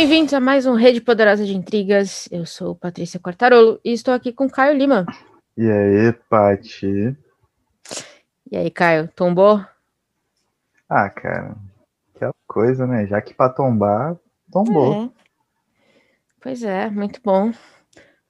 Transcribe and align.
Bem-vindos 0.00 0.32
a 0.32 0.38
mais 0.38 0.64
um 0.64 0.74
Rede 0.74 1.00
Poderosa 1.00 1.44
de 1.44 1.56
Intrigas. 1.56 2.28
Eu 2.30 2.46
sou 2.46 2.72
Patrícia 2.72 3.18
Quartarolo 3.18 3.80
e 3.84 3.92
estou 3.92 4.14
aqui 4.14 4.32
com 4.32 4.48
Caio 4.48 4.78
Lima. 4.78 5.04
E 5.56 5.68
aí, 5.68 6.12
Pati? 6.30 7.16
E 8.48 8.56
aí, 8.56 8.70
Caio, 8.70 9.08
tombou? 9.08 9.60
Ah, 10.88 11.10
cara, 11.10 11.56
aquela 12.14 12.32
coisa, 12.46 12.86
né? 12.86 13.08
Já 13.08 13.20
que 13.20 13.34
pra 13.34 13.48
tombar, 13.48 14.16
tombou. 14.52 15.06
É. 15.06 15.10
Pois 16.40 16.62
é, 16.62 16.88
muito 16.88 17.20
bom. 17.20 17.52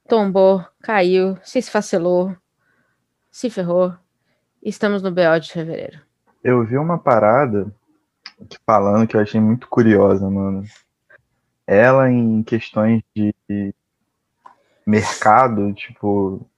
Tombou, 0.09 0.65
caiu, 0.83 1.37
se 1.43 1.59
esfacelou, 1.59 2.35
se 3.31 3.51
ferrou. 3.51 3.95
Estamos 4.63 5.03
no 5.03 5.13
BO 5.13 5.39
de 5.39 5.53
fevereiro. 5.53 6.01
Eu 6.43 6.65
vi 6.65 6.79
uma 6.79 6.97
parada 6.97 7.71
falando 8.65 9.07
que 9.07 9.15
eu 9.15 9.21
achei 9.21 9.39
muito 9.39 9.69
curiosa, 9.69 10.31
mano. 10.31 10.65
Ela 11.71 12.11
em 12.11 12.43
questões 12.43 13.03
de 13.15 13.75
mercado, 14.87 15.71
tipo, 15.75 16.49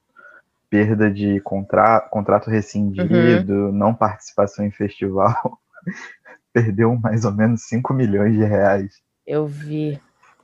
perda 0.69 1.11
de 1.11 1.41
contra 1.41 1.99
contrato 1.99 2.49
rescindido, 2.49 3.53
uhum. 3.53 3.71
não 3.73 3.93
participação 3.93 4.65
em 4.65 4.71
festival, 4.71 5.59
perdeu 6.53 6.95
mais 6.95 7.25
ou 7.25 7.33
menos 7.33 7.63
5 7.63 7.93
milhões 7.93 8.33
de 8.37 8.45
reais. 8.45 9.01
Eu 9.27 9.45
vi. 9.45 9.99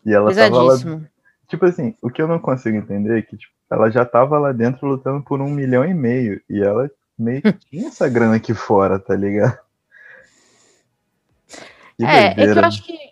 E 0.05 0.13
ela 0.13 0.35
tava 0.35 0.62
lá, 0.62 0.76
Tipo 1.48 1.65
assim, 1.65 1.95
o 2.02 2.09
que 2.09 2.21
eu 2.21 2.27
não 2.27 2.38
consigo 2.38 2.76
entender 2.76 3.20
é 3.20 3.21
que 3.21 3.38
tipo, 3.38 3.54
ela 3.71 3.90
já 3.90 4.04
tava 4.04 4.37
lá 4.37 4.52
dentro 4.52 4.85
lutando 4.85 5.24
por 5.24 5.40
um 5.40 5.49
milhão 5.49 5.85
e 5.85 5.93
meio. 5.93 6.41
E 6.49 6.62
ela 6.62 6.91
meio 7.18 7.41
que 7.41 7.54
tinha 7.71 7.87
essa 7.87 8.09
grana 8.09 8.35
aqui 8.35 8.54
fora, 8.54 8.99
tá 8.99 9.15
ligado? 9.15 9.57
Que 11.98 12.04
é, 12.05 12.35
doideira. 12.35 12.52
é 12.52 12.54
que 12.54 12.59
eu 12.59 12.65
acho 12.65 12.84
que 12.84 13.07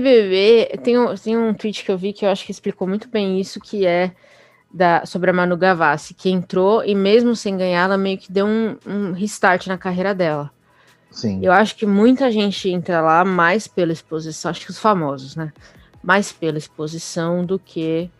BBB 0.00 0.78
tem 0.82 0.98
um, 0.98 1.14
tem 1.14 1.36
um 1.36 1.54
tweet 1.54 1.84
que 1.84 1.90
eu 1.90 1.98
vi 1.98 2.12
que 2.12 2.24
eu 2.24 2.30
acho 2.30 2.44
que 2.44 2.50
explicou 2.50 2.86
muito 2.86 3.08
bem 3.08 3.40
isso, 3.40 3.60
que 3.60 3.86
é 3.86 4.12
da, 4.72 5.06
sobre 5.06 5.30
a 5.30 5.32
Manu 5.32 5.56
Gavassi, 5.56 6.14
que 6.14 6.28
entrou 6.28 6.84
e 6.84 6.94
mesmo 6.94 7.36
sem 7.36 7.56
ganhar, 7.56 7.84
ela 7.84 7.96
meio 7.96 8.18
que 8.18 8.32
deu 8.32 8.46
um, 8.46 8.76
um 8.84 9.12
restart 9.12 9.66
na 9.68 9.78
carreira 9.78 10.14
dela. 10.14 10.50
Sim. 11.10 11.38
Eu 11.40 11.52
acho 11.52 11.76
que 11.76 11.86
muita 11.86 12.30
gente 12.32 12.68
entra 12.68 13.00
lá 13.00 13.24
mais 13.24 13.68
pela 13.68 13.92
exposição, 13.92 14.50
acho 14.50 14.64
que 14.64 14.70
os 14.70 14.78
famosos, 14.78 15.36
né? 15.36 15.52
Mais 16.02 16.32
pela 16.32 16.58
exposição 16.58 17.44
do 17.44 17.56
que 17.56 18.10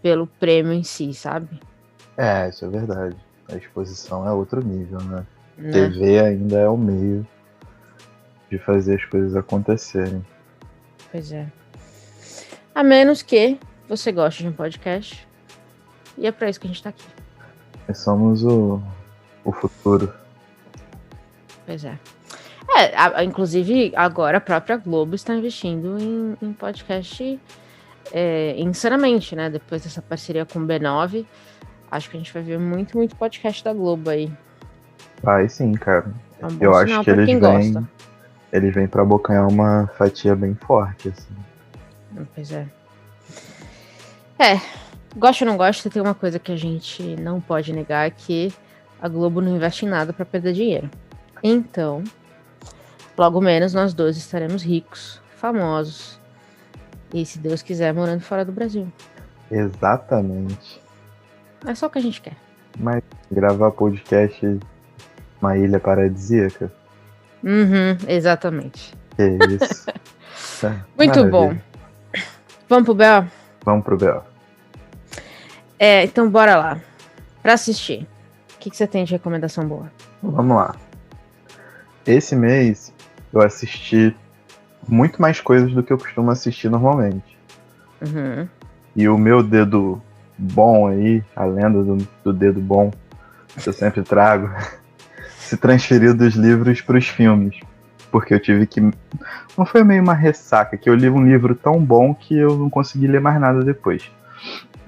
pelo 0.00 0.26
prêmio 0.26 0.72
em 0.72 0.82
si, 0.82 1.12
sabe? 1.12 1.60
É, 2.16 2.48
isso 2.48 2.64
é 2.64 2.68
verdade. 2.68 3.16
A 3.50 3.56
exposição 3.56 4.26
é 4.26 4.32
outro 4.32 4.64
nível, 4.64 4.98
né? 5.02 5.26
né? 5.58 5.70
TV 5.70 6.20
ainda 6.20 6.58
é 6.58 6.68
o 6.68 6.76
meio 6.76 7.26
de 8.50 8.58
fazer 8.58 8.96
as 8.96 9.04
coisas 9.04 9.36
acontecerem. 9.36 10.24
Pois 11.12 11.30
é. 11.30 11.46
A 12.74 12.82
menos 12.82 13.20
que 13.20 13.58
você 13.86 14.10
goste 14.10 14.42
de 14.42 14.48
um 14.48 14.52
podcast. 14.52 15.28
E 16.16 16.26
é 16.26 16.32
para 16.32 16.48
isso 16.48 16.58
que 16.58 16.66
a 16.66 16.70
gente 16.70 16.82
tá 16.82 16.88
aqui. 16.88 17.04
Nós 17.86 17.98
somos 17.98 18.42
o, 18.42 18.80
o 19.44 19.52
futuro. 19.52 20.12
Pois 21.66 21.84
é. 21.84 21.98
É, 22.76 22.96
a, 22.96 23.22
inclusive, 23.22 23.92
agora 23.94 24.38
a 24.38 24.40
própria 24.40 24.78
Globo 24.78 25.14
está 25.14 25.34
investindo 25.34 25.98
em, 25.98 26.36
em 26.40 26.52
podcast 26.54 27.38
é, 28.10 28.54
insanamente, 28.58 29.36
né? 29.36 29.50
Depois 29.50 29.82
dessa 29.82 30.00
parceria 30.00 30.46
com 30.46 30.60
o 30.60 30.66
B9. 30.66 31.26
Acho 31.90 32.08
que 32.08 32.16
a 32.16 32.20
gente 32.20 32.32
vai 32.32 32.42
ver 32.42 32.58
muito, 32.58 32.96
muito 32.96 33.14
podcast 33.16 33.62
da 33.62 33.74
Globo 33.74 34.08
aí. 34.08 34.32
Vai 35.22 35.46
sim, 35.50 35.72
cara. 35.72 36.10
É 36.40 36.46
um 36.46 36.56
Eu 36.58 36.74
acho 36.74 37.04
que 37.04 37.10
eles 37.10 37.26
vêm. 37.26 37.38
Gosta. 37.38 37.88
Eles 38.52 38.74
vêm 38.74 38.86
pra 38.86 39.02
abocanhar 39.02 39.48
uma 39.48 39.88
fatia 39.96 40.36
bem 40.36 40.54
forte, 40.54 41.08
assim. 41.08 41.34
Pois 42.34 42.52
é. 42.52 42.66
É, 44.38 44.60
gosto 45.16 45.42
ou 45.42 45.46
não 45.46 45.56
gosto, 45.56 45.88
tem 45.88 46.02
uma 46.02 46.14
coisa 46.14 46.38
que 46.38 46.52
a 46.52 46.56
gente 46.56 47.16
não 47.16 47.40
pode 47.40 47.72
negar 47.72 48.10
que 48.10 48.52
a 49.00 49.08
Globo 49.08 49.40
não 49.40 49.56
investe 49.56 49.86
em 49.86 49.88
nada 49.88 50.12
para 50.12 50.24
perder 50.24 50.52
dinheiro. 50.52 50.90
Então, 51.42 52.04
logo 53.16 53.40
menos 53.40 53.72
nós 53.72 53.94
dois 53.94 54.16
estaremos 54.16 54.62
ricos, 54.62 55.20
famosos. 55.36 56.20
E 57.12 57.24
se 57.24 57.38
Deus 57.38 57.62
quiser, 57.62 57.92
morando 57.92 58.20
fora 58.20 58.44
do 58.44 58.52
Brasil. 58.52 58.90
Exatamente. 59.50 60.80
É 61.66 61.74
só 61.74 61.86
o 61.86 61.90
que 61.90 61.98
a 61.98 62.02
gente 62.02 62.20
quer. 62.20 62.36
Mas 62.78 63.02
gravar 63.30 63.70
podcast 63.70 64.60
uma 65.40 65.56
ilha 65.56 65.78
paradisíaca? 65.78 66.72
Uhum, 67.42 67.96
exatamente. 68.06 68.94
Que 69.16 69.38
isso. 69.54 69.86
Tá, 70.60 70.86
Muito 70.96 71.10
Maravilha. 71.10 71.30
bom. 71.30 71.56
Vamos 72.68 72.84
pro 72.84 72.94
B.O.? 72.94 73.24
Vamos 73.64 73.84
pro 73.84 73.96
B.O. 73.96 74.22
É, 75.76 76.04
então 76.04 76.30
bora 76.30 76.56
lá. 76.56 76.80
Pra 77.42 77.54
assistir, 77.54 78.06
o 78.54 78.58
que, 78.60 78.70
que 78.70 78.76
você 78.76 78.86
tem 78.86 79.04
de 79.04 79.10
recomendação 79.12 79.66
boa? 79.66 79.90
Vamos 80.22 80.56
lá. 80.56 80.76
Esse 82.06 82.36
mês 82.36 82.92
eu 83.32 83.40
assisti 83.42 84.16
muito 84.86 85.20
mais 85.20 85.40
coisas 85.40 85.72
do 85.72 85.82
que 85.82 85.92
eu 85.92 85.98
costumo 85.98 86.30
assistir 86.30 86.68
normalmente. 86.70 87.36
Uhum. 88.00 88.48
E 88.94 89.08
o 89.08 89.18
meu 89.18 89.42
dedo 89.42 90.00
bom 90.38 90.86
aí, 90.86 91.24
a 91.34 91.44
lenda 91.44 91.82
do, 91.82 91.96
do 92.22 92.32
dedo 92.32 92.60
bom, 92.60 92.92
que 93.60 93.68
eu 93.68 93.72
sempre 93.72 94.02
trago, 94.02 94.48
se 95.52 95.56
transferiu 95.58 96.14
dos 96.14 96.34
livros 96.34 96.80
para 96.80 96.96
os 96.96 97.06
filmes. 97.06 97.60
Porque 98.10 98.32
eu 98.32 98.40
tive 98.40 98.66
que. 98.66 98.80
Não 98.80 99.66
foi 99.66 99.84
meio 99.84 100.02
uma 100.02 100.14
ressaca, 100.14 100.78
que 100.78 100.88
eu 100.88 100.94
li 100.94 101.10
um 101.10 101.24
livro 101.24 101.54
tão 101.54 101.78
bom 101.78 102.14
que 102.14 102.34
eu 102.34 102.56
não 102.56 102.70
consegui 102.70 103.06
ler 103.06 103.20
mais 103.20 103.38
nada 103.38 103.62
depois. 103.62 104.10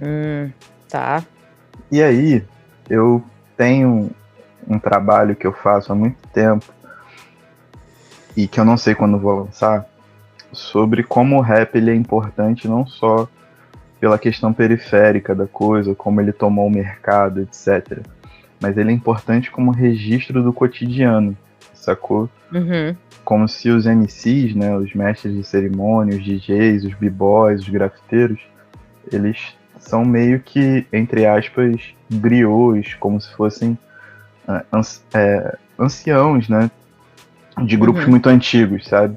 Hum, 0.01 0.51
tá. 0.89 1.23
E 1.93 2.03
aí, 2.03 2.43
eu 2.89 3.23
tenho 3.59 4.11
um 4.67 4.79
trabalho 4.79 5.37
que 5.37 5.47
eu 5.47 5.53
faço 5.53 5.93
há 5.93 5.95
muito 5.95 6.17
tempo 6.29 6.65
e 8.35 8.49
que 8.49 8.59
eu 8.59 8.65
não 8.65 8.79
sei 8.79 8.95
quando 8.95 9.19
vou 9.19 9.45
lançar 9.45 9.85
sobre 10.51 11.03
como 11.03 11.37
o 11.37 11.43
rap 11.43 11.77
ele 11.77 11.91
é 11.91 11.95
importante 11.95 12.67
não 12.67 12.87
só 12.87 13.29
pela 14.01 14.19
questão 14.19 14.53
periférica 14.53 15.35
da 15.35 15.47
coisa, 15.47 15.95
como 15.95 16.21
ele 16.21 16.33
tomou 16.33 16.67
o 16.67 16.71
mercado, 16.71 17.43
etc 17.43 18.03
mas 18.65 18.79
ele 18.79 18.89
é 18.89 18.95
importante 18.95 19.51
como 19.51 19.71
registro 19.71 20.43
do 20.43 20.51
cotidiano, 20.51 21.37
sacou? 21.75 22.31
Uhum. 22.51 22.97
Como 23.23 23.47
se 23.47 23.69
os 23.69 23.85
MCs, 23.85 24.55
né, 24.55 24.75
os 24.75 24.95
mestres 24.95 25.37
de 25.37 25.45
cerimônia, 25.45 26.17
os 26.17 26.25
DJs, 26.25 26.85
os 26.85 26.95
b-boys, 26.95 27.61
os 27.61 27.69
grafiteiros, 27.69 28.41
eles 29.13 29.55
são 29.79 30.03
meio 30.03 30.41
que, 30.41 30.87
entre 30.91 31.27
aspas, 31.27 31.95
griots, 32.11 32.95
como 32.95 33.21
se 33.21 33.31
fossem 33.35 33.77
uh, 34.49 34.81
é, 35.13 35.59
anciãos, 35.79 36.49
né, 36.49 36.71
de 37.67 37.77
grupos 37.77 38.05
uhum. 38.05 38.13
muito 38.13 38.31
antigos, 38.31 38.89
sabe? 38.89 39.15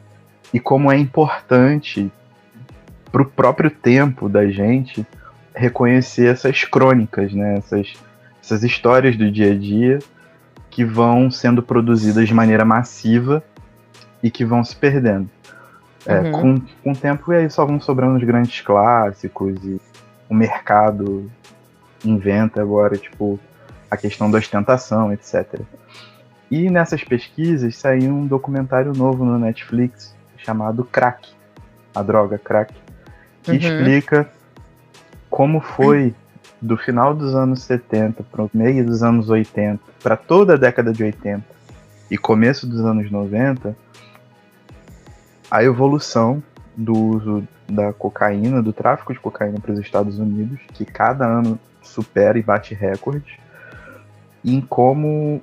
E 0.53 0.59
como 0.59 0.91
é 0.91 0.97
importante 0.97 2.11
para 3.09 3.21
o 3.21 3.25
próprio 3.25 3.71
tempo 3.71 4.27
da 4.27 4.45
gente 4.47 5.07
reconhecer 5.55 6.27
essas 6.33 6.65
crônicas, 6.65 7.31
né, 7.31 7.55
essas 7.59 7.93
essas 8.47 8.63
histórias 8.63 9.17
do 9.17 9.29
dia 9.29 9.51
a 9.51 9.55
dia 9.57 9.99
que 10.69 10.85
vão 10.85 11.29
sendo 11.29 11.61
produzidas 11.61 12.27
de 12.27 12.33
maneira 12.33 12.63
massiva 12.63 13.43
e 14.23 14.31
que 14.31 14.45
vão 14.45 14.63
se 14.63 14.75
perdendo. 14.75 15.29
É, 16.05 16.19
uhum. 16.19 16.31
com, 16.31 16.61
com 16.83 16.91
o 16.91 16.95
tempo, 16.95 17.33
e 17.33 17.35
aí 17.35 17.49
só 17.49 17.65
vão 17.65 17.81
sobrando 17.81 18.17
os 18.17 18.23
grandes 18.23 18.61
clássicos 18.61 19.55
e 19.65 19.81
o 20.29 20.33
mercado 20.33 21.29
inventa 22.05 22.61
agora, 22.61 22.95
tipo, 22.95 23.38
a 23.91 23.97
questão 23.97 24.31
da 24.31 24.38
ostentação, 24.38 25.11
etc. 25.11 25.59
E 26.50 26.69
nessas 26.69 27.03
pesquisas 27.03 27.75
saiu 27.75 28.13
um 28.13 28.25
documentário 28.25 28.93
novo 28.93 29.25
no 29.25 29.38
Netflix 29.38 30.15
chamado 30.38 30.85
Crack, 30.85 31.29
a 31.93 32.01
droga 32.01 32.38
crack, 32.38 32.73
que 33.43 33.51
uhum. 33.51 33.57
explica 33.57 34.29
como 35.29 35.59
foi 35.59 36.15
do 36.62 36.75
final 36.77 37.13
dos 37.13 37.36
anos 37.36 37.62
70 37.63 38.24
para 38.24 38.44
o 38.44 38.50
meio 38.54 38.86
dos 38.86 39.04
anos 39.04 39.30
80, 39.30 39.80
para 40.01 40.18
toda 40.18 40.56
a 40.56 40.57
década 40.57 40.92
de 40.92 41.04
80 41.04 41.44
e 42.09 42.18
começo 42.18 42.65
dos 42.65 42.80
anos 42.81 43.12
90, 43.12 43.75
a 45.51 45.63
evolução 45.63 46.42
do 46.75 46.94
uso 46.94 47.48
da 47.69 47.92
cocaína, 47.92 48.62
do 48.62 48.71
tráfico 48.71 49.13
de 49.13 49.19
cocaína 49.19 49.59
para 49.59 49.74
os 49.74 49.80
Estados 49.80 50.19
Unidos, 50.19 50.59
que 50.74 50.86
cada 50.86 51.25
ano 51.25 51.59
supera 51.81 52.38
e 52.38 52.44
bate 52.44 52.74
recordes, 52.74 53.38
em 54.44 54.62
como 54.62 55.42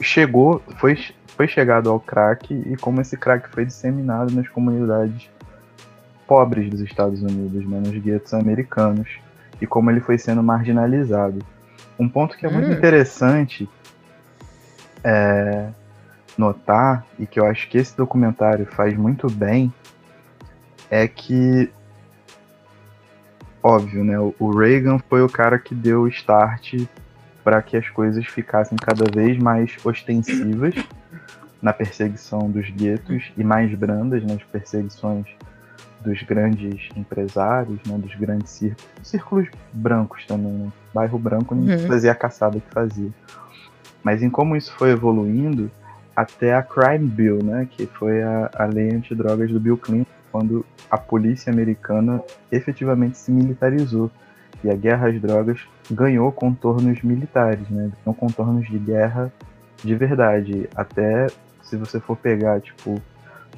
chegou, 0.00 0.62
foi, 0.76 0.98
foi 1.26 1.48
chegado 1.48 1.90
ao 1.90 1.98
crack 1.98 2.52
e 2.52 2.76
como 2.76 3.00
esse 3.00 3.16
crack 3.16 3.48
foi 3.48 3.64
disseminado 3.64 4.32
nas 4.32 4.48
comunidades 4.48 5.30
pobres 6.26 6.68
dos 6.68 6.80
Estados 6.80 7.22
Unidos, 7.22 7.66
né, 7.66 7.80
nos 7.80 7.96
guetos 7.98 8.34
americanos 8.34 9.08
e 9.60 9.66
como 9.66 9.90
ele 9.90 10.00
foi 10.00 10.18
sendo 10.18 10.42
marginalizado. 10.42 11.38
Um 11.98 12.08
ponto 12.08 12.36
que 12.36 12.46
é 12.46 12.50
muito 12.50 12.68
hum. 12.68 12.72
interessante 12.72 13.68
é, 15.02 15.68
notar, 16.36 17.04
e 17.18 17.26
que 17.26 17.40
eu 17.40 17.46
acho 17.46 17.68
que 17.68 17.78
esse 17.78 17.96
documentário 17.96 18.66
faz 18.66 18.96
muito 18.96 19.30
bem, 19.30 19.72
é 20.90 21.06
que 21.06 21.70
óbvio, 23.62 24.04
né? 24.04 24.16
O 24.38 24.50
Reagan 24.56 24.98
foi 24.98 25.22
o 25.22 25.28
cara 25.28 25.58
que 25.58 25.74
deu 25.74 26.02
o 26.02 26.08
start 26.08 26.74
para 27.42 27.60
que 27.60 27.76
as 27.76 27.88
coisas 27.90 28.26
ficassem 28.26 28.76
cada 28.76 29.04
vez 29.10 29.36
mais 29.38 29.76
ostensivas 29.84 30.74
na 31.60 31.72
perseguição 31.72 32.50
dos 32.50 32.70
guetos 32.70 33.32
e 33.36 33.42
mais 33.42 33.74
brandas 33.74 34.22
nas 34.24 34.42
perseguições 34.44 35.26
dos 36.00 36.22
grandes 36.22 36.88
empresários, 36.96 37.78
né, 37.86 37.98
dos 37.98 38.14
grandes 38.14 38.50
círculos, 38.50 38.88
círculos 39.02 39.48
brancos 39.72 40.24
também, 40.26 40.52
né? 40.52 40.72
bairro 40.94 41.18
branco 41.18 41.54
não 41.54 41.62
uhum. 41.62 41.86
fazia 41.86 42.12
a 42.12 42.14
caçada 42.14 42.60
que 42.60 42.70
fazia. 42.72 43.10
Mas 44.02 44.22
em 44.22 44.30
como 44.30 44.56
isso 44.56 44.72
foi 44.72 44.90
evoluindo, 44.90 45.70
até 46.14 46.54
a 46.54 46.62
Crime 46.62 47.06
Bill, 47.06 47.42
né, 47.42 47.68
que 47.70 47.86
foi 47.86 48.22
a, 48.22 48.50
a 48.54 48.64
lei 48.64 48.90
antidrogas 48.90 49.50
do 49.50 49.60
Bill 49.60 49.76
Clinton, 49.76 50.10
quando 50.32 50.64
a 50.90 50.98
polícia 50.98 51.52
americana 51.52 52.22
efetivamente 52.50 53.16
se 53.16 53.30
militarizou 53.30 54.10
e 54.62 54.70
a 54.70 54.74
guerra 54.74 55.08
às 55.08 55.20
drogas 55.20 55.60
ganhou 55.90 56.30
contornos 56.32 57.02
militares, 57.02 57.68
né, 57.70 57.90
não 58.04 58.12
contornos 58.12 58.66
de 58.66 58.78
guerra 58.78 59.32
de 59.84 59.94
verdade. 59.94 60.68
Até 60.74 61.28
se 61.62 61.76
você 61.76 62.00
for 62.00 62.16
pegar, 62.16 62.60
tipo, 62.60 63.00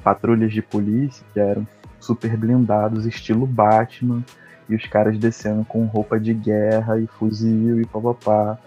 patrulhas 0.03 0.51
de 0.51 0.61
polícia 0.61 1.25
que 1.33 1.39
eram 1.39 1.67
super 2.01 2.35
blindados, 2.35 3.05
estilo 3.05 3.45
Batman, 3.45 4.23
e 4.67 4.75
os 4.75 4.85
caras 4.87 5.17
descendo 5.17 5.63
com 5.63 5.85
roupa 5.85 6.19
de 6.19 6.33
guerra 6.33 6.99
e 6.99 7.07
fuzil 7.07 7.79
e 7.79 7.85
papapá. 7.85 8.57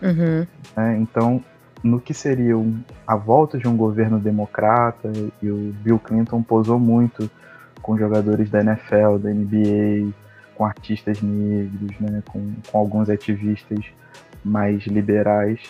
Uhum. 0.00 0.46
É, 0.76 0.96
então, 0.96 1.42
no 1.82 2.00
que 2.00 2.14
seria 2.14 2.56
um, 2.56 2.80
a 3.06 3.16
volta 3.16 3.58
de 3.58 3.68
um 3.68 3.76
governo 3.76 4.18
democrata, 4.18 5.12
e 5.42 5.50
o 5.50 5.74
Bill 5.82 5.98
Clinton 5.98 6.42
posou 6.42 6.78
muito 6.78 7.30
com 7.82 7.98
jogadores 7.98 8.48
da 8.48 8.60
NFL, 8.60 9.18
da 9.18 9.30
NBA, 9.30 10.10
com 10.54 10.64
artistas 10.64 11.20
negros, 11.20 11.98
né, 12.00 12.22
com, 12.26 12.52
com 12.70 12.78
alguns 12.78 13.10
ativistas 13.10 13.84
mais 14.44 14.86
liberais, 14.86 15.60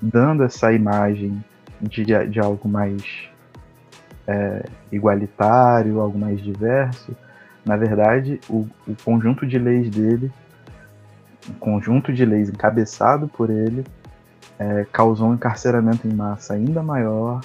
dando 0.00 0.42
essa 0.42 0.72
imagem 0.72 1.42
de, 1.80 2.04
de 2.04 2.40
algo 2.40 2.68
mais 2.68 3.31
é, 4.32 4.64
igualitário, 4.90 6.00
algo 6.00 6.18
mais 6.18 6.40
diverso. 6.40 7.14
Na 7.64 7.76
verdade, 7.76 8.40
o, 8.48 8.66
o 8.88 8.96
conjunto 9.04 9.46
de 9.46 9.58
leis 9.58 9.90
dele, 9.90 10.32
o 11.48 11.52
conjunto 11.54 12.12
de 12.12 12.24
leis 12.24 12.48
encabeçado 12.48 13.28
por 13.28 13.50
ele, 13.50 13.84
é, 14.58 14.86
causou 14.90 15.28
um 15.28 15.34
encarceramento 15.34 16.08
em 16.08 16.14
massa 16.14 16.54
ainda 16.54 16.82
maior, 16.82 17.40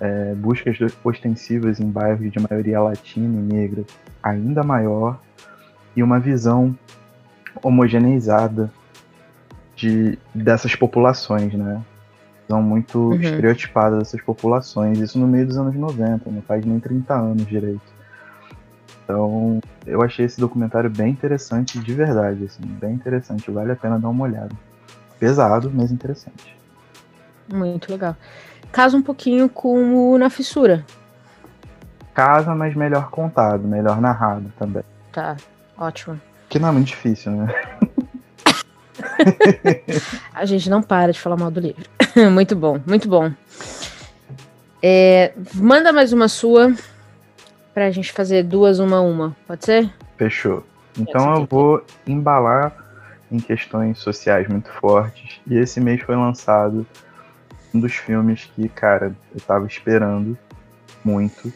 é, 0.00 0.34
buscas 0.34 0.76
ostensivas 1.02 1.80
em 1.80 1.90
bairros 1.90 2.30
de 2.30 2.38
maioria 2.38 2.80
latina 2.80 3.36
e 3.38 3.54
negra 3.54 3.84
ainda 4.22 4.62
maior, 4.62 5.18
e 5.96 6.02
uma 6.02 6.20
visão 6.20 6.76
homogeneizada 7.62 8.70
de, 9.74 10.18
dessas 10.34 10.76
populações, 10.76 11.54
né? 11.54 11.82
Visão 12.48 12.62
muito 12.62 12.98
uhum. 12.98 13.20
estereotipada 13.20 13.98
dessas 13.98 14.22
populações, 14.22 14.98
isso 14.98 15.18
no 15.18 15.28
meio 15.28 15.46
dos 15.46 15.58
anos 15.58 15.74
90, 15.74 16.30
não 16.30 16.40
faz 16.40 16.64
nem 16.64 16.80
30 16.80 17.14
anos 17.14 17.46
direito. 17.46 17.98
Então, 19.04 19.60
eu 19.86 20.02
achei 20.02 20.24
esse 20.24 20.40
documentário 20.40 20.88
bem 20.88 21.10
interessante 21.10 21.78
de 21.78 21.94
verdade, 21.94 22.44
assim, 22.44 22.62
bem 22.62 22.94
interessante, 22.94 23.50
vale 23.50 23.72
a 23.72 23.76
pena 23.76 23.98
dar 23.98 24.08
uma 24.08 24.24
olhada. 24.24 24.54
Pesado, 25.20 25.70
mas 25.72 25.92
interessante. 25.92 26.56
Muito 27.52 27.90
legal. 27.92 28.16
Casa 28.72 28.96
um 28.96 29.02
pouquinho 29.02 29.48
com 29.48 30.12
o 30.12 30.18
Na 30.18 30.30
Fissura. 30.30 30.84
Casa, 32.14 32.54
mas 32.54 32.74
melhor 32.74 33.10
contado, 33.10 33.68
melhor 33.68 34.00
narrado 34.00 34.50
também. 34.58 34.82
Tá, 35.12 35.36
ótimo. 35.76 36.18
Que 36.48 36.58
não 36.58 36.68
é 36.68 36.72
muito 36.72 36.88
difícil, 36.88 37.32
né? 37.32 37.48
a 40.32 40.44
gente 40.44 40.70
não 40.70 40.82
para 40.82 41.12
de 41.12 41.20
falar 41.20 41.36
mal 41.36 41.50
do 41.50 41.60
livro. 41.60 41.97
muito 42.30 42.56
bom, 42.56 42.80
muito 42.86 43.08
bom. 43.08 43.30
É, 44.82 45.32
manda 45.54 45.92
mais 45.92 46.12
uma 46.12 46.28
sua 46.28 46.72
pra 47.72 47.90
gente 47.90 48.12
fazer 48.12 48.42
duas 48.42 48.80
uma 48.80 49.00
uma, 49.00 49.36
pode 49.46 49.64
ser? 49.64 49.92
Fechou. 50.16 50.64
Então 50.98 51.36
eu 51.36 51.46
vou 51.46 51.84
embalar 52.06 52.76
em 53.30 53.38
questões 53.38 53.98
sociais 53.98 54.48
muito 54.48 54.68
fortes. 54.70 55.40
E 55.46 55.56
esse 55.56 55.80
mês 55.80 56.02
foi 56.02 56.16
lançado 56.16 56.86
um 57.72 57.78
dos 57.78 57.94
filmes 57.94 58.50
que, 58.56 58.68
cara, 58.68 59.14
eu 59.34 59.40
tava 59.40 59.66
esperando 59.66 60.36
muito, 61.04 61.52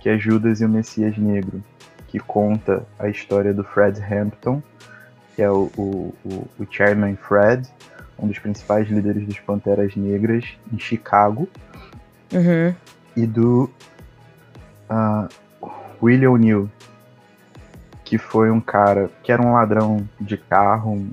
que 0.00 0.08
é 0.08 0.18
Judas 0.18 0.60
e 0.60 0.64
o 0.64 0.68
Messias 0.68 1.16
Negro, 1.16 1.62
que 2.08 2.18
conta 2.18 2.84
a 2.98 3.08
história 3.08 3.54
do 3.54 3.62
Fred 3.62 4.00
Hampton, 4.02 4.62
que 5.36 5.42
é 5.42 5.50
o, 5.50 5.70
o, 5.76 6.14
o, 6.24 6.48
o 6.58 6.66
Chairman 6.68 7.16
Fred, 7.16 7.68
um 8.20 8.28
dos 8.28 8.38
principais 8.38 8.88
líderes 8.88 9.26
dos 9.26 9.38
Panteras 9.40 9.96
Negras 9.96 10.44
em 10.72 10.78
Chicago, 10.78 11.48
uhum. 12.32 12.74
e 13.16 13.26
do 13.26 13.70
uh, 14.90 15.70
William 16.02 16.30
O'Neill, 16.30 16.70
que 18.04 18.18
foi 18.18 18.50
um 18.50 18.60
cara 18.60 19.10
que 19.22 19.32
era 19.32 19.42
um 19.42 19.52
ladrão 19.52 20.08
de 20.20 20.36
carro, 20.36 20.92
um 20.92 21.10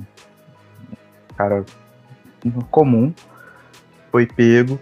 cara 1.36 1.64
comum, 2.72 3.14
foi 4.12 4.26
pego 4.26 4.80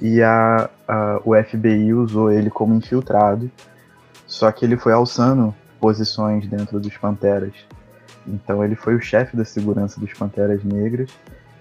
e 0.00 0.22
a, 0.22 0.68
a, 0.86 1.20
o 1.24 1.34
FBI 1.34 1.92
usou 1.92 2.30
ele 2.30 2.50
como 2.50 2.74
infiltrado, 2.74 3.50
só 4.26 4.50
que 4.50 4.64
ele 4.64 4.76
foi 4.76 4.92
alçando 4.92 5.54
posições 5.80 6.46
dentro 6.46 6.80
dos 6.80 6.96
Panteras. 6.96 7.54
Então 8.26 8.64
ele 8.64 8.74
foi 8.74 8.94
o 8.94 9.00
chefe 9.00 9.36
da 9.36 9.44
segurança 9.44 10.00
dos 10.00 10.12
Panteras 10.12 10.62
Negras 10.64 11.10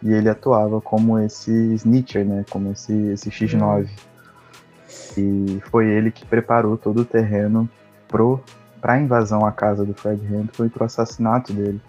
e 0.01 0.13
ele 0.13 0.29
atuava 0.29 0.79
como 0.79 1.19
esse 1.19 1.51
snitcher, 1.75 2.25
né, 2.25 2.45
como 2.49 2.71
esse, 2.71 2.93
esse 3.09 3.29
X9. 3.29 3.81
Uhum. 3.81 3.87
E 5.17 5.61
foi 5.69 5.87
ele 5.87 6.11
que 6.11 6.25
preparou 6.25 6.77
todo 6.77 7.01
o 7.01 7.05
terreno 7.05 7.67
para 8.79 8.93
a 8.93 8.99
invasão 8.99 9.45
à 9.45 9.51
casa 9.51 9.83
do 9.83 9.93
Fred 9.93 10.21
Hampton 10.33 10.65
e 10.65 10.69
para 10.69 10.83
o 10.83 10.85
assassinato 10.85 11.51
dele. 11.51 11.81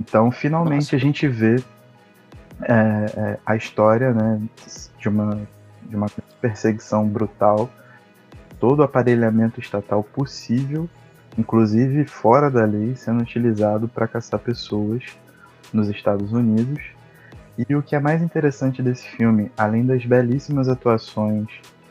Então, 0.00 0.30
finalmente 0.30 0.84
Nossa. 0.84 0.96
a 0.96 0.98
gente 0.98 1.28
vê 1.28 1.56
é, 2.62 2.72
é, 3.16 3.38
a 3.44 3.56
história 3.56 4.12
né, 4.12 4.40
de, 4.98 5.08
uma, 5.08 5.46
de 5.82 5.96
uma 5.96 6.06
perseguição 6.40 7.06
brutal, 7.06 7.68
todo 8.58 8.80
o 8.80 8.82
aparelhamento 8.82 9.60
estatal 9.60 10.02
possível, 10.02 10.88
inclusive 11.36 12.04
fora 12.04 12.50
da 12.50 12.64
lei, 12.64 12.94
sendo 12.96 13.22
utilizado 13.22 13.88
para 13.88 14.08
caçar 14.08 14.40
pessoas 14.40 15.04
nos 15.72 15.88
Estados 15.88 16.32
Unidos. 16.32 16.93
E 17.56 17.74
o 17.74 17.82
que 17.82 17.94
é 17.94 18.00
mais 18.00 18.20
interessante 18.20 18.82
desse 18.82 19.06
filme, 19.08 19.50
além 19.56 19.86
das 19.86 20.04
belíssimas 20.04 20.68
atuações 20.68 21.46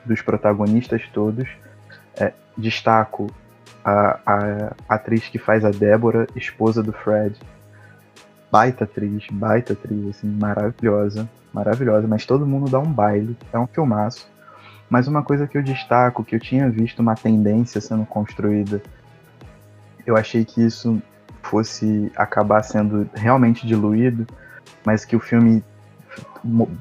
dos 0.05 0.21
protagonistas 0.21 1.07
todos, 1.13 1.47
é, 2.15 2.33
destaco 2.57 3.27
a, 3.83 4.19
a, 4.25 4.95
atriz 4.95 5.27
que 5.27 5.39
faz 5.39 5.63
a 5.63 5.71
Débora, 5.71 6.27
esposa 6.35 6.83
do 6.83 6.91
Fred. 6.91 7.37
Baita 8.51 8.83
atriz, 8.83 9.25
baita 9.31 9.73
atriz, 9.73 10.07
assim, 10.09 10.27
maravilhosa, 10.27 11.27
maravilhosa, 11.51 12.07
mas 12.07 12.25
todo 12.25 12.45
mundo 12.45 12.69
dá 12.69 12.79
um 12.79 12.91
baile, 12.91 13.35
é 13.51 13.57
um 13.57 13.65
filmaço. 13.65 14.29
Mas 14.89 15.07
uma 15.07 15.23
coisa 15.23 15.47
que 15.47 15.57
eu 15.57 15.63
destaco, 15.63 16.23
que 16.23 16.35
eu 16.35 16.39
tinha 16.39 16.69
visto 16.69 16.99
uma 16.99 17.15
tendência 17.15 17.81
sendo 17.81 18.05
construída, 18.05 18.81
eu 20.05 20.15
achei 20.15 20.45
que 20.45 20.61
isso 20.61 21.01
fosse 21.41 22.11
acabar 22.15 22.61
sendo 22.63 23.09
realmente 23.15 23.65
diluído, 23.65 24.27
mas 24.85 25.05
que 25.05 25.15
o 25.15 25.19
filme 25.19 25.63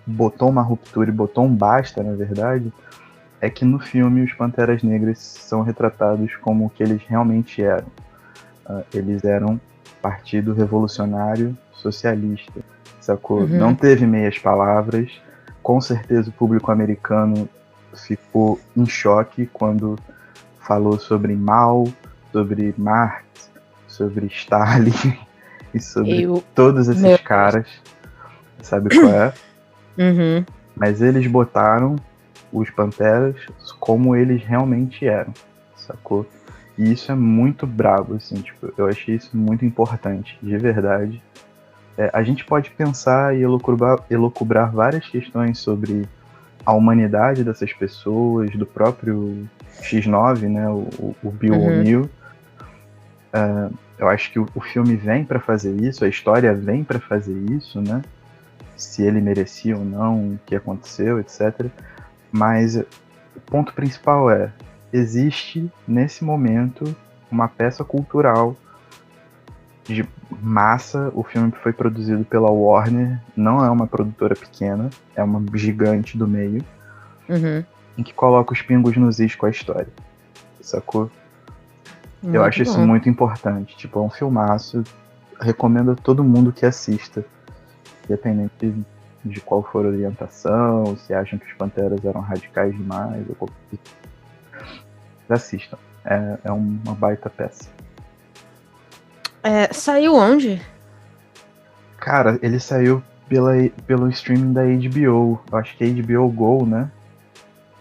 botou 0.06 0.48
uma 0.48 0.62
ruptura 0.62 1.10
e 1.10 1.12
botou 1.12 1.44
um 1.44 1.54
basta, 1.54 2.02
na 2.02 2.12
verdade, 2.12 2.72
é 3.40 3.48
que 3.48 3.64
no 3.64 3.78
filme 3.78 4.22
os 4.22 4.32
Panteras 4.32 4.82
Negras 4.82 5.18
são 5.18 5.62
retratados 5.62 6.36
como 6.36 6.66
o 6.66 6.70
que 6.70 6.82
eles 6.82 7.02
realmente 7.08 7.62
eram. 7.62 7.86
Uh, 8.68 8.84
eles 8.94 9.24
eram 9.24 9.60
Partido 10.00 10.52
Revolucionário 10.52 11.56
Socialista, 11.72 12.60
sacou? 13.00 13.40
Uhum. 13.40 13.58
Não 13.58 13.74
teve 13.74 14.06
meias 14.06 14.38
palavras. 14.38 15.10
Com 15.62 15.80
certeza 15.80 16.30
o 16.30 16.32
público 16.32 16.70
americano 16.70 17.48
ficou 17.94 18.60
em 18.76 18.86
choque 18.86 19.46
quando 19.52 19.98
falou 20.60 20.98
sobre 20.98 21.34
Mao, 21.34 21.84
sobre 22.32 22.74
Marx, 22.78 23.50
sobre 23.86 24.26
Stalin 24.26 25.18
e 25.74 25.80
sobre 25.80 26.22
Eu... 26.22 26.42
todos 26.54 26.88
esses 26.88 27.02
Meu... 27.02 27.18
caras. 27.18 27.66
Sabe 28.62 28.94
qual 28.94 29.12
é? 29.12 29.32
Uhum. 29.98 30.42
Mas 30.74 31.02
eles 31.02 31.26
botaram 31.26 31.96
os 32.50 32.70
Panteras 32.70 33.36
como 33.78 34.16
eles 34.16 34.42
realmente 34.42 35.06
eram, 35.06 35.34
sacou? 35.76 36.26
E 36.78 36.92
isso 36.92 37.12
é 37.12 37.14
muito 37.14 37.66
brabo, 37.66 38.14
assim, 38.14 38.36
tipo, 38.36 38.72
eu 38.76 38.86
achei 38.86 39.16
isso 39.16 39.36
muito 39.36 39.64
importante, 39.64 40.38
de 40.42 40.56
verdade. 40.56 41.22
É, 41.96 42.10
a 42.12 42.22
gente 42.22 42.44
pode 42.44 42.70
pensar 42.70 43.36
e 43.36 43.42
elocubrar, 43.42 43.98
elocubrar 44.10 44.72
várias 44.72 45.06
questões 45.06 45.58
sobre 45.58 46.08
a 46.64 46.72
humanidade 46.72 47.44
dessas 47.44 47.72
pessoas, 47.72 48.50
do 48.52 48.64
próprio 48.64 49.46
X9, 49.82 50.48
né, 50.48 50.68
o, 50.68 51.14
o 51.22 51.30
Bill 51.30 51.54
uhum. 51.54 51.80
O'Neill, 51.80 52.10
Uh, 53.32 53.74
eu 53.98 54.08
acho 54.08 54.30
que 54.32 54.38
o, 54.38 54.46
o 54.54 54.60
filme 54.60 54.96
vem 54.96 55.24
para 55.24 55.40
fazer 55.40 55.74
isso, 55.80 56.04
a 56.04 56.08
história 56.08 56.52
vem 56.54 56.84
para 56.84 57.00
fazer 57.00 57.36
isso, 57.50 57.80
né? 57.80 58.02
Se 58.76 59.02
ele 59.02 59.20
merecia 59.20 59.76
ou 59.76 59.84
não, 59.84 60.32
o 60.34 60.40
que 60.44 60.56
aconteceu, 60.56 61.20
etc. 61.20 61.66
Mas 62.30 62.76
o 62.76 63.40
ponto 63.46 63.72
principal 63.72 64.30
é: 64.30 64.52
existe 64.92 65.70
nesse 65.86 66.24
momento 66.24 66.96
uma 67.30 67.48
peça 67.48 67.84
cultural 67.84 68.56
de 69.84 70.06
massa. 70.40 71.10
O 71.14 71.22
filme 71.22 71.52
foi 71.62 71.72
produzido 71.72 72.24
pela 72.24 72.50
Warner, 72.50 73.20
não 73.36 73.64
é 73.64 73.70
uma 73.70 73.86
produtora 73.86 74.34
pequena, 74.34 74.90
é 75.14 75.22
uma 75.22 75.42
gigante 75.54 76.18
do 76.18 76.26
meio, 76.26 76.64
uhum. 77.28 77.64
em 77.96 78.02
que 78.02 78.12
coloca 78.12 78.52
os 78.52 78.62
pingos 78.62 78.96
nos 78.96 79.20
is 79.20 79.34
com 79.34 79.46
a 79.46 79.50
história. 79.50 79.88
Sacou? 80.60 81.10
Muito 82.22 82.36
Eu 82.36 82.44
acho 82.44 82.62
isso 82.62 82.78
bom. 82.78 82.86
muito 82.86 83.08
importante. 83.08 83.76
Tipo, 83.76 83.98
é 83.98 84.02
um 84.02 84.10
filmaço. 84.10 84.84
Recomendo 85.40 85.92
a 85.92 85.94
todo 85.96 86.22
mundo 86.22 86.52
que 86.52 86.64
assista. 86.64 87.24
Independente 88.04 88.74
de 89.24 89.40
qual 89.40 89.62
for 89.62 89.84
a 89.84 89.88
orientação, 89.88 90.96
se 90.96 91.14
acham 91.14 91.38
que 91.38 91.46
os 91.46 91.52
Panteras 91.54 92.04
eram 92.04 92.20
radicais 92.20 92.74
demais, 92.76 93.24
ou 93.28 93.34
qualquer. 93.34 93.78
Assistam. 95.28 95.78
É, 96.04 96.38
é 96.44 96.52
uma 96.52 96.94
baita 96.94 97.30
peça. 97.30 97.70
É, 99.42 99.72
saiu 99.72 100.14
onde? 100.14 100.60
Cara, 101.96 102.38
ele 102.42 102.60
saiu 102.60 103.02
pela, 103.28 103.52
pelo 103.86 104.08
streaming 104.10 104.52
da 104.52 104.62
HBO. 104.62 105.40
Eu 105.50 105.58
acho 105.58 105.76
que 105.76 105.84
é 105.84 105.88
HBO 105.88 106.28
Go, 106.28 106.66
né? 106.66 106.90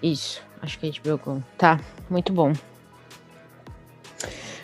Isso, 0.01 0.41
acho 0.61 0.79
que 0.79 0.87
é 0.87 0.91
HBO 0.91 1.17
Go. 1.17 1.43
Tá, 1.57 1.79
muito 2.09 2.31
bom. 2.31 2.53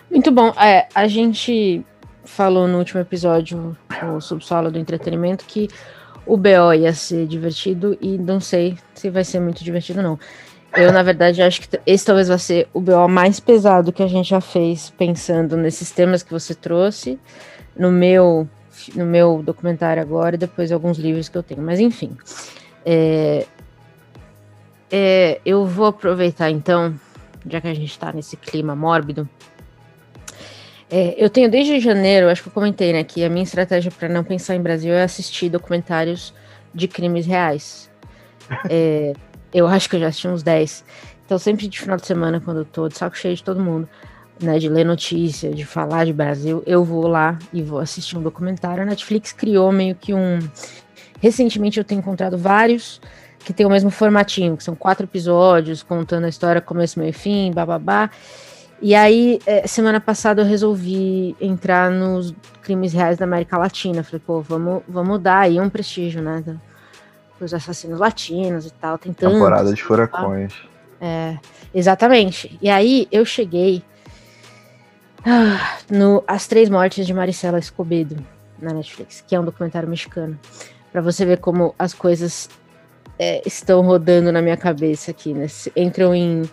Muito 0.09 0.31
bom. 0.31 0.49
É, 0.59 0.87
a 0.93 1.07
gente 1.07 1.85
falou 2.23 2.67
no 2.67 2.77
último 2.77 3.01
episódio, 3.01 3.75
o 4.15 4.21
subsolo 4.21 4.71
do 4.71 4.77
entretenimento, 4.77 5.45
que 5.45 5.67
o 6.25 6.37
BO 6.37 6.73
ia 6.73 6.93
ser 6.93 7.25
divertido 7.25 7.97
e 8.01 8.17
não 8.17 8.39
sei 8.39 8.77
se 8.93 9.09
vai 9.09 9.23
ser 9.23 9.39
muito 9.39 9.63
divertido, 9.63 10.01
não. 10.01 10.19
Eu, 10.75 10.91
na 10.91 11.01
verdade, 11.01 11.41
acho 11.41 11.61
que 11.61 11.79
esse 11.85 12.05
talvez 12.05 12.27
vai 12.27 12.37
ser 12.37 12.67
o 12.73 12.81
BO 12.81 13.07
mais 13.07 13.39
pesado 13.39 13.93
que 13.93 14.03
a 14.03 14.07
gente 14.07 14.29
já 14.29 14.41
fez, 14.41 14.89
pensando 14.91 15.55
nesses 15.55 15.89
temas 15.91 16.21
que 16.21 16.31
você 16.31 16.53
trouxe, 16.53 17.17
no 17.75 17.91
meu, 17.91 18.47
no 18.93 19.05
meu 19.05 19.41
documentário 19.41 20.03
agora 20.03 20.35
e 20.35 20.37
depois 20.37 20.71
alguns 20.71 20.97
livros 20.97 21.29
que 21.29 21.37
eu 21.37 21.43
tenho. 21.43 21.61
Mas, 21.61 21.79
enfim. 21.79 22.15
É, 22.85 23.45
é, 24.91 25.41
eu 25.45 25.65
vou 25.65 25.87
aproveitar, 25.87 26.51
então, 26.51 26.93
já 27.49 27.59
que 27.59 27.67
a 27.67 27.73
gente 27.73 27.97
tá 27.97 28.11
nesse 28.11 28.37
clima 28.37 28.75
mórbido. 28.75 29.27
É, 30.89 31.15
eu 31.17 31.29
tenho 31.29 31.49
desde 31.51 31.79
janeiro, 31.79 32.29
acho 32.29 32.41
que 32.41 32.47
eu 32.47 32.53
comentei, 32.53 32.93
né, 32.93 33.03
que 33.03 33.23
a 33.23 33.29
minha 33.29 33.43
estratégia 33.43 33.91
para 33.91 34.07
não 34.07 34.23
pensar 34.23 34.55
em 34.55 34.61
Brasil 34.61 34.93
é 34.93 35.03
assistir 35.03 35.49
documentários 35.49 36.33
de 36.73 36.87
crimes 36.87 37.25
reais. 37.25 37.89
É, 38.69 39.11
eu 39.53 39.67
acho 39.67 39.89
que 39.89 39.97
eu 39.97 39.99
já 39.99 40.07
assisti 40.07 40.25
uns 40.25 40.41
10. 40.41 40.85
Então, 41.25 41.37
sempre 41.37 41.67
de 41.67 41.77
final 41.77 41.97
de 41.97 42.05
semana, 42.05 42.39
quando 42.39 42.59
eu 42.59 42.65
tô 42.65 42.87
de 42.87 42.97
saco 42.97 43.17
cheio 43.17 43.35
de 43.35 43.43
todo 43.43 43.59
mundo, 43.59 43.89
né, 44.41 44.57
de 44.57 44.69
ler 44.69 44.85
notícia, 44.85 45.51
de 45.51 45.65
falar 45.65 46.05
de 46.05 46.13
Brasil, 46.13 46.63
eu 46.65 46.83
vou 46.83 47.07
lá 47.07 47.37
e 47.51 47.61
vou 47.61 47.79
assistir 47.79 48.17
um 48.17 48.21
documentário. 48.21 48.83
A 48.83 48.85
Netflix 48.85 49.33
criou 49.33 49.69
meio 49.71 49.95
que 49.95 50.13
um. 50.13 50.39
Recentemente 51.19 51.77
eu 51.77 51.83
tenho 51.83 51.99
encontrado 51.99 52.37
vários 52.37 53.01
que 53.43 53.53
tem 53.53 53.65
o 53.65 53.69
mesmo 53.69 53.89
formatinho, 53.89 54.57
que 54.57 54.63
são 54.63 54.75
quatro 54.75 55.05
episódios 55.05 55.81
contando 55.81 56.25
a 56.25 56.29
história 56.29 56.61
começo, 56.61 56.99
meio 56.99 57.09
e 57.09 57.13
fim, 57.13 57.51
bababá. 57.51 58.09
E 58.79 58.93
aí, 58.93 59.39
é, 59.45 59.65
semana 59.65 59.99
passada 59.99 60.41
eu 60.41 60.45
resolvi 60.45 61.35
entrar 61.41 61.89
nos 61.89 62.33
crimes 62.61 62.93
reais 62.93 63.17
da 63.17 63.25
América 63.25 63.57
Latina. 63.57 64.03
Falei, 64.03 64.21
pô, 64.25 64.41
vamos, 64.41 64.83
vamos 64.87 65.19
dar 65.19 65.39
aí 65.39 65.59
um 65.59 65.69
prestígio, 65.69 66.21
né? 66.21 66.43
Dos 67.39 67.53
assassinos 67.53 67.99
latinos 67.99 68.65
e 68.67 68.71
tal. 68.71 68.97
Tem 68.97 69.11
tantos, 69.13 69.33
Temporada 69.33 69.73
de 69.73 69.81
tá? 69.81 69.87
furacões. 69.87 70.53
É, 71.01 71.37
exatamente. 71.73 72.57
E 72.61 72.69
aí 72.69 73.07
eu 73.11 73.25
cheguei 73.25 73.83
ah, 75.25 75.77
no 75.89 76.23
As 76.27 76.47
Três 76.47 76.69
Mortes 76.69 77.05
de 77.05 77.13
Maricela 77.13 77.59
Escobedo 77.59 78.17
na 78.59 78.73
Netflix, 78.73 79.23
que 79.25 79.35
é 79.35 79.39
um 79.39 79.45
documentário 79.45 79.89
mexicano. 79.89 80.39
Pra 80.91 81.01
você 81.01 81.25
ver 81.25 81.39
como 81.39 81.73
as 81.77 81.93
coisas 81.93 82.49
é, 83.19 83.41
estão 83.45 83.81
rodando 83.81 84.31
na 84.31 84.41
minha 84.41 84.57
cabeça 84.57 85.11
aqui, 85.11 85.33
nesse, 85.33 85.71
entram 85.75 86.13
em, 86.13 86.43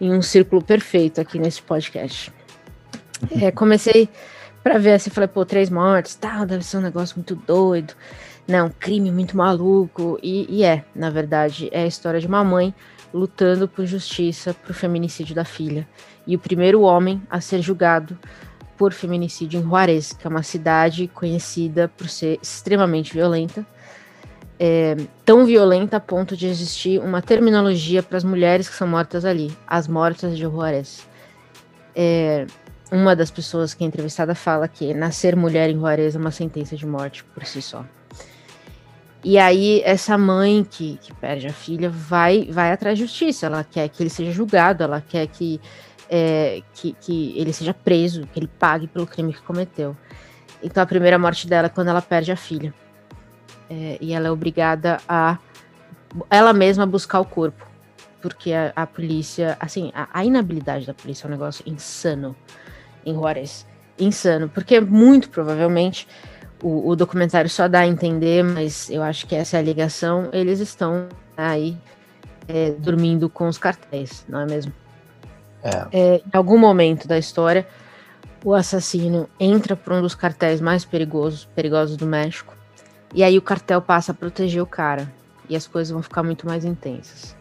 em 0.00 0.12
um 0.12 0.22
círculo 0.22 0.62
perfeito 0.62 1.20
aqui 1.20 1.38
nesse 1.38 1.62
podcast. 1.62 2.32
É, 3.40 3.50
comecei 3.50 4.08
pra 4.62 4.78
ver 4.78 4.92
assim, 4.92 5.10
falei, 5.10 5.28
pô, 5.28 5.44
três 5.44 5.70
mortes, 5.70 6.14
tal, 6.14 6.46
deve 6.46 6.64
ser 6.64 6.78
um 6.78 6.80
negócio 6.80 7.16
muito 7.16 7.34
doido, 7.34 7.94
né, 8.46 8.62
um 8.62 8.70
crime 8.70 9.10
muito 9.10 9.36
maluco, 9.36 10.18
e, 10.22 10.46
e 10.48 10.64
é, 10.64 10.84
na 10.94 11.10
verdade, 11.10 11.68
é 11.72 11.82
a 11.82 11.86
história 11.86 12.20
de 12.20 12.26
uma 12.26 12.44
mãe 12.44 12.74
lutando 13.12 13.68
por 13.68 13.84
justiça 13.84 14.54
pro 14.54 14.72
feminicídio 14.72 15.34
da 15.34 15.44
filha, 15.44 15.86
e 16.26 16.36
o 16.36 16.38
primeiro 16.38 16.82
homem 16.82 17.22
a 17.28 17.40
ser 17.40 17.60
julgado 17.60 18.18
por 18.76 18.92
feminicídio 18.92 19.60
em 19.60 19.62
Juarez, 19.62 20.12
que 20.12 20.26
é 20.26 20.30
uma 20.30 20.42
cidade 20.42 21.08
conhecida 21.08 21.88
por 21.96 22.08
ser 22.08 22.38
extremamente 22.42 23.12
violenta, 23.12 23.66
é, 24.64 24.94
tão 25.24 25.44
violenta 25.44 25.96
a 25.96 26.00
ponto 26.00 26.36
de 26.36 26.46
existir 26.46 27.00
uma 27.00 27.20
terminologia 27.20 28.00
para 28.00 28.16
as 28.16 28.22
mulheres 28.22 28.68
que 28.68 28.76
são 28.76 28.86
mortas 28.86 29.24
ali, 29.24 29.50
as 29.66 29.88
mortas 29.88 30.36
de 30.36 30.42
Juarez. 30.42 31.04
É, 31.96 32.46
uma 32.88 33.16
das 33.16 33.28
pessoas 33.28 33.74
que 33.74 33.82
é 33.82 33.86
entrevistada 33.88 34.36
fala 34.36 34.68
que 34.68 34.94
nascer 34.94 35.34
mulher 35.34 35.68
em 35.68 35.74
Juarez 35.74 36.14
é 36.14 36.18
uma 36.18 36.30
sentença 36.30 36.76
de 36.76 36.86
morte 36.86 37.24
por 37.24 37.44
si 37.44 37.60
só. 37.60 37.84
E 39.24 39.36
aí 39.36 39.82
essa 39.84 40.16
mãe 40.16 40.64
que, 40.70 40.96
que 40.98 41.12
perde 41.12 41.48
a 41.48 41.52
filha 41.52 41.90
vai 41.90 42.48
vai 42.48 42.70
atrás 42.70 42.96
de 42.96 43.04
justiça. 43.04 43.46
Ela 43.46 43.64
quer 43.64 43.88
que 43.88 44.00
ele 44.00 44.10
seja 44.10 44.30
julgado, 44.30 44.84
ela 44.84 45.00
quer 45.00 45.26
que, 45.26 45.60
é, 46.08 46.62
que, 46.72 46.92
que 47.00 47.36
ele 47.36 47.52
seja 47.52 47.74
preso, 47.74 48.28
que 48.32 48.38
ele 48.38 48.50
pague 48.60 48.86
pelo 48.86 49.08
crime 49.08 49.32
que 49.32 49.42
cometeu. 49.42 49.96
Então 50.62 50.80
a 50.80 50.86
primeira 50.86 51.18
morte 51.18 51.48
dela 51.48 51.66
é 51.66 51.68
quando 51.68 51.88
ela 51.88 52.00
perde 52.00 52.30
a 52.30 52.36
filha. 52.36 52.72
É, 53.72 53.96
e 54.02 54.12
ela 54.12 54.28
é 54.28 54.30
obrigada 54.30 54.98
a 55.08 55.38
ela 56.28 56.52
mesma 56.52 56.84
buscar 56.84 57.20
o 57.20 57.24
corpo. 57.24 57.66
Porque 58.20 58.52
a, 58.52 58.70
a 58.76 58.86
polícia, 58.86 59.56
assim, 59.58 59.90
a, 59.94 60.08
a 60.12 60.24
inabilidade 60.24 60.86
da 60.86 60.92
polícia 60.92 61.26
é 61.26 61.28
um 61.28 61.30
negócio 61.30 61.64
insano 61.66 62.36
em 63.04 63.14
Juarez. 63.14 63.66
Insano, 63.98 64.48
porque 64.48 64.80
muito 64.80 65.30
provavelmente 65.30 66.06
o, 66.62 66.90
o 66.90 66.96
documentário 66.96 67.48
só 67.48 67.66
dá 67.66 67.80
a 67.80 67.86
entender, 67.86 68.42
mas 68.44 68.90
eu 68.90 69.02
acho 69.02 69.26
que 69.26 69.34
essa 69.34 69.56
é 69.56 69.60
a 69.60 69.62
ligação. 69.62 70.28
Eles 70.32 70.60
estão 70.60 71.08
aí 71.36 71.76
é, 72.46 72.70
dormindo 72.72 73.28
com 73.28 73.48
os 73.48 73.56
cartéis, 73.58 74.24
não 74.28 74.40
é 74.40 74.46
mesmo? 74.46 74.72
É. 75.62 75.86
É, 75.92 76.16
em 76.16 76.36
algum 76.36 76.58
momento 76.58 77.08
da 77.08 77.18
história, 77.18 77.66
o 78.44 78.54
assassino 78.54 79.28
entra 79.38 79.76
para 79.76 79.94
um 79.94 80.02
dos 80.02 80.14
cartéis 80.14 80.60
mais 80.60 80.84
perigosos, 80.84 81.44
perigosos 81.54 81.96
do 81.96 82.06
México, 82.06 82.54
e 83.14 83.22
aí 83.22 83.38
o 83.38 83.42
cartel 83.42 83.80
passa 83.80 84.12
a 84.12 84.14
proteger 84.14 84.62
o 84.62 84.66
cara, 84.66 85.12
e 85.48 85.56
as 85.56 85.66
coisas 85.66 85.92
vão 85.92 86.02
ficar 86.02 86.22
muito 86.22 86.46
mais 86.46 86.64
intensas. 86.64 87.36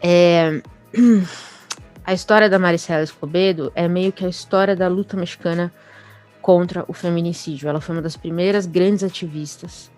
É, 0.00 0.60
a 2.04 2.12
história 2.12 2.48
da 2.48 2.58
Maricela 2.58 3.02
Escobedo 3.02 3.72
é 3.74 3.88
meio 3.88 4.12
que 4.12 4.24
a 4.24 4.28
história 4.28 4.74
da 4.74 4.88
luta 4.88 5.16
mexicana 5.16 5.72
contra 6.40 6.84
o 6.86 6.92
feminicídio. 6.92 7.68
Ela 7.68 7.80
foi 7.80 7.96
uma 7.96 8.02
das 8.02 8.16
primeiras 8.16 8.66
grandes 8.66 9.02
ativistas 9.02 9.90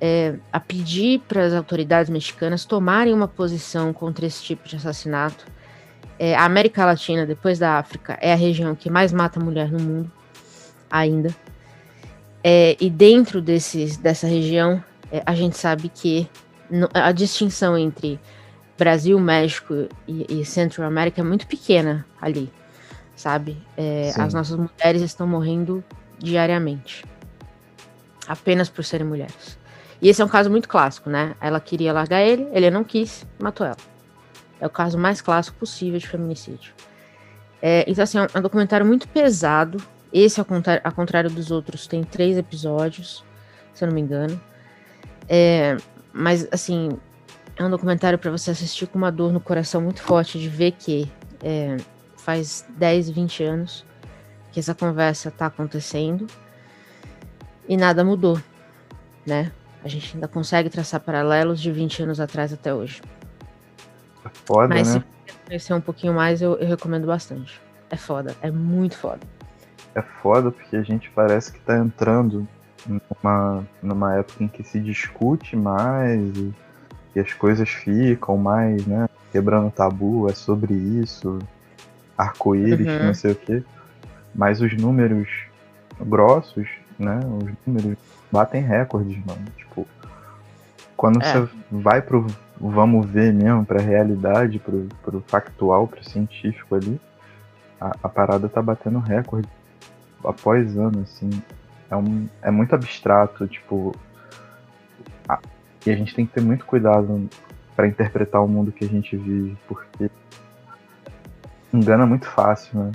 é, 0.00 0.34
a 0.52 0.58
pedir 0.58 1.20
para 1.20 1.44
as 1.44 1.52
autoridades 1.52 2.10
mexicanas 2.10 2.64
tomarem 2.64 3.14
uma 3.14 3.28
posição 3.28 3.92
contra 3.92 4.26
esse 4.26 4.42
tipo 4.42 4.68
de 4.68 4.76
assassinato. 4.76 5.46
É, 6.18 6.34
a 6.34 6.44
América 6.44 6.84
Latina, 6.84 7.24
depois 7.24 7.58
da 7.58 7.78
África, 7.78 8.18
é 8.20 8.32
a 8.32 8.36
região 8.36 8.74
que 8.74 8.90
mais 8.90 9.12
mata 9.12 9.38
mulher 9.38 9.70
no 9.70 9.80
mundo, 9.80 10.12
ainda. 10.90 11.34
É, 12.44 12.76
e 12.80 12.90
dentro 12.90 13.40
desses, 13.40 13.96
dessa 13.96 14.26
região, 14.26 14.82
é, 15.10 15.22
a 15.24 15.34
gente 15.34 15.56
sabe 15.56 15.88
que 15.88 16.28
a 16.94 17.12
distinção 17.12 17.76
entre 17.76 18.18
Brasil, 18.78 19.18
México 19.20 19.88
e, 20.08 20.40
e 20.40 20.44
Central 20.44 20.88
América 20.88 21.20
é 21.20 21.24
muito 21.24 21.46
pequena 21.46 22.04
ali, 22.20 22.50
sabe? 23.14 23.56
É, 23.76 24.12
as 24.16 24.34
nossas 24.34 24.56
mulheres 24.56 25.02
estão 25.02 25.26
morrendo 25.26 25.84
diariamente, 26.18 27.04
apenas 28.26 28.68
por 28.68 28.84
serem 28.84 29.06
mulheres. 29.06 29.58
E 30.00 30.08
esse 30.08 30.20
é 30.20 30.24
um 30.24 30.28
caso 30.28 30.50
muito 30.50 30.68
clássico, 30.68 31.08
né? 31.08 31.36
Ela 31.40 31.60
queria 31.60 31.92
largar 31.92 32.22
ele, 32.22 32.48
ele 32.52 32.70
não 32.70 32.82
quis, 32.82 33.24
matou 33.38 33.64
ela. 33.64 33.76
É 34.60 34.66
o 34.66 34.70
caso 34.70 34.98
mais 34.98 35.20
clássico 35.20 35.58
possível 35.58 35.98
de 35.98 36.08
feminicídio. 36.08 36.72
É, 37.60 37.84
então, 37.86 38.02
assim, 38.02 38.18
é 38.18 38.22
um, 38.22 38.26
é 38.34 38.38
um 38.38 38.42
documentário 38.42 38.84
muito 38.84 39.06
pesado. 39.06 39.80
Esse, 40.12 40.40
ao 40.40 40.46
contrário, 40.46 40.82
ao 40.84 40.92
contrário 40.92 41.30
dos 41.30 41.50
outros, 41.50 41.86
tem 41.86 42.04
três 42.04 42.36
episódios, 42.36 43.24
se 43.72 43.82
eu 43.82 43.88
não 43.88 43.94
me 43.94 44.00
engano. 44.00 44.38
É, 45.28 45.76
mas, 46.12 46.46
assim, 46.52 46.90
é 47.56 47.64
um 47.64 47.70
documentário 47.70 48.18
para 48.18 48.30
você 48.30 48.50
assistir 48.50 48.86
com 48.86 48.98
uma 48.98 49.10
dor 49.10 49.32
no 49.32 49.40
coração 49.40 49.80
muito 49.80 50.02
forte 50.02 50.38
de 50.38 50.48
ver 50.48 50.72
que 50.72 51.10
é, 51.42 51.76
faz 52.16 52.66
10, 52.76 53.10
20 53.10 53.44
anos 53.44 53.84
que 54.52 54.60
essa 54.60 54.74
conversa 54.74 55.30
está 55.30 55.46
acontecendo 55.46 56.26
e 57.66 57.76
nada 57.76 58.04
mudou, 58.04 58.40
né? 59.26 59.50
A 59.82 59.88
gente 59.88 60.14
ainda 60.14 60.28
consegue 60.28 60.68
traçar 60.68 61.00
paralelos 61.00 61.60
de 61.60 61.72
20 61.72 62.02
anos 62.02 62.20
atrás 62.20 62.52
até 62.52 62.72
hoje. 62.72 63.00
É 64.24 64.28
foda, 64.44 64.68
Mas 64.68 64.94
né? 64.94 65.02
se 65.26 65.34
conhecer 65.46 65.74
um 65.74 65.80
pouquinho 65.80 66.14
mais, 66.14 66.40
eu, 66.40 66.56
eu 66.56 66.68
recomendo 66.68 67.06
bastante. 67.06 67.60
É 67.90 67.96
foda, 67.96 68.36
é 68.40 68.50
muito 68.50 68.96
foda. 68.96 69.20
É 69.94 70.02
foda 70.02 70.50
porque 70.50 70.76
a 70.76 70.82
gente 70.82 71.10
parece 71.10 71.52
que 71.52 71.60
tá 71.60 71.76
entrando 71.76 72.46
numa, 72.86 73.64
numa 73.82 74.14
época 74.14 74.42
em 74.42 74.48
que 74.48 74.62
se 74.62 74.80
discute 74.80 75.54
mais 75.56 76.20
e, 76.36 76.54
e 77.14 77.20
as 77.20 77.32
coisas 77.34 77.68
ficam 77.68 78.36
mais, 78.36 78.86
né? 78.86 79.08
Quebrando 79.30 79.70
tabu, 79.70 80.28
é 80.28 80.34
sobre 80.34 80.74
isso, 80.74 81.38
arco-íris, 82.16 82.86
Uhum. 82.86 83.06
não 83.06 83.14
sei 83.14 83.32
o 83.32 83.36
quê. 83.36 83.62
Mas 84.34 84.60
os 84.60 84.74
números 84.76 85.28
grossos, 86.00 86.68
né? 86.98 87.20
Os 87.42 87.52
números 87.66 87.98
batem 88.30 88.62
recordes, 88.62 89.18
mano. 89.26 89.44
Tipo, 89.56 89.86
quando 90.96 91.22
É. 91.22 91.32
você 91.32 91.48
vai 91.70 92.00
pro 92.00 92.26
vamos 92.58 93.04
ver 93.06 93.32
mesmo, 93.32 93.64
pra 93.66 93.80
realidade, 93.80 94.58
pro, 94.60 94.86
pro 95.02 95.20
factual, 95.26 95.88
pro 95.88 96.08
científico 96.08 96.76
ali, 96.76 97.00
a, 97.80 97.90
a 98.04 98.08
parada 98.08 98.48
tá 98.48 98.62
batendo 98.62 99.00
recorde 99.00 99.48
após 100.24 100.76
ano, 100.76 101.00
assim. 101.02 101.30
É, 101.90 101.96
um, 101.96 102.28
é 102.42 102.50
muito 102.50 102.74
abstrato, 102.74 103.46
tipo. 103.46 103.94
a- 105.28 105.38
e 105.86 105.90
a 105.90 105.96
gente 105.96 106.14
tem 106.14 106.24
que 106.26 106.32
ter 106.32 106.40
muito 106.40 106.64
cuidado 106.64 107.28
pra 107.74 107.86
interpretar 107.86 108.42
o 108.42 108.48
mundo 108.48 108.70
que 108.72 108.84
a 108.84 108.88
gente 108.88 109.16
vive, 109.16 109.56
porque 109.66 110.10
engana 111.72 112.06
muito 112.06 112.26
fácil, 112.26 112.78
né? 112.78 112.92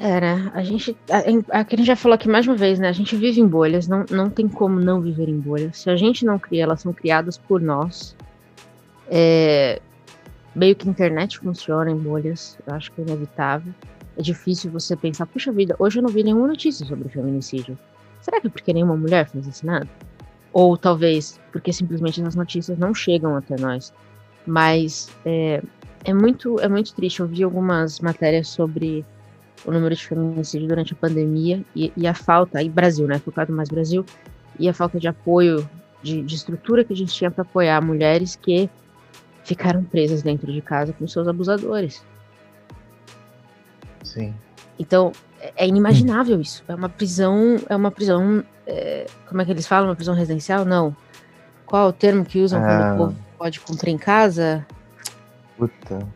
Era, 0.00 0.52
a 0.54 0.62
gente. 0.62 0.96
A, 1.10 1.58
a, 1.60 1.64
que 1.64 1.74
a 1.74 1.78
gente 1.78 1.86
já 1.86 1.96
falou 1.96 2.14
aqui 2.14 2.28
mais 2.28 2.46
uma 2.46 2.56
vez, 2.56 2.78
né? 2.78 2.88
A 2.88 2.92
gente 2.92 3.16
vive 3.16 3.40
em 3.40 3.46
bolhas, 3.46 3.88
não, 3.88 4.04
não 4.10 4.30
tem 4.30 4.48
como 4.48 4.78
não 4.78 5.00
viver 5.00 5.28
em 5.28 5.38
bolhas. 5.38 5.78
Se 5.78 5.90
a 5.90 5.96
gente 5.96 6.24
não 6.24 6.38
cria, 6.38 6.62
elas 6.62 6.80
são 6.80 6.92
criadas 6.92 7.36
por 7.36 7.60
nós. 7.60 8.16
É, 9.10 9.80
meio 10.54 10.76
que 10.76 10.86
a 10.86 10.90
internet 10.90 11.38
funciona 11.38 11.90
em 11.90 11.96
bolhas, 11.96 12.58
eu 12.66 12.74
acho 12.74 12.92
que 12.92 13.00
é 13.00 13.04
inevitável. 13.04 13.72
É 14.18 14.22
difícil 14.22 14.68
você 14.72 14.96
pensar, 14.96 15.26
puxa 15.26 15.52
vida, 15.52 15.76
hoje 15.78 16.00
eu 16.00 16.02
não 16.02 16.10
vi 16.10 16.24
nenhuma 16.24 16.48
notícia 16.48 16.84
sobre 16.84 17.08
feminicídio. 17.08 17.78
Será 18.20 18.40
que 18.40 18.48
é 18.48 18.50
porque 18.50 18.72
nenhuma 18.72 18.96
mulher 18.96 19.28
foi 19.28 19.40
assassinada? 19.40 19.88
Ou 20.52 20.76
talvez 20.76 21.40
porque 21.52 21.72
simplesmente 21.72 22.20
as 22.20 22.34
notícias 22.34 22.76
não 22.76 22.92
chegam 22.92 23.36
até 23.36 23.54
nós. 23.60 23.94
Mas 24.44 25.08
é, 25.24 25.62
é, 26.04 26.12
muito, 26.12 26.58
é 26.58 26.68
muito 26.68 26.92
triste. 26.94 27.20
Eu 27.20 27.28
vi 27.28 27.44
algumas 27.44 28.00
matérias 28.00 28.48
sobre 28.48 29.06
o 29.64 29.70
número 29.70 29.94
de 29.94 30.04
feminicídio 30.04 30.66
durante 30.66 30.94
a 30.94 30.96
pandemia 30.96 31.62
e, 31.76 31.92
e 31.96 32.04
a 32.04 32.14
falta, 32.14 32.58
aí 32.58 32.68
Brasil, 32.68 33.06
né, 33.06 33.20
focado 33.20 33.52
mais 33.52 33.68
Brasil, 33.68 34.04
e 34.58 34.68
a 34.68 34.74
falta 34.74 34.98
de 34.98 35.06
apoio, 35.06 35.68
de, 36.02 36.22
de 36.22 36.34
estrutura 36.34 36.82
que 36.82 36.92
a 36.92 36.96
gente 36.96 37.14
tinha 37.14 37.30
para 37.30 37.42
apoiar 37.42 37.80
mulheres 37.80 38.34
que 38.34 38.68
ficaram 39.44 39.84
presas 39.84 40.22
dentro 40.22 40.52
de 40.52 40.60
casa 40.60 40.92
com 40.92 41.06
seus 41.06 41.28
abusadores. 41.28 42.02
Sim. 44.02 44.34
Então, 44.78 45.12
é, 45.40 45.52
é 45.64 45.66
inimaginável 45.68 46.40
isso. 46.40 46.62
É 46.68 46.74
uma 46.74 46.88
prisão, 46.88 47.56
é 47.68 47.74
uma 47.76 47.90
prisão, 47.90 48.42
é, 48.66 49.06
como 49.28 49.42
é 49.42 49.44
que 49.44 49.50
eles 49.50 49.66
falam, 49.66 49.88
uma 49.88 49.96
prisão 49.96 50.14
residencial? 50.14 50.64
Não. 50.64 50.96
Qual 51.66 51.86
é 51.86 51.88
o 51.88 51.92
termo 51.92 52.24
que 52.24 52.40
usam 52.40 52.60
quando 52.60 52.82
Ah. 52.82 52.94
o 52.94 52.96
povo 52.98 53.16
pode 53.38 53.60
cumprir 53.60 53.90
em 53.92 53.98
casa? 53.98 54.66
Puta. 55.56 56.06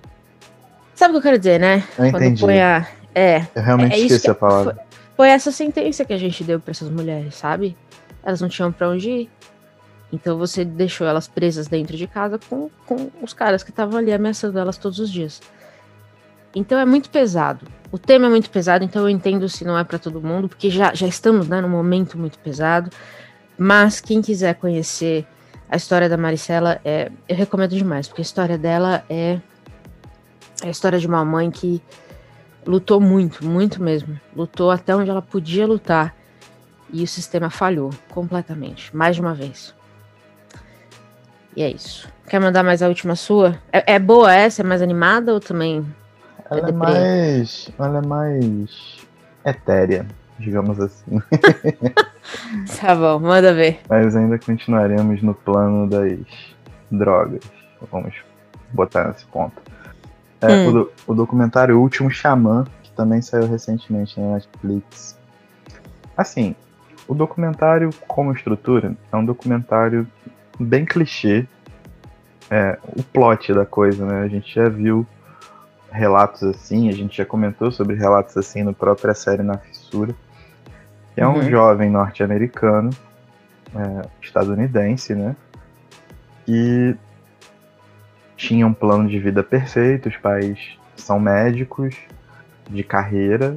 Sabe 0.94 1.10
o 1.10 1.12
que 1.14 1.18
eu 1.18 1.22
quero 1.22 1.38
dizer, 1.38 1.58
né? 1.58 1.82
Eu 1.98 2.10
Quando 2.10 2.22
entendi. 2.22 2.40
põe 2.40 2.60
a, 2.60 2.86
é, 3.14 3.46
Eu 3.54 3.62
realmente 3.62 3.94
É 3.94 3.98
esqueci 3.98 4.22
que- 4.22 4.30
a 4.30 4.34
palavra. 4.34 4.78
foi 5.16 5.28
essa 5.28 5.50
sentença 5.50 6.04
que 6.04 6.12
a 6.12 6.18
gente 6.18 6.44
deu 6.44 6.60
para 6.60 6.70
essas 6.70 6.88
mulheres, 6.88 7.34
sabe? 7.34 7.76
Elas 8.22 8.40
não 8.40 8.48
tinham 8.48 8.70
para 8.70 8.88
onde 8.88 9.10
ir. 9.10 9.30
Então 10.12 10.36
você 10.38 10.64
deixou 10.64 11.06
elas 11.06 11.26
presas 11.26 11.66
dentro 11.66 11.96
de 11.96 12.06
casa 12.06 12.38
com, 12.48 12.70
com 12.86 13.10
os 13.22 13.32
caras 13.32 13.62
que 13.64 13.70
estavam 13.70 13.98
ali 13.98 14.12
ameaçando 14.12 14.58
elas 14.58 14.76
todos 14.78 14.98
os 15.00 15.10
dias. 15.10 15.40
Então 16.54 16.78
é 16.78 16.84
muito 16.84 17.10
pesado. 17.10 17.66
O 17.90 17.98
tema 17.98 18.26
é 18.26 18.30
muito 18.30 18.50
pesado, 18.50 18.84
então 18.84 19.02
eu 19.02 19.08
entendo 19.08 19.48
se 19.48 19.64
não 19.64 19.78
é 19.78 19.84
para 19.84 19.98
todo 19.98 20.20
mundo, 20.20 20.48
porque 20.48 20.70
já, 20.70 20.94
já 20.94 21.06
estamos 21.06 21.48
né, 21.48 21.60
num 21.60 21.68
momento 21.68 22.16
muito 22.16 22.38
pesado. 22.38 22.90
Mas 23.58 24.00
quem 24.00 24.22
quiser 24.22 24.54
conhecer 24.54 25.26
a 25.68 25.76
história 25.76 26.08
da 26.08 26.16
Maricela, 26.16 26.80
é, 26.84 27.10
eu 27.28 27.36
recomendo 27.36 27.76
demais, 27.76 28.08
porque 28.08 28.20
a 28.20 28.24
história 28.24 28.58
dela 28.58 29.04
é, 29.08 29.40
é 30.62 30.66
a 30.66 30.70
história 30.70 30.98
de 30.98 31.06
uma 31.06 31.24
mãe 31.24 31.50
que 31.50 31.82
lutou 32.66 33.00
muito, 33.00 33.44
muito 33.44 33.82
mesmo. 33.82 34.18
Lutou 34.34 34.70
até 34.70 34.94
onde 34.94 35.10
ela 35.10 35.22
podia 35.22 35.66
lutar. 35.66 36.14
E 36.90 37.02
o 37.02 37.06
sistema 37.06 37.48
falhou 37.48 37.90
completamente, 38.10 38.94
mais 38.94 39.16
de 39.16 39.22
uma 39.22 39.32
vez. 39.32 39.74
E 41.56 41.62
é 41.62 41.70
isso. 41.70 42.08
Quer 42.28 42.38
mandar 42.38 42.62
mais 42.62 42.82
a 42.82 42.88
última 42.88 43.16
sua? 43.16 43.58
É, 43.72 43.94
é 43.94 43.98
boa 43.98 44.34
essa? 44.34 44.62
É 44.62 44.64
mais 44.64 44.82
animada 44.82 45.32
ou 45.32 45.40
também? 45.40 45.86
Ela 46.52 46.68
é 46.68 46.72
deprê. 46.72 46.72
mais. 46.72 47.70
Ela 47.78 47.98
é 47.98 48.06
mais 48.06 48.98
etérea, 49.44 50.06
digamos 50.38 50.78
assim. 50.80 51.20
Tá 52.80 52.94
bom, 52.94 53.18
manda 53.18 53.52
ver. 53.52 53.80
Mas 53.88 54.14
ainda 54.14 54.38
continuaremos 54.38 55.20
no 55.22 55.34
plano 55.34 55.88
das 55.88 56.18
drogas. 56.90 57.40
Vamos 57.90 58.14
botar 58.72 59.08
nesse 59.08 59.24
ponto. 59.26 59.60
É, 60.40 60.46
Hum. 60.54 60.68
o, 60.68 60.72
do- 60.72 60.92
o 61.08 61.14
documentário 61.14 61.80
Último 61.80 62.10
Xamã, 62.10 62.64
que 62.82 62.92
também 62.92 63.20
saiu 63.22 63.46
recentemente 63.48 64.18
na 64.20 64.34
Netflix. 64.34 65.18
Assim, 66.16 66.54
o 67.08 67.14
documentário, 67.14 67.90
como 68.06 68.32
estrutura, 68.32 68.94
é 69.10 69.16
um 69.16 69.24
documentário 69.24 70.06
bem 70.58 70.84
clichê. 70.84 71.46
É, 72.50 72.78
o 72.96 73.02
plot 73.02 73.52
da 73.54 73.64
coisa, 73.64 74.04
né? 74.04 74.20
A 74.22 74.28
gente 74.28 74.54
já 74.54 74.68
viu 74.68 75.06
relatos 75.92 76.42
assim, 76.42 76.88
a 76.88 76.92
gente 76.92 77.16
já 77.16 77.24
comentou 77.24 77.70
sobre 77.70 77.94
relatos 77.96 78.36
assim 78.36 78.62
no 78.62 78.72
própria 78.74 79.14
série 79.14 79.42
Na 79.42 79.58
Fissura. 79.58 80.14
Que 81.14 81.20
é 81.20 81.26
um 81.28 81.36
Uhum. 81.36 81.50
jovem 81.50 81.90
norte-americano, 81.90 82.90
é, 83.74 84.08
estadunidense, 84.20 85.14
né? 85.14 85.36
Que 86.46 86.96
tinha 88.36 88.66
um 88.66 88.72
plano 88.72 89.08
de 89.08 89.18
vida 89.18 89.42
perfeito, 89.42 90.08
os 90.08 90.16
pais 90.16 90.58
são 90.96 91.20
médicos 91.20 91.94
de 92.68 92.82
carreira, 92.82 93.56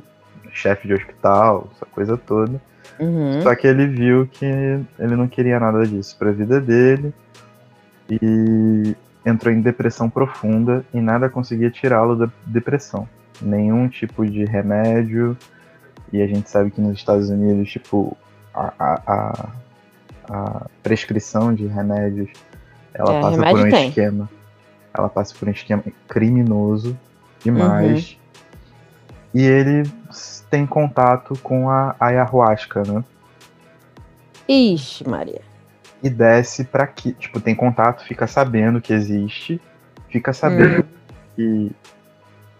chefe 0.52 0.88
de 0.88 0.94
hospital, 0.94 1.70
essa 1.76 1.86
coisa 1.86 2.18
toda. 2.18 2.62
Uhum. 3.00 3.42
Só 3.42 3.56
que 3.56 3.68
ele 3.68 3.88
viu 3.88 4.28
que 4.32 4.46
ele 4.46 5.16
não 5.16 5.28
queria 5.28 5.60
nada 5.60 5.86
disso 5.86 6.16
pra 6.18 6.32
vida 6.32 6.62
dele 6.62 7.14
e 8.10 8.96
entrou 9.26 9.54
em 9.54 9.62
depressão 9.62 10.10
profunda 10.10 10.86
e 10.94 11.02
nada 11.02 11.30
conseguia 11.30 11.70
tirá-lo 11.72 12.16
da 12.16 12.30
depressão. 12.46 13.08
Nenhum 13.42 13.88
tipo 13.88 14.26
de 14.26 14.46
remédio. 14.46 15.36
E 16.14 16.22
a 16.22 16.28
gente 16.28 16.50
sabe 16.50 16.70
que 16.72 16.80
nos 16.80 16.94
Estados 16.98 17.30
Unidos, 17.30 17.70
tipo, 17.72 18.16
a, 18.54 18.72
a, 18.80 19.02
a- 19.08 19.50
a 20.28 20.66
prescrição 20.82 21.54
de 21.54 21.68
remédios 21.68 22.30
ela 22.94 23.14
É, 23.16 23.22
passa 23.22 23.38
por 23.44 23.60
um 23.60 23.70
tem. 23.70 23.90
esquema. 23.90 24.30
Ela 24.98 25.10
passa 25.10 25.36
por 25.38 25.48
um 25.48 25.52
esquema 25.52 25.84
criminoso 26.08 26.98
demais. 27.44 28.12
Uhum. 28.12 29.40
E 29.42 29.44
ele 29.44 29.84
tem 30.50 30.66
contato 30.66 31.38
com 31.44 31.70
a 31.70 31.96
ayahuasca, 32.00 32.84
né? 32.88 33.04
Ixi, 34.48 35.08
Maria. 35.10 35.42
E 36.02 36.10
desce 36.10 36.64
pra 36.64 36.84
aqui. 36.84 37.14
Tipo, 37.14 37.40
tem 37.40 37.56
contato, 37.56 38.06
fica 38.06 38.28
sabendo 38.28 38.82
que 38.82 38.94
existe, 38.94 39.62
fica 40.10 40.34
sabendo 40.34 40.86
que 41.36 41.72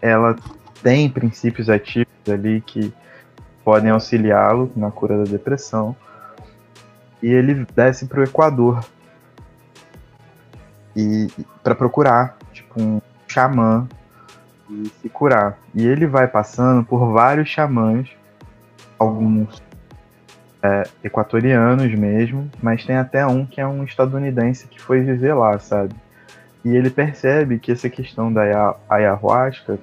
ela 0.00 0.36
tem 0.82 1.08
princípios 1.08 1.68
ativos 1.68 2.06
ali 2.28 2.60
que 2.60 2.92
podem 3.64 3.90
auxiliá-lo 3.90 4.70
na 4.76 4.90
cura 4.90 5.18
da 5.18 5.30
depressão. 5.30 5.96
E 7.22 7.28
ele 7.28 7.66
desce 7.74 8.06
pro 8.06 8.22
Equador. 8.22 8.84
E 10.94 11.28
para 11.62 11.74
procurar, 11.74 12.36
tipo, 12.52 12.80
um 12.80 13.00
xamã 13.26 13.86
e 14.70 14.88
se 15.00 15.08
curar. 15.08 15.58
E 15.74 15.86
ele 15.86 16.06
vai 16.06 16.26
passando 16.26 16.84
por 16.84 17.12
vários 17.12 17.48
xamãs, 17.48 18.08
alguns 18.98 19.62
é, 20.62 20.82
equatorianos 21.04 21.92
mesmo, 21.94 22.50
mas 22.62 22.84
tem 22.84 22.96
até 22.96 23.26
um 23.26 23.44
que 23.46 23.60
é 23.60 23.66
um 23.66 23.84
estadunidense 23.84 24.66
que 24.66 24.80
foi 24.80 25.00
viver 25.00 25.34
lá, 25.34 25.58
sabe? 25.58 25.94
E 26.64 26.74
ele 26.74 26.90
percebe 26.90 27.58
que 27.58 27.70
essa 27.72 27.88
questão 27.88 28.32
da 28.32 28.42
aya- 28.42 28.74
ayahuasca, 28.88 29.78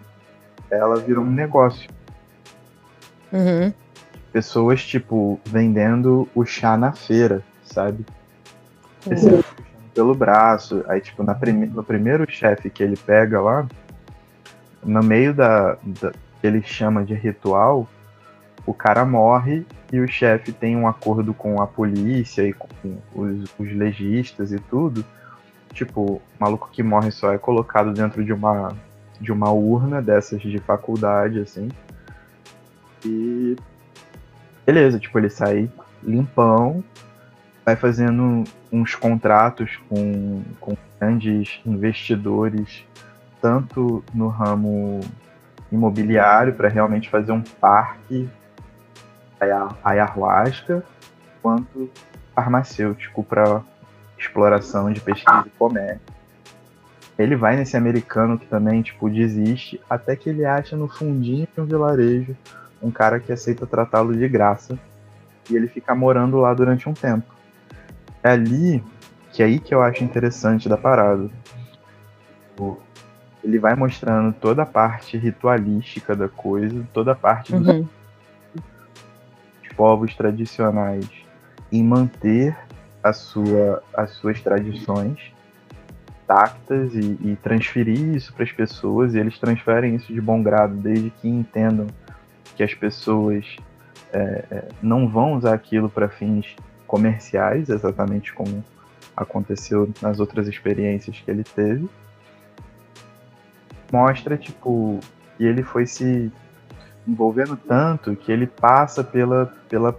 ela 0.70 0.98
virou 0.98 1.24
um 1.24 1.32
negócio. 1.32 1.90
Uhum. 3.32 3.74
Pessoas, 4.32 4.84
tipo, 4.84 5.40
vendendo 5.46 6.28
o 6.36 6.46
chá 6.46 6.76
na 6.76 6.92
feira, 6.92 7.42
sabe? 7.64 8.06
Esse 9.10 9.30
Uhum. 9.30 9.42
pelo 9.94 10.16
braço. 10.16 10.84
Aí, 10.88 11.00
tipo, 11.00 11.24
na 11.24 11.36
prime- 11.36 11.68
no 11.68 11.84
primeiro 11.84 12.30
chefe 12.30 12.70
que 12.70 12.82
ele 12.84 12.98
pega 12.98 13.40
lá, 13.40 13.66
no 14.84 15.02
meio 15.04 15.34
da, 15.34 15.78
da, 15.84 16.12
ele 16.42 16.62
chama 16.64 17.06
de 17.06 17.14
ritual, 17.14 17.88
o 18.66 18.74
cara 18.74 19.06
morre 19.06 19.66
e 19.92 20.00
o 20.00 20.08
chefe 20.08 20.52
tem 20.52 20.76
um 20.76 20.88
acordo 20.88 21.34
com 21.34 21.62
a 21.62 21.68
polícia 21.68 22.48
e 22.48 22.54
com 22.54 22.68
os, 23.14 23.50
os 23.60 23.74
legistas 23.74 24.52
e 24.52 24.60
tudo. 24.60 25.04
Tipo, 25.74 26.02
o 26.02 26.22
maluco 26.40 26.70
que 26.72 26.82
morre 26.82 27.12
só 27.12 27.34
é 27.34 27.38
colocado 27.38 27.94
dentro 27.94 28.24
de 28.24 28.32
uma, 28.32 28.74
de 29.20 29.32
uma 29.32 29.52
urna 29.52 30.02
dessas 30.02 30.42
de 30.42 30.58
faculdade, 30.60 31.40
assim. 31.40 31.70
E. 33.06 33.56
Beleza, 34.66 34.98
tipo, 34.98 35.20
ele 35.20 35.30
sai 35.30 35.70
limpão, 36.02 36.82
vai 37.66 37.76
fazendo 37.76 38.46
uns 38.72 38.96
contratos 38.96 39.78
com, 39.90 40.42
com 40.60 40.78
grandes 40.98 41.60
investidores, 41.66 42.86
tanto 43.42 44.02
no 44.14 44.30
ramo 44.30 45.02
imobiliário, 45.70 46.54
para 46.54 46.70
realmente 46.70 47.10
fazer 47.10 47.34
um 47.34 47.42
parque 47.42 48.30
ayahuasca, 49.84 50.84
quanto 51.42 51.90
farmacêutico 52.36 53.24
para 53.24 53.62
exploração 54.18 54.92
de 54.92 55.00
pesquisa 55.00 55.44
e 55.46 55.50
comércio. 55.52 56.02
Ele 57.18 57.36
vai 57.36 57.56
nesse 57.56 57.78
americano 57.78 58.40
que 58.40 58.48
também, 58.48 58.82
tipo, 58.82 59.10
desiste, 59.10 59.80
até 59.90 60.16
que 60.16 60.30
ele 60.30 60.46
acha 60.46 60.76
no 60.76 60.88
fundinho 60.88 61.48
de 61.54 61.62
um 61.62 61.66
vilarejo 61.66 62.36
um 62.84 62.92
cara 62.92 63.20
que 63.20 63.32
aceita 63.32 63.66
tratá-lo 63.66 64.16
de 64.16 64.28
graça 64.28 64.78
e 65.50 65.56
ele 65.56 65.68
fica 65.68 65.96
morando 65.96 66.38
lá 66.38 66.54
durante 66.54 66.90
um 66.90 66.94
tempo. 66.94 67.34
É 68.22 68.32
ali 68.32 68.84
que 69.32 69.42
é 69.42 69.46
aí 69.46 69.60
que 69.60 69.74
eu 69.74 69.82
acho 69.82 70.04
interessante 70.04 70.68
da 70.68 70.78
parada. 70.78 71.30
Ele 73.44 73.58
vai 73.58 73.76
mostrando 73.76 74.34
toda 74.34 74.64
a 74.64 74.66
parte 74.66 75.18
ritualística 75.18 76.16
da 76.16 76.30
coisa, 76.30 76.86
toda 76.94 77.14
a 77.14 77.16
parte 77.16 77.54
uhum. 77.54 77.62
dos 77.62 77.88
povos 79.76 80.16
tradicionais 80.16 81.08
em 81.72 81.84
manter 81.84 82.56
a 83.04 83.12
sua, 83.12 83.84
as 83.94 84.12
suas 84.12 84.42
tradições 84.42 85.34
intactas 86.24 86.96
e, 86.96 87.18
e 87.22 87.38
transferir 87.42 88.16
isso 88.16 88.34
para 88.34 88.44
as 88.44 88.52
pessoas, 88.52 89.14
e 89.14 89.20
eles 89.20 89.38
transferem 89.38 89.96
isso 89.96 90.12
de 90.14 90.22
bom 90.22 90.42
grado, 90.42 90.74
desde 90.76 91.10
que 91.10 91.28
entendam 91.28 91.88
que 92.56 92.64
as 92.64 92.74
pessoas 92.74 93.58
é, 94.12 94.46
é 94.50 94.68
não 94.82 95.08
vão 95.08 95.34
usar 95.34 95.54
aquilo 95.54 95.90
para 95.90 96.08
fins 96.08 96.56
comerciais, 96.88 97.70
exatamente 97.70 98.34
como 98.34 98.64
aconteceu 99.16 99.92
nas 100.02 100.20
outras 100.20 100.48
experiências 100.48 101.20
que 101.20 101.30
ele 101.30 101.44
teve. 101.44 101.88
Mostra, 103.92 104.38
tipo, 104.38 105.00
que 105.38 105.44
ele 105.44 105.62
foi 105.62 105.86
se 105.86 106.32
envolvendo 107.08 107.56
tanto 107.56 108.16
que 108.16 108.32
ele 108.32 108.48
passa 108.48 109.04
pela, 109.04 109.54
pela 109.70 109.98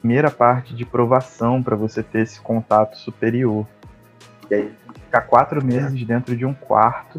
primeira 0.00 0.30
parte 0.30 0.74
de 0.74 0.84
provação 0.84 1.62
para 1.62 1.76
você 1.76 2.02
ter 2.02 2.20
esse 2.20 2.40
contato 2.40 2.96
superior. 2.96 3.66
E 4.50 4.54
aí 4.54 4.72
ficar 5.04 5.22
quatro 5.22 5.64
meses 5.64 6.04
dentro 6.04 6.36
de 6.36 6.44
um 6.44 6.54
quarto, 6.54 7.18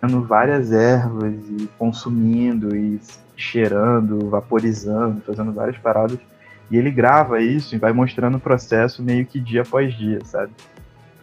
tendo 0.00 0.22
várias 0.22 0.72
ervas 0.72 1.34
e 1.48 1.68
consumindo 1.78 2.74
e 2.74 3.00
cheirando, 3.36 4.30
vaporizando, 4.30 5.20
fazendo 5.20 5.52
várias 5.52 5.76
paradas. 5.78 6.18
E 6.70 6.76
ele 6.76 6.90
grava 6.90 7.40
isso 7.40 7.74
e 7.74 7.78
vai 7.78 7.92
mostrando 7.92 8.36
o 8.36 8.40
processo 8.40 9.02
meio 9.02 9.24
que 9.24 9.38
dia 9.38 9.62
após 9.62 9.94
dia, 9.94 10.18
sabe? 10.24 10.52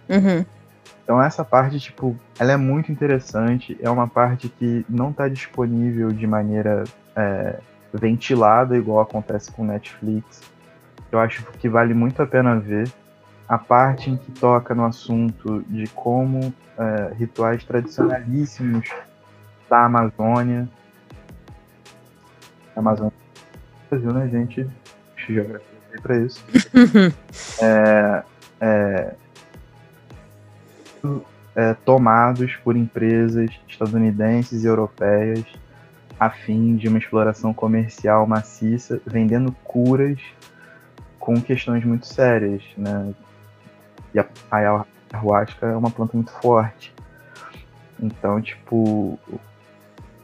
Uhum. 0.09 0.45
Então 1.03 1.21
essa 1.21 1.43
parte, 1.43 1.79
tipo, 1.79 2.17
ela 2.39 2.51
é 2.53 2.57
muito 2.57 2.91
interessante, 2.91 3.77
é 3.81 3.89
uma 3.89 4.07
parte 4.07 4.47
que 4.47 4.85
não 4.89 5.11
está 5.11 5.27
disponível 5.27 6.09
de 6.09 6.25
maneira 6.25 6.83
é, 7.15 7.59
ventilada, 7.93 8.77
igual 8.77 9.01
acontece 9.01 9.51
com 9.51 9.65
Netflix. 9.65 10.41
Eu 11.11 11.19
acho 11.19 11.43
que 11.59 11.67
vale 11.67 11.93
muito 11.93 12.21
a 12.21 12.25
pena 12.25 12.57
ver 12.59 12.89
a 13.47 13.57
parte 13.57 14.09
em 14.09 14.17
que 14.17 14.31
toca 14.31 14.73
no 14.73 14.85
assunto 14.85 15.63
de 15.67 15.87
como 15.89 16.53
é, 16.77 17.13
rituais 17.13 17.63
tradicionalíssimos 17.63 18.89
da 19.69 19.85
Amazônia. 19.85 20.67
Amazônia 22.75 23.13
Brasil, 23.89 24.13
né, 24.13 24.27
gente? 24.27 24.67
Geografia 25.15 26.01
para 26.01 26.17
isso. 26.17 26.43
é, 27.61 28.23
é, 28.59 29.15
é, 31.55 31.73
tomados 31.85 32.55
por 32.57 32.75
empresas 32.75 33.49
estadunidenses 33.67 34.63
e 34.63 34.67
europeias 34.67 35.45
a 36.19 36.29
fim 36.29 36.75
de 36.75 36.87
uma 36.87 36.97
exploração 36.97 37.53
comercial 37.53 38.25
maciça, 38.25 39.01
vendendo 39.05 39.51
curas 39.63 40.19
com 41.19 41.39
questões 41.41 41.83
muito 41.83 42.07
sérias, 42.07 42.63
né? 42.77 43.13
E 44.13 44.19
a 44.19 44.27
ayahuasca 44.51 45.67
é 45.67 45.75
uma 45.75 45.89
planta 45.89 46.15
muito 46.15 46.31
forte. 46.31 46.93
Então, 47.99 48.41
tipo, 48.41 49.19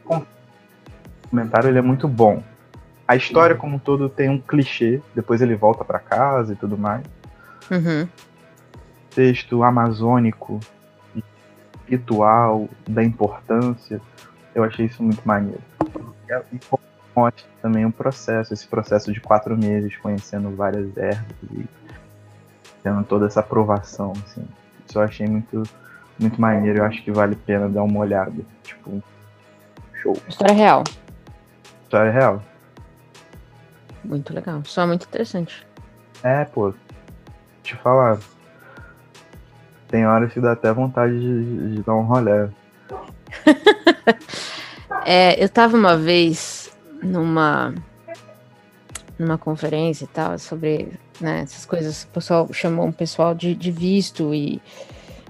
o 0.05 0.25
comentário 1.29 1.69
ele 1.69 1.79
é 1.79 1.81
muito 1.81 2.07
bom. 2.07 2.43
A 3.07 3.15
história 3.15 3.55
como 3.55 3.75
um 3.75 3.79
todo 3.79 4.07
tem 4.07 4.29
um 4.29 4.39
clichê, 4.39 5.01
depois 5.15 5.41
ele 5.41 5.55
volta 5.55 5.83
para 5.83 5.99
casa 5.99 6.53
e 6.53 6.55
tudo 6.55 6.77
mais. 6.77 7.03
Uhum 7.71 8.07
texto 9.13 9.63
amazônico, 9.63 10.59
ritual, 11.87 12.69
da 12.87 13.03
importância, 13.03 13.99
eu 14.53 14.63
achei 14.63 14.85
isso 14.85 15.01
muito 15.01 15.21
maneiro. 15.27 15.61
E 16.53 16.59
mostra 17.15 17.49
também 17.61 17.85
um 17.85 17.91
processo, 17.91 18.53
esse 18.53 18.67
processo 18.67 19.11
de 19.11 19.19
quatro 19.19 19.57
meses, 19.57 19.95
conhecendo 19.97 20.55
várias 20.55 20.95
ervas 20.95 21.35
e 21.51 21.65
tendo 22.83 23.03
toda 23.03 23.25
essa 23.25 23.39
aprovação, 23.39 24.13
assim. 24.25 24.47
Isso 24.87 24.97
eu 24.97 25.01
achei 25.01 25.27
muito, 25.27 25.63
muito 26.19 26.39
maneiro, 26.39 26.79
eu 26.79 26.85
acho 26.85 27.03
que 27.03 27.11
vale 27.11 27.33
a 27.33 27.45
pena 27.45 27.67
dar 27.67 27.83
uma 27.83 27.99
olhada. 27.99 28.41
Tipo, 28.63 29.03
show. 30.01 30.15
História 30.27 30.53
real. 30.53 30.83
História 31.83 32.11
real. 32.11 32.43
Muito 34.03 34.33
legal, 34.33 34.63
só 34.63 34.87
muito 34.87 35.05
interessante. 35.05 35.67
É, 36.23 36.45
pô, 36.45 36.73
te 37.63 37.75
falar, 37.75 38.19
tem 39.89 40.05
horas 40.05 40.31
que 40.31 40.39
dá 40.39 40.53
até 40.53 40.71
vontade 40.71 41.19
de, 41.19 41.75
de 41.75 41.83
dar 41.83 41.95
um 41.95 42.03
rolé. 42.03 42.49
é, 45.05 45.43
eu 45.43 45.49
tava 45.49 45.75
uma 45.75 45.97
vez 45.97 46.71
numa 47.01 47.73
numa 49.17 49.37
conferência 49.37 50.05
e 50.05 50.07
tal 50.07 50.39
sobre 50.39 50.93
né, 51.19 51.41
essas 51.41 51.65
coisas. 51.65 52.03
O 52.03 52.07
pessoal 52.07 52.47
chamou 52.53 52.85
um 52.85 52.91
pessoal 52.91 53.35
de, 53.35 53.53
de 53.53 53.69
visto 53.69 54.33
e 54.33 54.61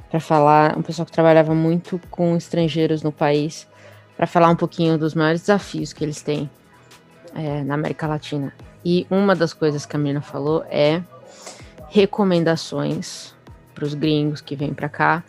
para 0.09 0.19
falar, 0.19 0.77
um 0.77 0.81
pessoal 0.81 1.05
que 1.05 1.11
trabalhava 1.11 1.53
muito 1.53 1.99
com 2.09 2.35
estrangeiros 2.35 3.03
no 3.03 3.11
país, 3.11 3.67
para 4.17 4.25
falar 4.25 4.49
um 4.49 4.55
pouquinho 4.55 4.97
dos 4.97 5.13
maiores 5.13 5.41
desafios 5.41 5.93
que 5.93 6.03
eles 6.03 6.21
têm 6.21 6.49
é, 7.35 7.63
na 7.63 7.75
América 7.75 8.07
Latina. 8.07 8.53
E 8.83 9.05
uma 9.09 9.35
das 9.35 9.53
coisas 9.53 9.85
que 9.85 9.95
a 9.95 9.99
menina 9.99 10.21
falou 10.21 10.63
é 10.69 11.01
recomendações 11.89 13.35
para 13.79 13.85
os 13.85 13.93
gringos 13.93 14.41
que 14.41 14.57
vêm 14.57 14.73
para 14.73 14.89
cá, 14.89 15.23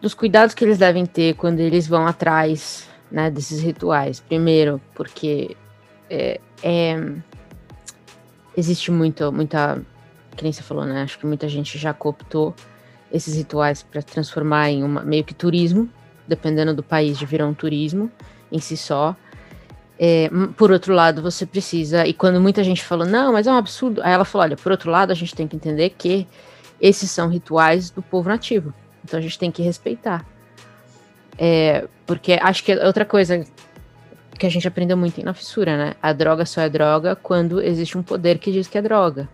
dos 0.00 0.14
cuidados 0.14 0.54
que 0.54 0.64
eles 0.64 0.78
devem 0.78 1.04
ter 1.04 1.34
quando 1.34 1.60
eles 1.60 1.86
vão 1.86 2.06
atrás 2.06 2.88
né, 3.10 3.30
desses 3.30 3.60
rituais. 3.60 4.20
Primeiro, 4.20 4.80
porque 4.94 5.54
é, 6.08 6.40
é, 6.62 7.12
existe 8.56 8.90
muito, 8.90 9.30
muita, 9.30 9.82
que 10.34 10.42
nem 10.42 10.52
você 10.52 10.62
falou, 10.62 10.86
né? 10.86 11.02
Acho 11.02 11.18
que 11.18 11.26
muita 11.26 11.46
gente 11.46 11.78
já 11.78 11.92
cooptou 11.92 12.54
esses 13.12 13.36
rituais 13.36 13.82
para 13.82 14.02
transformar 14.02 14.70
em 14.70 14.82
uma, 14.82 15.02
meio 15.02 15.22
que 15.22 15.34
turismo, 15.34 15.88
dependendo 16.26 16.74
do 16.74 16.82
país, 16.82 17.18
de 17.18 17.26
virar 17.26 17.46
um 17.46 17.54
turismo 17.54 18.10
em 18.50 18.58
si 18.58 18.76
só. 18.76 19.14
É, 19.98 20.30
por 20.56 20.72
outro 20.72 20.94
lado, 20.94 21.20
você 21.20 21.44
precisa, 21.44 22.06
e 22.06 22.14
quando 22.14 22.40
muita 22.40 22.64
gente 22.64 22.82
falou, 22.82 23.06
não, 23.06 23.34
mas 23.34 23.46
é 23.46 23.52
um 23.52 23.56
absurdo, 23.56 24.02
aí 24.02 24.12
ela 24.12 24.24
falou: 24.24 24.46
olha, 24.46 24.56
por 24.56 24.72
outro 24.72 24.90
lado, 24.90 25.12
a 25.12 25.14
gente 25.14 25.34
tem 25.34 25.46
que 25.46 25.54
entender 25.54 25.90
que 25.90 26.26
esses 26.82 27.08
são 27.12 27.28
rituais 27.28 27.90
do 27.90 28.02
povo 28.02 28.28
nativo. 28.28 28.74
Então 29.04 29.18
a 29.18 29.22
gente 29.22 29.38
tem 29.38 29.52
que 29.52 29.62
respeitar. 29.62 30.26
É, 31.38 31.86
porque 32.04 32.38
acho 32.42 32.64
que 32.64 32.72
é 32.72 32.84
outra 32.84 33.04
coisa 33.04 33.44
que 34.36 34.44
a 34.44 34.50
gente 34.50 34.66
aprendeu 34.66 34.96
muito 34.96 35.24
na 35.24 35.32
fissura, 35.32 35.76
né? 35.76 35.94
A 36.02 36.12
droga 36.12 36.44
só 36.44 36.60
é 36.60 36.68
droga 36.68 37.14
quando 37.14 37.62
existe 37.62 37.96
um 37.96 38.02
poder 38.02 38.38
que 38.38 38.50
diz 38.50 38.66
que 38.66 38.76
é 38.76 38.82
droga. 38.82 39.28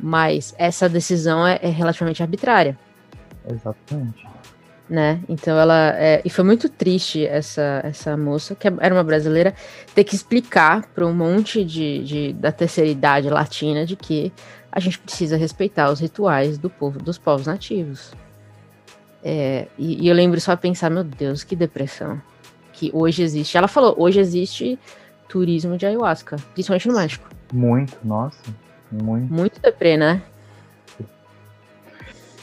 Mas 0.00 0.54
essa 0.56 0.88
decisão 0.88 1.46
é, 1.46 1.58
é 1.60 1.68
relativamente 1.68 2.22
arbitrária. 2.22 2.78
Exatamente. 3.48 4.24
Né? 4.92 5.20
Então 5.26 5.58
ela. 5.58 5.94
É, 5.96 6.20
e 6.22 6.28
foi 6.28 6.44
muito 6.44 6.68
triste 6.68 7.24
essa, 7.24 7.80
essa 7.82 8.14
moça, 8.14 8.54
que 8.54 8.68
era 8.68 8.94
uma 8.94 9.02
brasileira, 9.02 9.54
ter 9.94 10.04
que 10.04 10.14
explicar 10.14 10.84
para 10.94 11.06
um 11.06 11.14
monte 11.14 11.64
de, 11.64 12.04
de, 12.04 12.32
da 12.34 12.52
terceira 12.52 12.90
idade 12.90 13.30
latina 13.30 13.86
de 13.86 13.96
que 13.96 14.30
a 14.70 14.78
gente 14.78 14.98
precisa 14.98 15.34
respeitar 15.34 15.90
os 15.90 15.98
rituais 15.98 16.58
do 16.58 16.68
povo, 16.68 16.98
dos 16.98 17.16
povos 17.16 17.46
nativos. 17.46 18.12
É, 19.24 19.66
e, 19.78 20.04
e, 20.04 20.08
eu 20.08 20.14
lembro 20.14 20.38
só 20.38 20.54
pensar, 20.56 20.90
meu 20.90 21.04
Deus, 21.04 21.42
que 21.42 21.56
depressão. 21.56 22.20
que 22.74 22.90
hoje 22.92 23.22
existe. 23.22 23.56
Ela 23.56 23.68
falou, 23.68 23.94
hoje 23.96 24.20
existe 24.20 24.78
turismo 25.26 25.78
de 25.78 25.86
ayahuasca, 25.86 26.36
principalmente 26.52 26.88
no 26.88 26.94
México. 26.96 27.30
Muito, 27.50 27.96
nossa, 28.04 28.42
muito. 28.90 29.32
Muito 29.32 29.58
deprê, 29.58 29.96
né? 29.96 30.20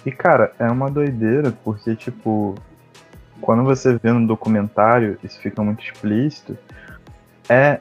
E, 0.06 0.12
cara, 0.12 0.52
é 0.60 0.68
uma 0.68 0.90
doideira, 0.90 1.52
porque, 1.64 1.96
tipo, 1.96 2.56
quando 3.42 3.64
você 3.64 3.98
vê 3.98 4.12
no 4.12 4.26
documentário, 4.26 5.18
isso 5.24 5.40
fica 5.40 5.64
muito 5.64 5.84
explícito, 5.84 6.58
é, 7.50 7.80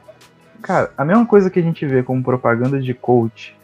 cara, 0.61 0.91
a 0.97 1.05
mesma 1.05 1.25
coisa 1.25 1.49
que 1.49 1.59
a 1.59 1.63
gente 1.63 1.85
vê 1.85 2.01
como 2.01 2.23
propaganda 2.23 2.81
de 2.81 2.93
coach, 2.93 3.55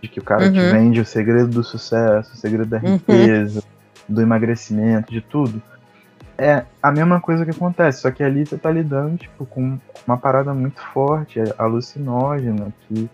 de 0.00 0.08
que 0.08 0.20
o 0.20 0.22
cara 0.22 0.44
uhum. 0.44 0.52
te 0.52 0.60
vende 0.60 1.00
o 1.00 1.04
segredo 1.04 1.48
do 1.48 1.64
sucesso, 1.64 2.32
o 2.34 2.36
segredo 2.36 2.66
da 2.66 2.78
uhum. 2.78 2.94
riqueza, 2.94 3.60
uhum. 3.60 4.14
do 4.14 4.22
emagrecimento, 4.22 5.10
de 5.10 5.20
tudo. 5.20 5.62
É 6.36 6.64
a 6.82 6.90
mesma 6.90 7.20
coisa 7.20 7.44
que 7.44 7.50
acontece, 7.50 8.00
só 8.00 8.10
que 8.10 8.22
ali 8.22 8.46
você 8.46 8.56
tá 8.56 8.70
lidando, 8.70 9.18
tipo, 9.18 9.44
com 9.44 9.78
uma 10.06 10.16
parada 10.16 10.54
muito 10.54 10.80
forte, 10.80 11.38
é 11.38 11.54
alucinógena, 11.58 12.72
que 12.88 13.10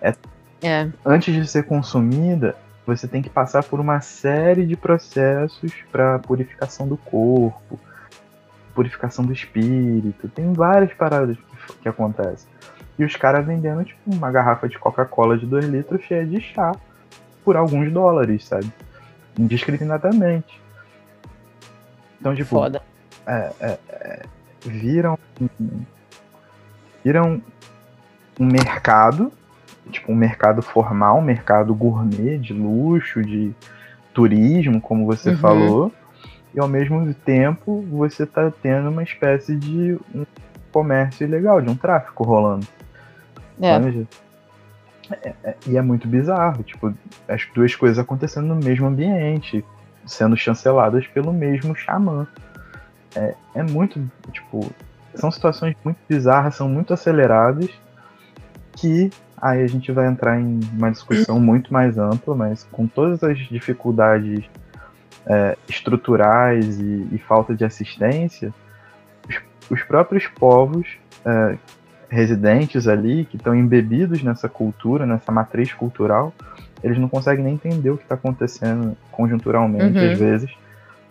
é, 0.00 0.14
é. 0.62 0.88
antes 1.04 1.34
de 1.34 1.46
ser 1.46 1.64
consumida, 1.64 2.56
você 2.86 3.08
tem 3.08 3.20
que 3.20 3.28
passar 3.28 3.64
por 3.64 3.80
uma 3.80 4.00
série 4.00 4.64
de 4.64 4.76
processos 4.76 5.72
para 5.90 6.20
purificação 6.20 6.86
do 6.86 6.96
corpo, 6.96 7.80
purificação 8.74 9.24
do 9.24 9.32
espírito. 9.32 10.28
Tem 10.28 10.52
várias 10.52 10.94
paradas 10.94 11.36
que, 11.36 11.78
que 11.82 11.88
acontecem. 11.88 12.48
E 12.96 13.04
os 13.04 13.16
caras 13.16 13.44
vendendo, 13.44 13.84
tipo, 13.84 13.98
uma 14.06 14.30
garrafa 14.30 14.68
de 14.68 14.78
Coca-Cola 14.78 15.36
de 15.36 15.46
2 15.46 15.66
litros 15.66 16.02
cheia 16.02 16.24
de 16.24 16.40
chá 16.40 16.72
por 17.44 17.56
alguns 17.56 17.92
dólares, 17.92 18.44
sabe? 18.46 18.72
Indiscriminadamente. 19.36 20.60
Então, 22.20 22.34
tipo. 22.34 22.48
Foda. 22.48 22.80
É, 23.26 23.52
é, 23.60 23.78
é, 23.90 24.22
viram. 24.64 25.18
Viram 27.04 27.42
um 28.38 28.46
mercado 28.46 29.32
tipo 29.90 30.12
um 30.12 30.16
mercado 30.16 30.62
formal, 30.62 31.18
um 31.18 31.22
mercado 31.22 31.74
gourmet, 31.74 32.38
de 32.38 32.52
luxo, 32.52 33.22
de 33.22 33.52
turismo, 34.12 34.80
como 34.80 35.06
você 35.06 35.30
uhum. 35.30 35.36
falou, 35.36 35.92
e 36.54 36.60
ao 36.60 36.68
mesmo 36.68 37.12
tempo 37.14 37.84
você 37.90 38.24
está 38.24 38.50
tendo 38.50 38.88
uma 38.88 39.02
espécie 39.02 39.54
de 39.56 39.98
um 40.14 40.24
comércio 40.72 41.26
ilegal, 41.26 41.60
de 41.60 41.70
um 41.70 41.76
tráfico 41.76 42.24
rolando. 42.24 42.66
É. 43.60 43.76
É, 45.22 45.34
é, 45.44 45.56
e 45.66 45.76
é 45.76 45.82
muito 45.82 46.08
bizarro, 46.08 46.62
tipo, 46.62 46.92
as 47.28 47.46
duas 47.54 47.74
coisas 47.74 47.98
acontecendo 47.98 48.46
no 48.48 48.56
mesmo 48.56 48.86
ambiente, 48.86 49.64
sendo 50.04 50.36
chanceladas 50.36 51.06
pelo 51.06 51.32
mesmo 51.32 51.74
xamã. 51.76 52.26
É, 53.14 53.34
é 53.54 53.62
muito, 53.62 54.00
tipo, 54.32 54.68
são 55.14 55.30
situações 55.30 55.76
muito 55.84 55.98
bizarras, 56.08 56.56
são 56.56 56.68
muito 56.68 56.92
aceleradas, 56.92 57.70
que 58.72 59.10
Aí 59.40 59.62
a 59.62 59.66
gente 59.66 59.92
vai 59.92 60.06
entrar 60.06 60.40
em 60.40 60.60
uma 60.72 60.90
discussão 60.90 61.38
muito 61.38 61.72
mais 61.72 61.98
ampla, 61.98 62.34
mas 62.34 62.66
com 62.72 62.86
todas 62.86 63.22
as 63.22 63.38
dificuldades 63.38 64.44
é, 65.26 65.56
estruturais 65.68 66.80
e, 66.80 67.08
e, 67.12 67.18
falta 67.18 67.54
de 67.54 67.64
assistência, 67.64 68.52
os, 69.28 69.36
os 69.70 69.82
próprios 69.82 70.26
povos 70.26 70.86
é, 71.24 71.58
residentes 72.08 72.88
ali, 72.88 73.24
que 73.24 73.36
estão 73.36 73.54
embebidos 73.54 74.22
nessa 74.22 74.48
cultura, 74.48 75.04
nessa 75.04 75.30
matriz 75.32 75.72
cultural, 75.72 76.32
eles 76.82 76.98
não 76.98 77.08
conseguem 77.08 77.44
nem 77.44 77.54
entender 77.54 77.90
o 77.90 77.96
que 77.96 78.04
está 78.04 78.14
acontecendo 78.14 78.96
conjunturalmente, 79.10 79.98
uhum. 79.98 80.12
às 80.12 80.18
vezes, 80.18 80.50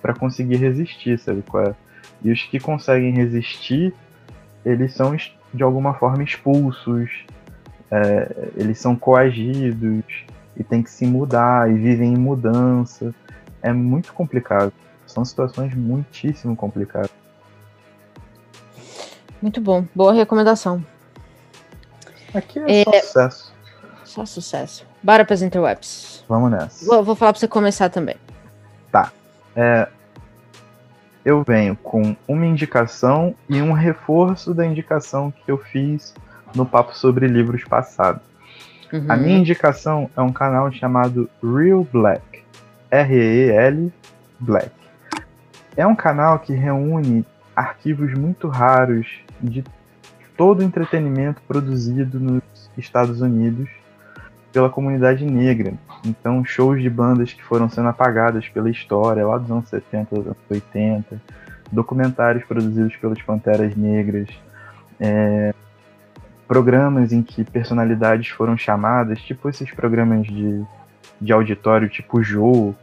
para 0.02 0.14
conseguir 0.14 0.58
resistir, 0.58 1.20
sabe 1.20 1.44
qual 1.48 1.64
é? 1.64 1.76
E 2.24 2.32
os 2.32 2.42
que 2.44 2.60
conseguem 2.60 3.12
resistir, 3.12 3.94
eles 4.66 4.94
são 4.94 5.16
de 5.54 5.64
alguma 5.64 5.94
forma 5.94 6.24
expulsos, 6.24 7.26
é, 7.92 8.50
eles 8.56 8.80
são 8.80 8.96
coagidos 8.96 10.04
e 10.56 10.64
tem 10.64 10.82
que 10.82 10.90
se 10.90 11.06
mudar 11.06 11.70
e 11.70 11.76
vivem 11.76 12.14
em 12.14 12.18
mudança. 12.18 13.14
É 13.62 13.72
muito 13.72 14.14
complicado. 14.14 14.72
São 15.06 15.24
situações 15.24 15.74
muitíssimo 15.76 16.56
complicadas. 16.56 17.12
Muito 19.42 19.62
bom. 19.62 19.86
Boa 19.94 20.14
recomendação. 20.14 20.84
Aqui 22.34 22.60
é, 22.60 22.82
é 22.82 22.84
só 22.84 23.02
sucesso. 23.02 23.54
Só 24.04 24.26
sucesso. 24.26 24.88
Bora 25.02 25.24
para 25.24 25.34
as 25.34 25.42
interwebs. 25.42 26.24
Vamos 26.28 26.52
nessa. 26.52 26.86
Vou, 26.86 27.04
vou 27.04 27.16
falar 27.16 27.34
para 27.34 27.40
você 27.40 27.48
começar 27.48 27.90
também. 27.90 28.16
Tá. 28.92 29.12
É, 29.56 29.88
eu 31.24 31.44
venho 31.44 31.76
com 31.76 32.16
uma 32.28 32.46
indicação 32.46 33.36
e 33.50 33.62
um 33.62 33.72
reforço 33.72 34.54
da 34.54 34.66
indicação 34.66 35.32
que 35.32 35.52
eu 35.52 35.58
fiz 35.58 36.14
no 36.54 36.66
papo 36.66 36.96
sobre 36.96 37.28
livros 37.28 37.64
passado. 37.64 38.22
Uhum. 38.92 39.06
A 39.10 39.16
minha 39.18 39.38
indicação 39.38 40.10
é 40.16 40.22
um 40.22 40.32
canal 40.32 40.72
chamado 40.72 41.30
Real 41.42 41.86
Black. 41.92 42.44
R-E-E-L 42.92 43.92
Black. 44.40 44.72
É 45.76 45.86
um 45.86 45.96
canal 45.96 46.40
que 46.40 46.54
reúne 46.54 47.26
arquivos 47.56 48.14
muito 48.14 48.48
raros 48.48 49.08
de 49.42 49.64
todo 50.38 50.60
o 50.60 50.64
entretenimento 50.64 51.42
produzido 51.48 52.20
nos 52.20 52.44
Estados 52.78 53.22
Unidos 53.22 53.70
pela 54.52 54.70
comunidade 54.70 55.26
negra. 55.26 55.74
Então, 56.06 56.46
shows 56.46 56.82
de 56.82 56.90
bandas 56.90 57.34
que 57.34 57.44
foram 57.44 57.70
sendo 57.70 57.90
apagadas 57.90 58.48
pela 58.48 58.70
história 58.70 59.26
lá 59.26 59.38
dos 59.38 59.52
anos 59.52 59.68
70, 59.68 60.16
anos 60.16 60.38
80, 60.50 61.22
documentários 61.72 62.46
produzidos 62.46 62.96
pelas 62.96 63.22
Panteras 63.22 63.76
Negras, 63.76 64.30
é, 65.00 65.54
programas 66.48 67.12
em 67.12 67.22
que 67.22 67.44
personalidades 67.44 68.30
foram 68.30 68.58
chamadas, 68.58 69.20
tipo 69.22 69.50
esses 69.50 69.72
programas 69.72 70.28
de, 70.28 70.64
de 71.20 71.34
auditório, 71.34 71.90
tipo 71.90 72.24
Joe, 72.24 72.76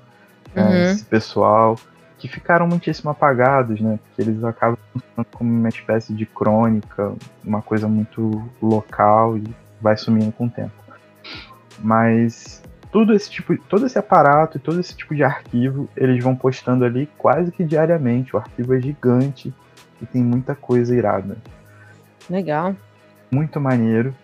né, 0.54 0.62
uhum. 0.62 0.92
esse 0.92 1.04
pessoal, 1.04 1.78
que 2.18 2.28
ficaram 2.28 2.66
muitíssimo 2.66 3.10
apagados, 3.10 3.80
né? 3.80 3.98
Porque 4.02 4.22
eles 4.22 4.44
acabam 4.44 4.78
funcionando 4.92 5.26
como 5.32 5.50
uma 5.50 5.68
espécie 5.68 6.12
de 6.12 6.26
crônica, 6.26 7.14
uma 7.44 7.62
coisa 7.62 7.88
muito 7.88 8.42
local 8.60 9.36
e 9.36 9.44
vai 9.80 9.96
sumindo 9.96 10.32
com 10.32 10.46
o 10.46 10.50
tempo. 10.50 10.72
Mas 11.78 12.62
tudo 12.92 13.12
esse 13.12 13.30
tipo, 13.30 13.56
todo 13.56 13.86
esse 13.86 13.98
aparato 13.98 14.56
e 14.56 14.60
todo 14.60 14.78
esse 14.78 14.94
tipo 14.94 15.14
de 15.14 15.24
arquivo, 15.24 15.88
eles 15.96 16.22
vão 16.22 16.36
postando 16.36 16.84
ali 16.84 17.08
quase 17.18 17.50
que 17.50 17.64
diariamente. 17.64 18.36
O 18.36 18.38
arquivo 18.38 18.74
é 18.74 18.80
gigante 18.80 19.52
e 20.00 20.06
tem 20.06 20.22
muita 20.22 20.54
coisa 20.54 20.94
irada. 20.94 21.36
Legal 22.30 22.76
muito 23.32 23.60
maneiro. 23.60 24.14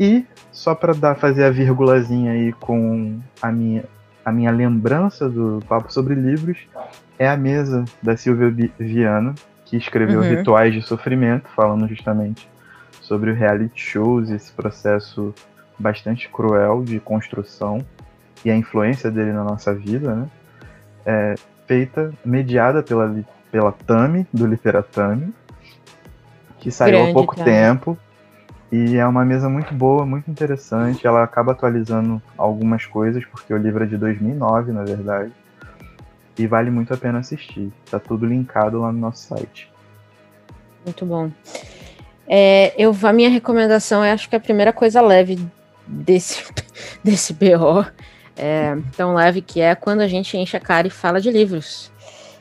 E 0.00 0.24
só 0.50 0.74
para 0.74 0.94
dar 0.94 1.14
fazer 1.16 1.44
a 1.44 1.50
vírgulazinha 1.50 2.32
aí 2.32 2.52
com 2.52 3.20
a 3.42 3.52
minha 3.52 3.84
a 4.24 4.32
minha 4.32 4.50
lembrança 4.50 5.26
do 5.26 5.58
papo 5.66 5.90
sobre 5.90 6.14
livros 6.14 6.58
é 7.18 7.26
a 7.26 7.36
mesa 7.36 7.86
da 8.02 8.14
Silvia 8.14 8.54
Viana, 8.78 9.34
que 9.64 9.76
escreveu 9.76 10.20
uhum. 10.20 10.28
Rituais 10.36 10.74
de 10.74 10.82
Sofrimento, 10.82 11.48
falando 11.56 11.88
justamente 11.88 12.46
sobre 13.00 13.30
o 13.30 13.34
reality 13.34 13.80
shows, 13.80 14.28
esse 14.30 14.52
processo 14.52 15.34
bastante 15.78 16.28
cruel 16.28 16.84
de 16.84 17.00
construção 17.00 17.82
e 18.44 18.50
a 18.50 18.54
influência 18.54 19.10
dele 19.10 19.32
na 19.32 19.42
nossa 19.42 19.74
vida, 19.74 20.14
né? 20.14 20.26
É, 21.06 21.34
feita, 21.66 22.12
mediada 22.22 22.82
pela, 22.82 23.14
pela 23.50 23.72
Tami, 23.72 24.26
do 24.32 24.46
Literatami, 24.46 25.32
que 26.58 26.70
saiu 26.70 26.98
Grande, 26.98 27.10
há 27.10 27.14
pouco 27.14 27.34
tempo 27.42 27.98
e 28.70 28.96
é 28.96 29.06
uma 29.06 29.24
mesa 29.24 29.48
muito 29.48 29.72
boa, 29.72 30.04
muito 30.04 30.30
interessante. 30.30 31.06
Ela 31.06 31.22
acaba 31.22 31.52
atualizando 31.52 32.20
algumas 32.36 32.84
coisas, 32.84 33.24
porque 33.24 33.52
o 33.52 33.56
livro 33.56 33.84
é 33.84 33.86
de 33.86 33.96
2009, 33.96 34.72
na 34.72 34.84
verdade. 34.84 35.32
E 36.38 36.46
vale 36.46 36.70
muito 36.70 36.92
a 36.92 36.96
pena 36.96 37.18
assistir. 37.18 37.72
Tá 37.90 37.98
tudo 37.98 38.26
linkado 38.26 38.80
lá 38.80 38.92
no 38.92 38.98
nosso 38.98 39.26
site. 39.26 39.72
Muito 40.84 41.06
bom. 41.06 41.30
É, 42.26 42.74
eu, 42.76 42.94
a 43.02 43.12
minha 43.12 43.30
recomendação 43.30 44.04
é, 44.04 44.12
acho 44.12 44.28
que 44.28 44.36
a 44.36 44.40
primeira 44.40 44.72
coisa 44.72 45.00
leve 45.00 45.38
desse, 45.86 46.44
desse 47.02 47.32
BO, 47.32 47.86
é, 48.36 48.76
tão 48.96 49.14
leve 49.14 49.40
que 49.40 49.60
é 49.60 49.74
quando 49.74 50.02
a 50.02 50.06
gente 50.06 50.36
enche 50.36 50.56
a 50.56 50.60
cara 50.60 50.86
e 50.86 50.90
fala 50.90 51.20
de 51.22 51.30
livros. 51.30 51.90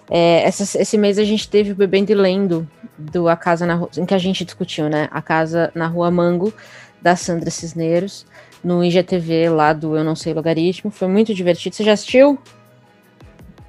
É, 0.10 0.44
essa, 0.44 0.82
esse 0.82 0.98
mês 0.98 1.20
a 1.20 1.24
gente 1.24 1.50
teve 1.50 1.72
o 1.72 1.76
Bebendo 1.76 2.12
e 2.12 2.16
Lendo, 2.16 2.68
do 2.98 3.28
A 3.28 3.36
Casa 3.36 3.66
na 3.66 3.76
Rua, 3.76 3.90
em 3.98 4.06
que 4.06 4.14
a 4.14 4.18
gente 4.18 4.44
discutiu, 4.44 4.90
né? 4.90 5.08
A 5.12 5.22
Casa 5.22 5.72
na 5.76 5.88
Rua 5.88 6.10
Mango, 6.10 6.54
da 7.02 7.16
Sandra 7.16 7.52
Cisneros, 7.52 8.26
no 8.64 8.84
IGTV 8.84 9.50
lá 9.50 9.74
do 9.74 9.96
Eu 9.96 10.04
Não 10.04 10.16
Sei 10.16 10.34
Logaritmo. 10.34 10.90
Foi 10.90 11.08
muito 11.08 11.34
divertido. 11.34 11.76
Você 11.76 11.84
já 11.84 11.94
assistiu? 11.94 12.40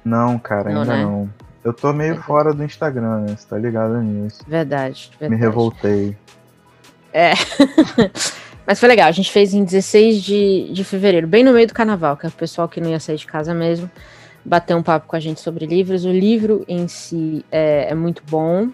Não, 0.03 0.39
cara, 0.39 0.71
não, 0.71 0.81
ainda 0.81 0.93
né? 0.95 1.03
não. 1.03 1.29
Eu 1.63 1.73
tô 1.73 1.93
meio 1.93 2.15
é. 2.15 2.17
fora 2.17 2.53
do 2.53 2.63
Instagram, 2.63 3.21
né? 3.21 3.35
Você 3.37 3.47
tá 3.47 3.57
ligado 3.57 4.01
nisso. 4.01 4.43
Verdade, 4.47 5.11
verdade. 5.19 5.39
Me 5.39 5.45
revoltei. 5.45 6.17
É. 7.13 7.33
Mas 8.65 8.79
foi 8.79 8.87
legal, 8.87 9.07
a 9.07 9.11
gente 9.11 9.31
fez 9.31 9.53
em 9.53 9.63
16 9.63 10.21
de, 10.21 10.71
de 10.71 10.83
fevereiro, 10.83 11.27
bem 11.27 11.43
no 11.43 11.51
meio 11.51 11.67
do 11.67 11.73
carnaval, 11.73 12.15
que 12.15 12.25
é 12.25 12.29
o 12.29 12.31
pessoal 12.31 12.69
que 12.69 12.79
não 12.79 12.89
ia 12.89 12.99
sair 12.99 13.17
de 13.17 13.25
casa 13.25 13.53
mesmo. 13.53 13.89
Bater 14.43 14.75
um 14.75 14.83
papo 14.83 15.07
com 15.07 15.15
a 15.15 15.19
gente 15.19 15.39
sobre 15.39 15.65
livros. 15.65 16.05
O 16.05 16.11
livro 16.11 16.63
em 16.67 16.87
si 16.87 17.45
é, 17.51 17.89
é 17.89 17.95
muito 17.95 18.23
bom, 18.29 18.69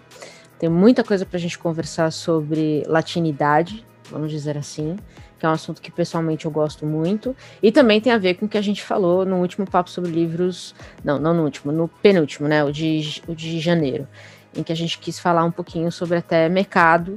tem 0.58 0.68
muita 0.68 1.04
coisa 1.04 1.26
para 1.26 1.36
a 1.36 1.40
gente 1.40 1.58
conversar 1.58 2.10
sobre 2.10 2.82
latinidade, 2.86 3.84
vamos 4.10 4.30
dizer 4.30 4.56
assim, 4.56 4.96
que 5.38 5.44
é 5.44 5.48
um 5.48 5.52
assunto 5.52 5.82
que 5.82 5.90
pessoalmente 5.90 6.46
eu 6.46 6.50
gosto 6.50 6.86
muito, 6.86 7.36
e 7.62 7.70
também 7.70 8.00
tem 8.00 8.12
a 8.12 8.18
ver 8.18 8.34
com 8.34 8.46
o 8.46 8.48
que 8.48 8.56
a 8.56 8.62
gente 8.62 8.82
falou 8.82 9.26
no 9.26 9.36
último 9.36 9.68
papo 9.68 9.90
sobre 9.90 10.10
livros, 10.10 10.74
não, 11.04 11.18
não 11.18 11.34
no 11.34 11.44
último, 11.44 11.70
no 11.70 11.88
penúltimo, 11.88 12.48
né, 12.48 12.64
o 12.64 12.72
de, 12.72 13.22
o 13.28 13.34
de 13.34 13.60
janeiro, 13.60 14.08
em 14.56 14.62
que 14.62 14.72
a 14.72 14.76
gente 14.76 14.98
quis 14.98 15.18
falar 15.18 15.44
um 15.44 15.50
pouquinho 15.50 15.92
sobre 15.92 16.16
até 16.16 16.48
mercado, 16.48 17.14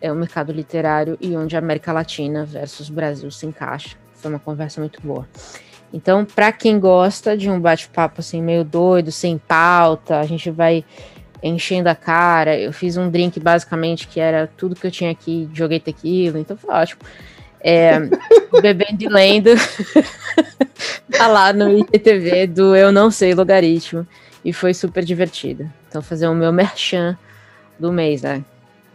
é 0.00 0.10
o 0.10 0.14
mercado 0.16 0.52
literário 0.52 1.16
e 1.20 1.36
onde 1.36 1.56
a 1.56 1.60
América 1.60 1.92
Latina 1.92 2.44
versus 2.44 2.90
Brasil 2.90 3.30
se 3.30 3.46
encaixa. 3.46 3.96
Foi 4.12 4.30
uma 4.30 4.38
conversa 4.38 4.80
muito 4.80 5.00
boa. 5.00 5.26
Então, 5.94 6.24
para 6.24 6.50
quem 6.50 6.80
gosta 6.80 7.36
de 7.36 7.48
um 7.48 7.60
bate-papo 7.60 8.16
assim 8.18 8.42
meio 8.42 8.64
doido, 8.64 9.12
sem 9.12 9.38
pauta, 9.38 10.18
a 10.18 10.26
gente 10.26 10.50
vai 10.50 10.84
enchendo 11.40 11.88
a 11.88 11.94
cara. 11.94 12.58
Eu 12.58 12.72
fiz 12.72 12.96
um 12.96 13.08
drink 13.08 13.38
basicamente 13.38 14.08
que 14.08 14.18
era 14.18 14.50
tudo 14.56 14.74
que 14.74 14.84
eu 14.84 14.90
tinha 14.90 15.12
aqui, 15.12 15.48
joguei 15.54 15.78
tequila, 15.78 16.40
então 16.40 16.56
foi 16.56 16.74
ótimo. 16.74 17.00
É, 17.60 18.00
bebendo 18.60 19.04
e 19.04 19.08
lendo 19.08 19.50
tá 21.16 21.28
lá 21.28 21.52
no 21.52 21.78
ITV 21.78 22.48
do 22.48 22.74
Eu 22.74 22.90
Não 22.90 23.08
Sei 23.08 23.32
Logaritmo 23.32 24.04
e 24.44 24.52
foi 24.52 24.74
super 24.74 25.04
divertido. 25.04 25.70
Então 25.88 26.02
fazer 26.02 26.26
o 26.26 26.34
meu 26.34 26.52
merchan 26.52 27.16
do 27.78 27.92
mês, 27.92 28.22
né? 28.22 28.44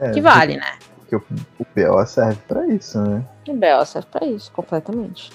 É, 0.02 0.12
que 0.12 0.20
vale, 0.20 0.58
né? 0.58 0.74
Porque 0.98 1.16
o, 1.16 1.24
o 1.58 1.66
BO 1.74 2.06
serve 2.06 2.40
para 2.46 2.68
isso, 2.68 3.02
né? 3.02 3.24
O 3.48 3.54
BO 3.54 3.86
serve 3.86 4.08
para 4.12 4.28
isso, 4.28 4.52
completamente. 4.52 5.32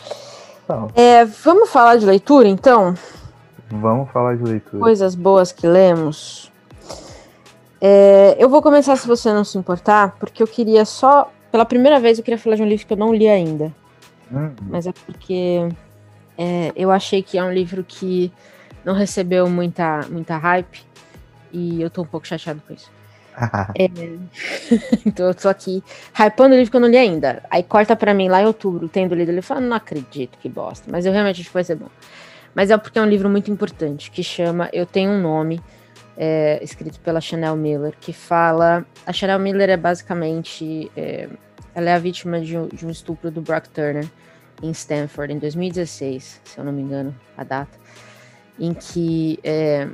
É, 0.95 1.25
vamos 1.25 1.71
falar 1.71 1.97
de 1.97 2.07
leitura, 2.07 2.49
então? 2.49 2.95
Vamos 3.71 4.11
falar 4.11 4.37
de 4.37 4.45
leitura. 4.45 4.79
Coisas 4.79 5.15
boas 5.15 5.53
que 5.53 5.67
lemos. 5.67 6.51
É, 7.81 8.37
eu 8.39 8.49
vou 8.49 8.63
começar, 8.63 8.97
se 8.97 9.07
você 9.07 9.33
não 9.33 9.45
se 9.45 9.59
importar, 9.59 10.17
porque 10.19 10.43
eu 10.43 10.47
queria 10.47 10.85
só. 10.85 11.31
Pela 11.53 11.65
primeira 11.65 12.01
vez, 12.01 12.19
eu 12.19 12.25
queria 12.25 12.39
falar 12.39 12.57
de 12.57 12.63
um 12.63 12.67
livro 12.67 12.87
que 12.87 12.93
eu 12.93 12.97
não 12.97 13.15
li 13.15 13.29
ainda. 13.29 13.73
Hum. 14.33 14.51
Mas 14.63 14.87
é 14.87 14.93
porque 14.93 15.69
é, 16.39 16.73
eu 16.75 16.91
achei 16.91 17.23
que 17.23 17.39
é 17.39 17.45
um 17.45 17.53
livro 17.53 17.85
que 17.85 18.33
não 18.85 18.95
recebeu 18.95 19.49
muita, 19.49 20.01
muita 20.11 20.37
hype. 20.37 20.85
E 21.53 21.81
eu 21.81 21.89
tô 21.89 22.03
um 22.03 22.07
pouco 22.07 22.27
chateado 22.27 22.61
com 22.67 22.75
isso. 22.75 22.91
é, 23.79 23.89
então 25.07 25.29
eu 25.29 25.35
tô 25.35 25.49
aqui 25.49 25.83
hypando 26.13 26.55
o 26.55 26.59
livro 26.59 26.71
que 26.71 26.77
eu 26.77 26.81
não 26.81 26.89
li 26.89 26.97
ainda. 26.97 27.43
Aí 27.51 27.63
corta 27.63 27.97
pra 27.97 28.15
mim 28.15 28.29
lá 28.29 28.43
em 28.43 28.47
outubro, 28.47 28.89
tendo 28.89 29.15
lido 29.15 29.31
ele, 29.31 29.43
fala, 29.43 29.61
não 29.61 29.77
acredito 29.77 30.39
que 30.39 30.49
bosta. 30.49 30.91
Mas 30.91 31.07
eu 31.07 31.13
realmente 31.13 31.41
acho 31.41 31.49
que 31.49 31.55
vai 31.55 31.65
ser 31.65 31.77
bom. 31.77 31.89
Mas 32.55 32.71
é 32.71 32.77
porque 32.77 32.99
é 32.99 33.03
um 33.03 33.09
livro 33.09 33.29
muito 33.29 33.51
importante, 33.51 34.11
que 34.11 34.23
chama 34.23 34.71
Eu 34.73 34.87
Tenho 34.87 35.11
um 35.11 35.21
Nome, 35.21 35.61
é, 36.17 36.61
escrito 36.63 37.01
pela 37.01 37.21
Chanel 37.21 37.57
Miller, 37.57 37.95
que 38.01 38.13
fala. 38.13 38.87
A 39.05 39.13
Chanel 39.13 39.39
Miller 39.39 39.71
é 39.71 39.77
basicamente. 39.77 40.91
É, 40.97 41.29
ela 41.75 41.91
é 41.91 41.95
a 41.95 41.99
vítima 41.99 42.41
de 42.41 42.57
um, 42.57 42.69
de 42.69 42.87
um 42.87 42.91
estupro 42.91 43.33
do 43.33 43.41
Brock 43.41 43.69
Turner 43.69 44.07
em 44.63 44.71
Stanford 44.71 45.33
em 45.33 45.39
2016, 45.39 46.41
se 46.45 46.59
eu 46.59 46.65
não 46.65 46.73
me 46.73 46.83
engano, 46.83 47.13
a 47.37 47.43
data, 47.43 47.77
em 48.59 48.73
que 48.73 49.41
é, 49.43 49.89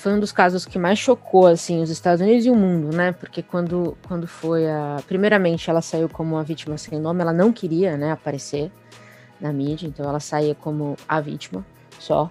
foi 0.00 0.14
um 0.14 0.20
dos 0.20 0.32
casos 0.32 0.64
que 0.64 0.78
mais 0.78 0.98
chocou 0.98 1.46
assim 1.46 1.82
os 1.82 1.90
Estados 1.90 2.22
Unidos 2.22 2.46
e 2.46 2.50
o 2.50 2.56
mundo, 2.56 2.96
né? 2.96 3.12
Porque 3.12 3.42
quando, 3.42 3.96
quando 4.08 4.26
foi 4.26 4.66
a 4.66 4.96
primeiramente 5.06 5.68
ela 5.68 5.82
saiu 5.82 6.08
como 6.08 6.36
uma 6.36 6.42
vítima 6.42 6.78
sem 6.78 6.98
nome, 6.98 7.20
ela 7.20 7.34
não 7.34 7.52
queria, 7.52 7.98
né, 7.98 8.10
aparecer 8.10 8.72
na 9.38 9.52
mídia, 9.52 9.86
então 9.86 10.08
ela 10.08 10.18
saía 10.18 10.54
como 10.54 10.96
a 11.06 11.20
vítima 11.20 11.64
só. 11.98 12.30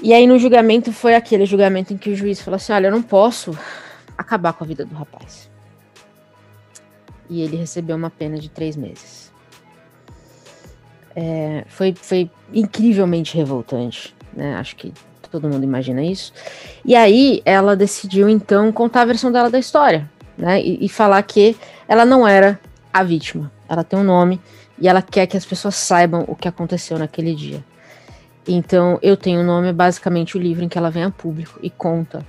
E 0.00 0.14
aí 0.14 0.28
no 0.28 0.38
julgamento 0.38 0.92
foi 0.92 1.16
aquele 1.16 1.44
julgamento 1.44 1.92
em 1.92 1.98
que 1.98 2.10
o 2.10 2.16
juiz 2.16 2.40
falou 2.40 2.56
assim: 2.56 2.72
"Olha, 2.72 2.86
eu 2.86 2.92
não 2.92 3.02
posso 3.02 3.58
acabar 4.16 4.52
com 4.52 4.62
a 4.62 4.66
vida 4.66 4.84
do 4.84 4.94
rapaz". 4.94 5.50
E 7.28 7.42
ele 7.42 7.56
recebeu 7.56 7.96
uma 7.96 8.10
pena 8.10 8.38
de 8.38 8.48
três 8.48 8.76
meses. 8.76 9.32
É, 11.16 11.64
foi, 11.66 11.94
foi 11.96 12.30
incrivelmente 12.52 13.36
revoltante, 13.36 14.14
né? 14.32 14.54
Acho 14.56 14.76
que 14.76 14.92
todo 15.34 15.48
mundo 15.48 15.64
imagina 15.64 16.00
isso. 16.00 16.32
E 16.84 16.94
aí 16.94 17.42
ela 17.44 17.74
decidiu 17.74 18.28
então 18.28 18.70
contar 18.70 19.02
a 19.02 19.04
versão 19.04 19.32
dela 19.32 19.50
da 19.50 19.58
história, 19.58 20.08
né? 20.38 20.62
E, 20.62 20.84
e 20.84 20.88
falar 20.88 21.20
que 21.24 21.56
ela 21.88 22.04
não 22.04 22.26
era 22.26 22.58
a 22.92 23.02
vítima. 23.02 23.50
Ela 23.68 23.82
tem 23.82 23.98
um 23.98 24.04
nome 24.04 24.40
e 24.78 24.86
ela 24.86 25.02
quer 25.02 25.26
que 25.26 25.36
as 25.36 25.44
pessoas 25.44 25.74
saibam 25.74 26.24
o 26.28 26.36
que 26.36 26.46
aconteceu 26.46 26.96
naquele 26.98 27.34
dia. 27.34 27.64
Então, 28.46 28.96
eu 29.02 29.16
tenho 29.16 29.40
o 29.40 29.42
nome, 29.42 29.68
é 29.68 29.72
basicamente 29.72 30.36
o 30.36 30.40
livro 30.40 30.62
em 30.62 30.68
que 30.68 30.78
ela 30.78 30.90
vem 30.90 31.02
a 31.02 31.10
público 31.10 31.58
e 31.62 31.70
conta 31.70 32.24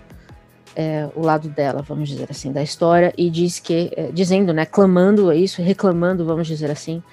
é, 0.75 1.07
o 1.13 1.21
lado 1.21 1.47
dela, 1.49 1.81
vamos 1.81 2.09
dizer 2.09 2.27
assim, 2.31 2.51
da 2.51 2.63
história, 2.63 3.13
e 3.17 3.29
diz 3.29 3.59
que, 3.59 3.91
é, 3.95 4.11
dizendo, 4.11 4.53
né, 4.53 4.65
clamando 4.65 5.31
isso, 5.31 5.61
reclamando, 5.61 6.25
vamos 6.25 6.47
dizer 6.47 6.71
assim, 6.71 7.03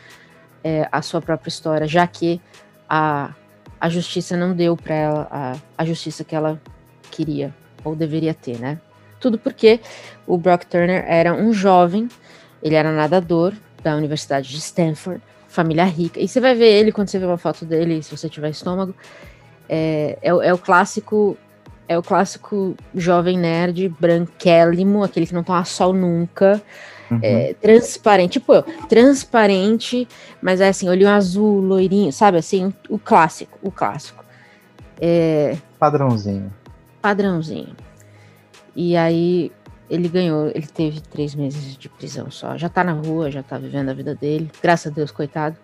é, 0.65 0.89
a 0.91 1.03
sua 1.03 1.21
própria 1.21 1.49
história, 1.49 1.87
já 1.87 2.07
que 2.07 2.41
a, 2.89 3.35
a 3.83 3.89
justiça 3.89 4.37
não 4.37 4.55
deu 4.55 4.77
para 4.77 4.95
ela 4.95 5.29
a, 5.29 5.57
a 5.77 5.85
justiça 5.85 6.23
que 6.23 6.37
ela 6.37 6.63
queria 7.11 7.53
ou 7.83 7.97
deveria 7.97 8.33
ter, 8.33 8.57
né? 8.61 8.79
Tudo 9.19 9.37
porque 9.37 9.81
o 10.25 10.39
Brock 10.39 10.67
Turner 10.67 11.05
era 11.05 11.35
um 11.35 11.53
jovem, 11.53 12.09
ele 12.63 12.77
era 12.77 12.93
nadador 12.93 13.53
da 13.83 13.97
Universidade 13.97 14.49
de 14.49 14.59
Stanford, 14.59 15.21
família 15.49 15.83
rica. 15.83 16.21
E 16.21 16.29
você 16.29 16.39
vai 16.39 16.55
ver 16.55 16.71
ele 16.71 16.93
quando 16.93 17.09
você 17.09 17.19
vê 17.19 17.27
uma 17.27 17.37
foto 17.37 17.65
dele, 17.65 18.01
se 18.05 18.17
você 18.17 18.29
tiver 18.29 18.51
estômago. 18.51 18.95
É, 19.69 20.17
é, 20.23 20.29
é 20.29 20.55
o 20.55 20.59
clássico. 20.59 21.37
É 21.89 21.99
o 21.99 22.03
clássico 22.05 22.77
jovem 22.95 23.37
nerd, 23.37 23.89
branquélimo, 24.01 25.03
aquele 25.03 25.27
que 25.27 25.35
não 25.35 25.43
toma 25.43 25.65
sol 25.65 25.93
nunca. 25.93 26.63
Uhum. 27.13 27.21
É, 27.23 27.55
transparente, 27.55 28.33
tipo 28.33 28.55
eu, 28.55 28.63
transparente, 28.89 30.09
mas 30.41 30.61
é 30.61 30.69
assim, 30.69 30.89
olhinho 30.89 31.11
azul, 31.11 31.61
loirinho, 31.61 32.13
sabe 32.13 32.39
assim, 32.39 32.73
o 32.89 32.99
clássico, 32.99 33.59
o 33.63 33.71
clássico. 33.71 34.25
É, 35.01 35.57
padrãozinho. 35.79 36.53
Padrãozinho. 37.01 37.77
E 38.75 38.97
aí 38.97 39.53
ele 39.91 40.09
ganhou, 40.09 40.49
ele 40.55 40.67
teve 40.67 41.01
três 41.01 41.35
meses 41.35 41.77
de 41.77 41.89
prisão 41.89 42.31
só. 42.31 42.57
Já 42.57 42.69
tá 42.69 42.83
na 42.83 42.93
rua, 42.93 43.31
já 43.31 43.43
tá 43.43 43.59
vivendo 43.59 43.91
a 43.91 43.95
vida 43.95 44.15
dele. 44.15 44.51
Graças 44.63 44.91
a 44.91 44.95
Deus, 44.95 45.11
coitado. 45.11 45.57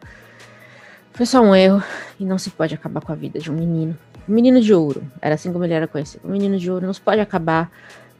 Foi 1.13 1.25
só 1.25 1.41
um 1.41 1.55
erro 1.55 1.83
e 2.21 2.25
não 2.25 2.37
se 2.37 2.51
pode 2.51 2.75
acabar 2.75 3.01
com 3.01 3.11
a 3.11 3.15
vida 3.15 3.39
de 3.39 3.51
um 3.51 3.55
menino. 3.55 3.97
Um 4.29 4.35
menino 4.35 4.61
de 4.61 4.75
ouro, 4.75 5.03
era 5.23 5.35
assim 5.35 5.51
como 5.51 5.65
ele 5.65 5.73
era 5.73 5.89
conhecido. 5.89 6.29
Um 6.29 6.33
menino 6.33 6.59
de 6.59 6.71
ouro 6.71 6.85
não 6.85 6.93
se 6.93 7.01
pode 7.01 7.21
acabar 7.21 7.73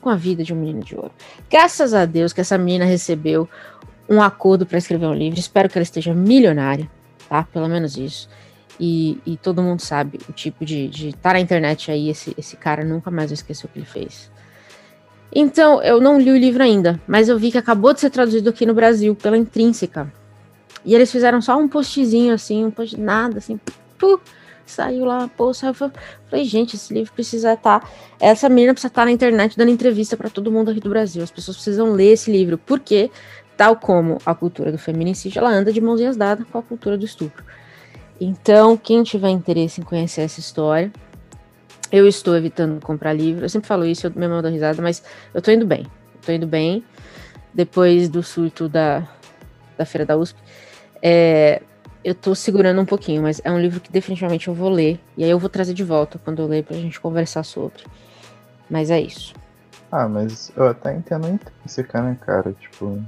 com 0.09 0.13
a 0.13 0.17
vida 0.17 0.43
de 0.43 0.55
um 0.55 0.57
menino 0.57 0.83
de 0.83 0.97
ouro. 0.97 1.13
Graças 1.51 1.93
a 1.93 2.07
Deus 2.07 2.33
que 2.33 2.41
essa 2.41 2.57
menina 2.57 2.87
recebeu 2.87 3.47
um 4.09 4.23
acordo 4.23 4.65
para 4.65 4.79
escrever 4.79 5.05
um 5.05 5.13
livro. 5.13 5.39
Espero 5.39 5.69
que 5.69 5.77
ela 5.77 5.83
esteja 5.83 6.15
milionária, 6.15 6.91
tá? 7.29 7.43
Pelo 7.45 7.69
menos 7.69 7.99
isso. 7.99 8.27
E, 8.81 9.21
e 9.27 9.37
todo 9.37 9.63
mundo 9.63 9.81
sabe 9.81 10.19
o 10.27 10.33
tipo 10.33 10.65
de 10.65 10.87
estar 10.87 11.21
tá 11.21 11.33
na 11.35 11.41
internet 11.41 11.91
aí. 11.91 12.09
Esse, 12.09 12.35
esse 12.39 12.57
cara 12.57 12.83
nunca 12.83 13.11
mais 13.11 13.29
vai 13.29 13.35
esquecer 13.35 13.67
o 13.67 13.69
que 13.69 13.79
ele 13.81 13.85
fez. 13.85 14.31
Então, 15.31 15.83
eu 15.83 16.01
não 16.01 16.19
li 16.19 16.31
o 16.31 16.39
livro 16.39 16.63
ainda, 16.63 16.99
mas 17.07 17.29
eu 17.29 17.39
vi 17.39 17.53
que 17.53 17.59
acabou 17.59 17.93
de 17.93 18.01
ser 18.01 18.09
traduzido 18.09 18.49
aqui 18.49 18.65
no 18.65 18.73
Brasil 18.73 19.15
pela 19.15 19.37
Intrínseca. 19.37 20.11
E 20.87 20.95
eles 20.95 21.13
fizeram 21.13 21.43
só 21.43 21.59
um 21.59 21.69
postzinho 21.69 22.33
assim, 22.33 22.65
um 22.65 22.71
post 22.71 22.99
nada, 22.99 23.37
assim, 23.37 23.61
puh, 23.99 24.19
saiu 24.71 25.05
lá, 25.05 25.29
pô, 25.29 25.53
saiu. 25.53 25.75
Falei, 25.75 26.45
gente, 26.45 26.77
esse 26.77 26.93
livro 26.93 27.13
precisa 27.13 27.55
estar. 27.55 27.81
Tá, 27.81 27.89
essa 28.21 28.49
menina 28.49 28.73
precisa 28.73 28.89
estar 28.89 29.03
tá 29.03 29.07
na 29.07 29.13
internet 29.13 29.57
dando 29.57 29.71
entrevista 29.71 30.17
para 30.17 30.31
todo 30.31 30.51
mundo 30.51 30.71
aqui 30.71 30.81
do 30.81 30.91
Brasil. 30.91 31.23
As 31.23 31.31
pessoas 31.31 31.57
precisam 31.57 31.93
ler 31.93 32.13
esse 32.13 32.31
livro, 32.31 32.59
porque, 32.59 33.11
tal 33.57 33.77
como 33.77 34.19
a 34.25 34.35
cultura 34.35 34.73
do 34.73 34.79
feminicídio, 34.79 35.39
ela 35.39 35.51
anda 35.51 35.73
de 35.73 35.81
mãozinhas 35.81 36.17
dadas 36.17 36.47
com 36.51 36.59
a 36.59 36.63
cultura 36.63 36.97
do 36.97 37.05
estupro. 37.05 37.45
Então, 38.21 38.77
quem 38.77 39.03
tiver 39.03 39.31
interesse 39.31 39.81
em 39.81 39.85
conhecer 39.85 40.23
essa 40.23 40.41
história, 40.41 40.93
eu 41.91 42.07
estou 42.07 42.37
evitando 42.37 42.81
comprar 42.81 43.13
livro. 43.13 43.45
Eu 43.45 43.49
sempre 43.49 43.69
falo 43.69 43.87
isso, 43.87 44.07
eu 44.07 44.13
me 44.15 44.29
mando 44.29 44.49
risada, 44.49 44.83
mas 44.83 45.03
eu 45.33 45.41
tô 45.41 45.51
indo 45.51 45.67
bem. 45.67 45.87
Eu 46.15 46.21
tô 46.25 46.33
indo 46.33 46.47
bem. 46.47 46.85
Depois 47.55 48.09
do 48.09 48.23
surto 48.23 48.69
da, 48.69 49.09
da 49.77 49.85
Feira 49.85 50.05
da 50.05 50.17
USP. 50.17 50.39
É, 51.03 51.63
eu 52.09 52.15
tô 52.15 52.35
segurando 52.35 52.81
um 52.81 52.87
pouquinho, 52.87 53.23
mas 53.23 53.39
é 53.45 53.53
um 53.53 53.61
livro 53.61 53.81
que 53.81 53.93
definitivamente 53.93 54.49
eu 54.49 54.55
vou 54.55 54.71
ler. 54.71 54.99
E 55.15 55.23
aí 55.23 55.29
eu 55.29 55.39
vou 55.39 55.51
trazer 55.51 55.75
de 55.75 55.85
volta 55.85 56.19
quando 56.25 56.41
eu 56.41 56.47
ler 56.47 56.65
pra 56.65 56.75
gente 56.75 56.99
conversar 56.99 57.43
sobre. 57.43 57.83
Mas 58.69 58.91
é 58.91 58.99
isso. 58.99 59.35
Ah, 59.93 60.09
mas 60.09 60.51
eu 60.57 60.67
até 60.69 60.95
entendo 60.97 61.29
intrínseca, 61.29 62.01
né, 62.01 62.17
cara? 62.25 62.55
Tipo. 62.55 62.99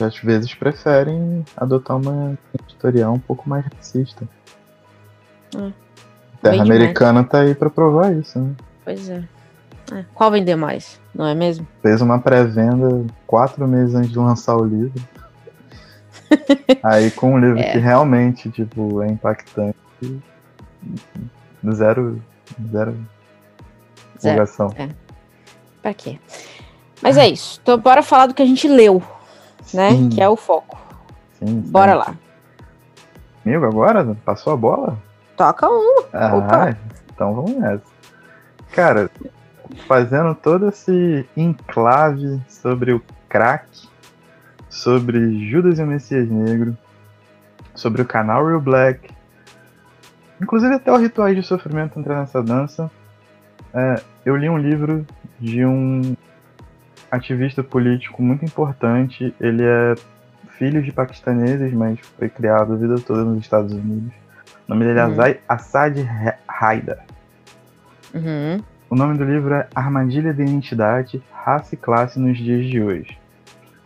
Às 0.00 0.16
vezes 0.18 0.54
preferem 0.54 1.44
adotar 1.56 1.96
uma 1.96 2.38
editorial 2.54 3.14
um 3.14 3.18
pouco 3.18 3.48
mais 3.48 3.64
racista. 3.64 4.28
É. 5.56 5.72
Terra 6.40 6.62
Americana 6.62 7.24
tá 7.24 7.40
aí 7.40 7.54
pra 7.54 7.68
provar 7.68 8.12
isso, 8.14 8.38
né? 8.38 8.54
Pois 8.84 9.08
é. 9.08 9.24
é. 9.92 10.04
Qual 10.14 10.30
vender 10.30 10.56
mais, 10.56 11.00
não 11.14 11.26
é 11.26 11.34
mesmo? 11.34 11.66
Fez 11.82 12.00
uma 12.00 12.20
pré-venda 12.20 13.04
quatro 13.26 13.66
meses 13.66 13.94
antes 13.94 14.10
de 14.10 14.18
lançar 14.18 14.56
o 14.56 14.64
livro. 14.64 15.00
Aí 16.82 17.10
com 17.10 17.34
um 17.34 17.38
livro 17.38 17.58
é. 17.58 17.72
que 17.72 17.78
realmente, 17.78 18.50
tipo, 18.50 19.02
é 19.02 19.08
impactante. 19.08 19.76
zero, 21.72 22.20
zero 22.70 22.96
empolgação. 24.16 24.72
É. 24.76 24.88
Pra 25.80 25.94
quê? 25.94 26.18
Mas 27.00 27.16
é 27.16 27.28
isso. 27.28 27.58
Então, 27.62 27.78
bora 27.78 28.02
falar 28.02 28.26
do 28.26 28.34
que 28.34 28.42
a 28.42 28.46
gente 28.46 28.68
leu, 28.68 29.02
né? 29.74 29.90
Sim. 29.90 30.08
Que 30.08 30.22
é 30.22 30.28
o 30.28 30.36
foco. 30.36 30.78
Sim, 31.38 31.60
Bora 31.60 31.94
lá. 31.94 32.14
Amigo, 33.44 33.64
agora? 33.66 34.16
Passou 34.24 34.52
a 34.52 34.56
bola? 34.56 34.96
Toca 35.36 35.68
um. 35.68 36.04
Ah, 36.12 36.36
Opa. 36.36 36.76
então 37.12 37.34
vamos 37.34 37.56
nessa. 37.56 37.82
Cara, 38.70 39.10
fazendo 39.88 40.34
todo 40.36 40.68
esse 40.68 41.28
enclave 41.36 42.40
sobre 42.48 42.92
o 42.92 43.02
crack, 43.28 43.66
sobre 44.72 45.50
Judas 45.50 45.78
e 45.78 45.82
o 45.82 45.86
Messias 45.86 46.26
Negro, 46.30 46.74
sobre 47.74 48.00
o 48.00 48.06
canal 48.06 48.46
Real 48.46 48.60
Black, 48.60 49.10
inclusive 50.40 50.74
até 50.74 50.90
o 50.90 50.96
Rituais 50.96 51.36
de 51.36 51.42
Sofrimento 51.42 52.00
entra 52.00 52.18
nessa 52.18 52.42
dança. 52.42 52.90
é, 53.74 54.02
eu 54.24 54.34
li 54.34 54.48
um 54.48 54.56
livro 54.56 55.06
de 55.38 55.64
um 55.64 56.16
ativista 57.10 57.62
político 57.62 58.22
muito 58.22 58.44
importante. 58.44 59.34
Ele 59.38 59.62
é 59.62 59.94
filho 60.56 60.82
de 60.82 60.90
paquistaneses, 60.90 61.72
mas 61.74 61.98
foi 62.18 62.30
criado 62.30 62.72
a 62.72 62.76
vida 62.76 62.96
toda 62.96 63.24
nos 63.24 63.40
Estados 63.40 63.72
Unidos. 63.72 64.12
O 64.66 64.72
nome 64.74 64.86
dele 64.86 64.98
é 64.98 65.04
Uhum. 65.04 65.34
Assad 65.48 65.98
Haidar. 66.48 67.04
Uhum. 68.14 68.62
O 68.88 68.94
nome 68.94 69.18
do 69.18 69.24
livro 69.24 69.52
é 69.54 69.68
Armadilha 69.74 70.32
da 70.32 70.42
Identidade, 70.42 71.22
Raça 71.30 71.74
e 71.74 71.78
Classe 71.78 72.18
nos 72.18 72.38
Dias 72.38 72.64
de 72.66 72.80
Hoje. 72.80 73.21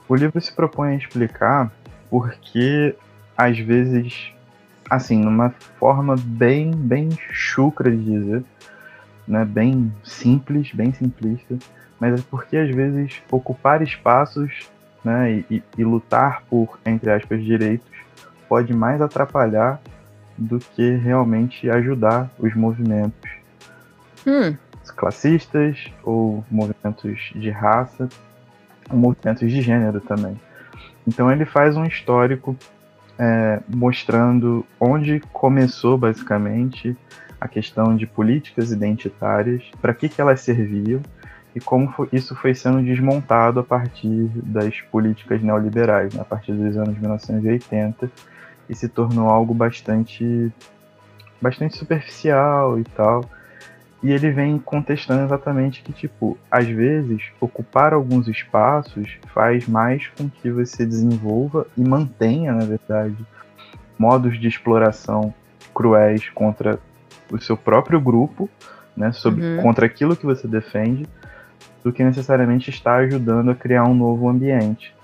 O 0.09 0.15
livro 0.15 0.41
se 0.41 0.53
propõe 0.53 0.95
a 0.95 0.97
explicar 0.97 1.71
por 2.09 2.33
que, 2.35 2.95
às 3.37 3.59
vezes, 3.59 4.33
assim, 4.89 5.19
numa 5.21 5.51
forma 5.79 6.15
bem, 6.17 6.71
bem 6.71 7.11
chucra 7.31 7.91
de 7.91 8.05
dizer, 8.05 8.45
né, 9.27 9.45
bem 9.45 9.93
simples, 10.05 10.73
bem 10.73 10.93
simplista, 10.93 11.57
mas 11.99 12.21
é 12.21 12.23
porque, 12.31 12.57
às 12.57 12.71
vezes, 12.71 13.21
ocupar 13.31 13.83
espaços 13.83 14.69
né, 15.05 15.45
e, 15.51 15.63
e- 15.77 15.85
lutar 15.85 16.43
por, 16.49 16.79
entre 16.85 17.11
aspas, 17.11 17.43
direitos 17.43 17.91
pode 18.49 18.73
mais 18.73 19.01
atrapalhar 19.01 19.81
do 20.39 20.59
que 20.59 20.97
realmente 20.97 21.69
ajudar 21.71 22.31
os 22.39 22.55
movimentos 22.55 23.31
Hum. 24.27 24.57
classistas 24.97 25.91
ou 26.03 26.45
movimentos 26.51 27.33
de 27.35 27.51
raça, 27.51 28.09
movimentos 28.93 29.51
de 29.51 29.61
gênero 29.61 30.01
também. 30.01 30.39
Então 31.07 31.31
ele 31.31 31.45
faz 31.45 31.77
um 31.77 31.85
histórico 31.85 32.57
é, 33.19 33.61
mostrando 33.69 34.65
onde 34.81 35.21
começou 35.33 35.97
basicamente 35.97 36.97
a 37.41 37.49
questão 37.49 37.97
de 37.97 38.07
políticas 38.07 38.71
identitárias, 38.73 39.63
para 39.81 39.95
que, 39.95 40.09
que 40.09 40.21
elas 40.21 40.41
serviam 40.41 41.01
e 41.55 41.61
como 41.61 41.91
fo- 41.91 42.09
isso 42.13 42.35
foi 42.37 42.55
sendo 42.55 42.83
desmontado 42.83 43.61
a 43.61 43.65
partir 43.65 44.29
das 44.35 44.81
políticas 44.83 45.43
neoliberais, 45.43 46.13
né, 46.13 46.21
a 46.21 46.25
partir 46.25 46.53
dos 46.53 46.77
anos 46.77 46.99
1980, 46.99 48.11
e 48.69 48.75
se 48.75 48.89
tornou 48.89 49.31
algo 49.31 49.55
bastante, 49.55 50.53
bastante 51.41 51.77
superficial 51.77 52.79
e 52.79 52.85
tal. 52.85 53.25
E 54.03 54.13
ele 54.13 54.31
vem 54.31 54.59
contestando 54.59 55.25
exatamente 55.25 55.83
que, 55.83 55.93
tipo, 55.93 56.39
às 56.51 56.69
vezes, 56.69 57.23
ocupar 57.41 57.93
alguns 57.95 58.29
espaços 58.29 59.19
faz 59.33 59.67
mais 59.67 60.07
com 60.09 60.29
que 60.29 60.51
você 60.51 60.85
desenvolva 60.85 61.67
e 61.77 61.81
mantenha, 61.81 62.53
na 62.53 62.65
verdade, 62.65 63.17
modos 63.99 64.39
de 64.39 64.47
exploração 64.47 65.33
cruéis 65.75 66.29
contra 66.31 66.79
o 67.31 67.41
seu 67.41 67.57
próprio 67.57 68.01
grupo, 68.01 68.49
né, 68.97 69.13
sobre, 69.13 69.43
Uhum. 69.45 69.63
contra 69.63 69.87
aquilo 69.87 70.15
que 70.17 70.25
você 70.27 70.47
defende, 70.47 71.07
do 71.83 71.93
que 71.93 72.05
necessariamente 72.05 72.69
estar 72.71 72.97
ajudando 72.97 73.51
a 73.51 73.55
criar 73.55 73.85
um 73.85 73.95
novo 73.95 74.29
ambiente. 74.29 74.95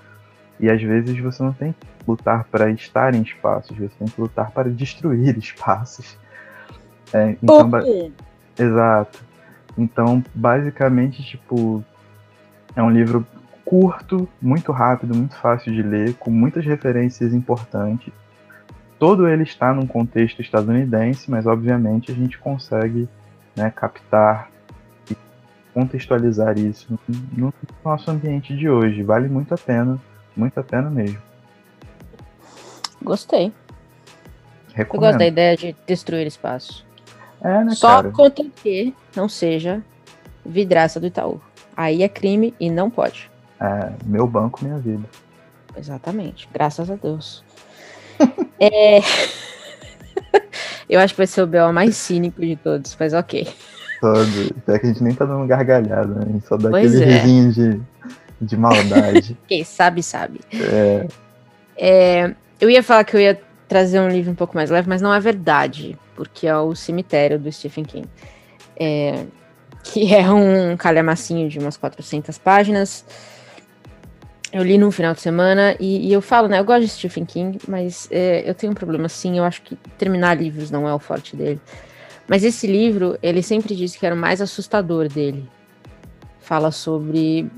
E 0.61 0.71
às 0.71 0.81
vezes 0.83 1.19
você 1.19 1.43
não 1.43 1.53
tem 1.53 1.73
que 1.73 1.87
lutar 2.07 2.45
para 2.45 2.71
estar 2.71 3.15
em 3.15 3.23
espaços, 3.23 3.77
você 3.77 3.91
tem 3.99 4.09
que 4.09 4.21
lutar 4.21 4.51
para 4.51 4.69
destruir 4.71 5.37
espaços. 5.39 6.19
É, 7.13 7.37
então, 7.43 7.69
ba- 7.69 7.81
Pum. 7.83 8.11
Exato. 8.59 9.23
Então, 9.77 10.23
basicamente, 10.35 11.23
tipo, 11.23 11.85
é 12.77 12.83
um 12.83 12.91
livro 12.91 13.27
curto, 13.65 14.29
muito 14.41 14.73
rápido, 14.73 15.15
muito 15.15 15.35
fácil 15.37 15.73
de 15.73 15.83
ler, 15.83 16.15
com 16.15 16.31
muitas 16.31 16.65
referências 16.65 17.33
importantes. 17.33 18.13
Todo 18.99 19.27
ele 19.27 19.43
está 19.43 19.73
num 19.73 19.87
contexto 19.87 20.41
estadunidense, 20.41 21.31
mas 21.31 21.47
obviamente 21.47 22.13
a 22.13 22.15
gente 22.15 22.39
consegue 22.39 23.09
né, 23.57 23.71
captar 23.71 24.51
e 25.11 25.17
contextualizar 25.75 26.59
isso 26.59 26.99
no 27.37 27.53
nosso 27.85 28.11
ambiente 28.11 28.57
de 28.57 28.69
hoje. 28.69 29.03
Vale 29.03 29.29
muito 29.29 29.55
a 29.55 29.59
pena, 29.59 29.99
muito 30.37 30.61
a 30.61 30.63
pena 30.63 30.89
mesmo. 30.91 31.21
Gostei. 33.03 33.47
Eu 33.47 33.53
Recomendo. 34.75 35.09
gosto 35.09 35.19
da 35.19 35.27
ideia 35.27 35.57
de 35.57 35.75
destruir 35.87 36.27
espaço. 36.27 36.87
É, 37.43 37.65
né, 37.65 37.75
Só 37.75 37.97
cara? 37.97 38.11
contra 38.11 38.45
que 38.63 38.95
não 39.17 39.29
seja 39.29 39.83
vidraça 40.45 41.01
do 41.01 41.07
Itaú. 41.07 41.41
Aí 41.77 42.03
é 42.03 42.09
crime 42.09 42.55
e 42.61 42.71
não 42.71 42.89
pode. 42.91 43.31
É, 43.61 43.93
meu 44.05 44.27
banco, 44.27 44.65
minha 44.65 44.79
vida. 44.79 45.05
Exatamente. 45.77 46.49
Graças 46.53 46.91
a 46.91 46.95
Deus. 46.97 47.45
É... 48.61 49.01
Eu 50.89 51.01
acho 51.01 51.15
que 51.15 51.19
vai 51.19 51.27
ser 51.27 51.43
o 51.43 51.47
B.O. 51.47 51.73
mais 51.73 51.97
cínico 51.97 52.41
de 52.41 52.55
todos, 52.57 52.97
mas 52.99 53.13
ok. 53.15 53.49
Todo. 54.01 54.55
Até 54.59 54.79
que 54.79 54.87
a 54.87 54.89
gente 54.91 55.03
nem 55.03 55.15
tá 55.15 55.25
dando 55.25 55.47
gargalhada, 55.47 56.07
né? 56.07 56.27
A 56.29 56.33
gente 56.33 56.47
só 56.47 56.57
dá 56.57 56.71
Pois 56.71 56.95
aquele 56.95 57.11
é. 57.11 57.19
risinho 57.19 57.53
de, 57.53 57.81
de 58.41 58.57
maldade. 58.57 59.37
Quem 59.49 59.65
sabe, 59.65 60.03
sabe. 60.03 60.41
é, 60.53 61.07
É, 61.77 62.35
eu 62.61 62.69
ia 62.71 62.83
falar 62.83 63.05
que 63.05 63.17
eu 63.17 63.21
ia 63.21 63.41
trazer 63.67 64.01
um 64.01 64.09
livro 64.09 64.31
um 64.31 64.35
pouco 64.37 64.55
mais 64.55 64.71
leve, 64.71 64.89
mas 64.89 65.01
não 65.01 65.13
é 65.13 65.19
verdade, 65.19 65.99
porque 66.23 66.47
é 66.47 66.57
o 66.57 66.73
Cemitério 66.73 67.37
do 67.37 67.51
Stephen 67.51 67.85
King. 67.85 68.09
É, 68.77 69.25
que 69.83 70.15
é 70.15 70.31
um 70.31 70.77
calhamacinho 70.77 71.49
de 71.49 71.59
umas 71.59 71.77
400 71.77 72.39
páginas. 72.39 73.05
Eu 74.53 74.63
li 74.63 74.79
no 74.79 74.93
final 74.93 75.15
de 75.15 75.21
semana 75.21 75.75
e, 75.81 76.07
e 76.09 76.13
eu 76.13 76.23
falo, 76.23 76.47
né? 76.47 76.61
Eu 76.61 76.65
gosto 76.65 76.83
de 76.83 76.89
Stephen 76.89 77.25
King, 77.25 77.59
mas 77.67 78.09
é, 78.13 78.49
eu 78.49 78.55
tenho 78.55 78.71
um 78.71 78.75
problema 78.75 79.07
assim. 79.07 79.37
Eu 79.37 79.43
acho 79.43 79.63
que 79.63 79.75
terminar 79.99 80.41
livros 80.41 80.71
não 80.71 80.89
é 80.89 80.95
o 80.95 80.99
forte 81.01 81.35
dele. 81.35 81.61
Mas 82.29 82.45
esse 82.45 82.69
livro, 82.69 83.19
ele 83.21 83.43
sempre 83.43 83.75
disse 83.75 83.99
que 83.99 84.07
era 84.07 84.15
o 84.15 84.19
mais 84.19 84.41
assustador 84.41 85.09
dele. 85.09 85.49
Fala 86.39 86.71
sobre 86.71 87.51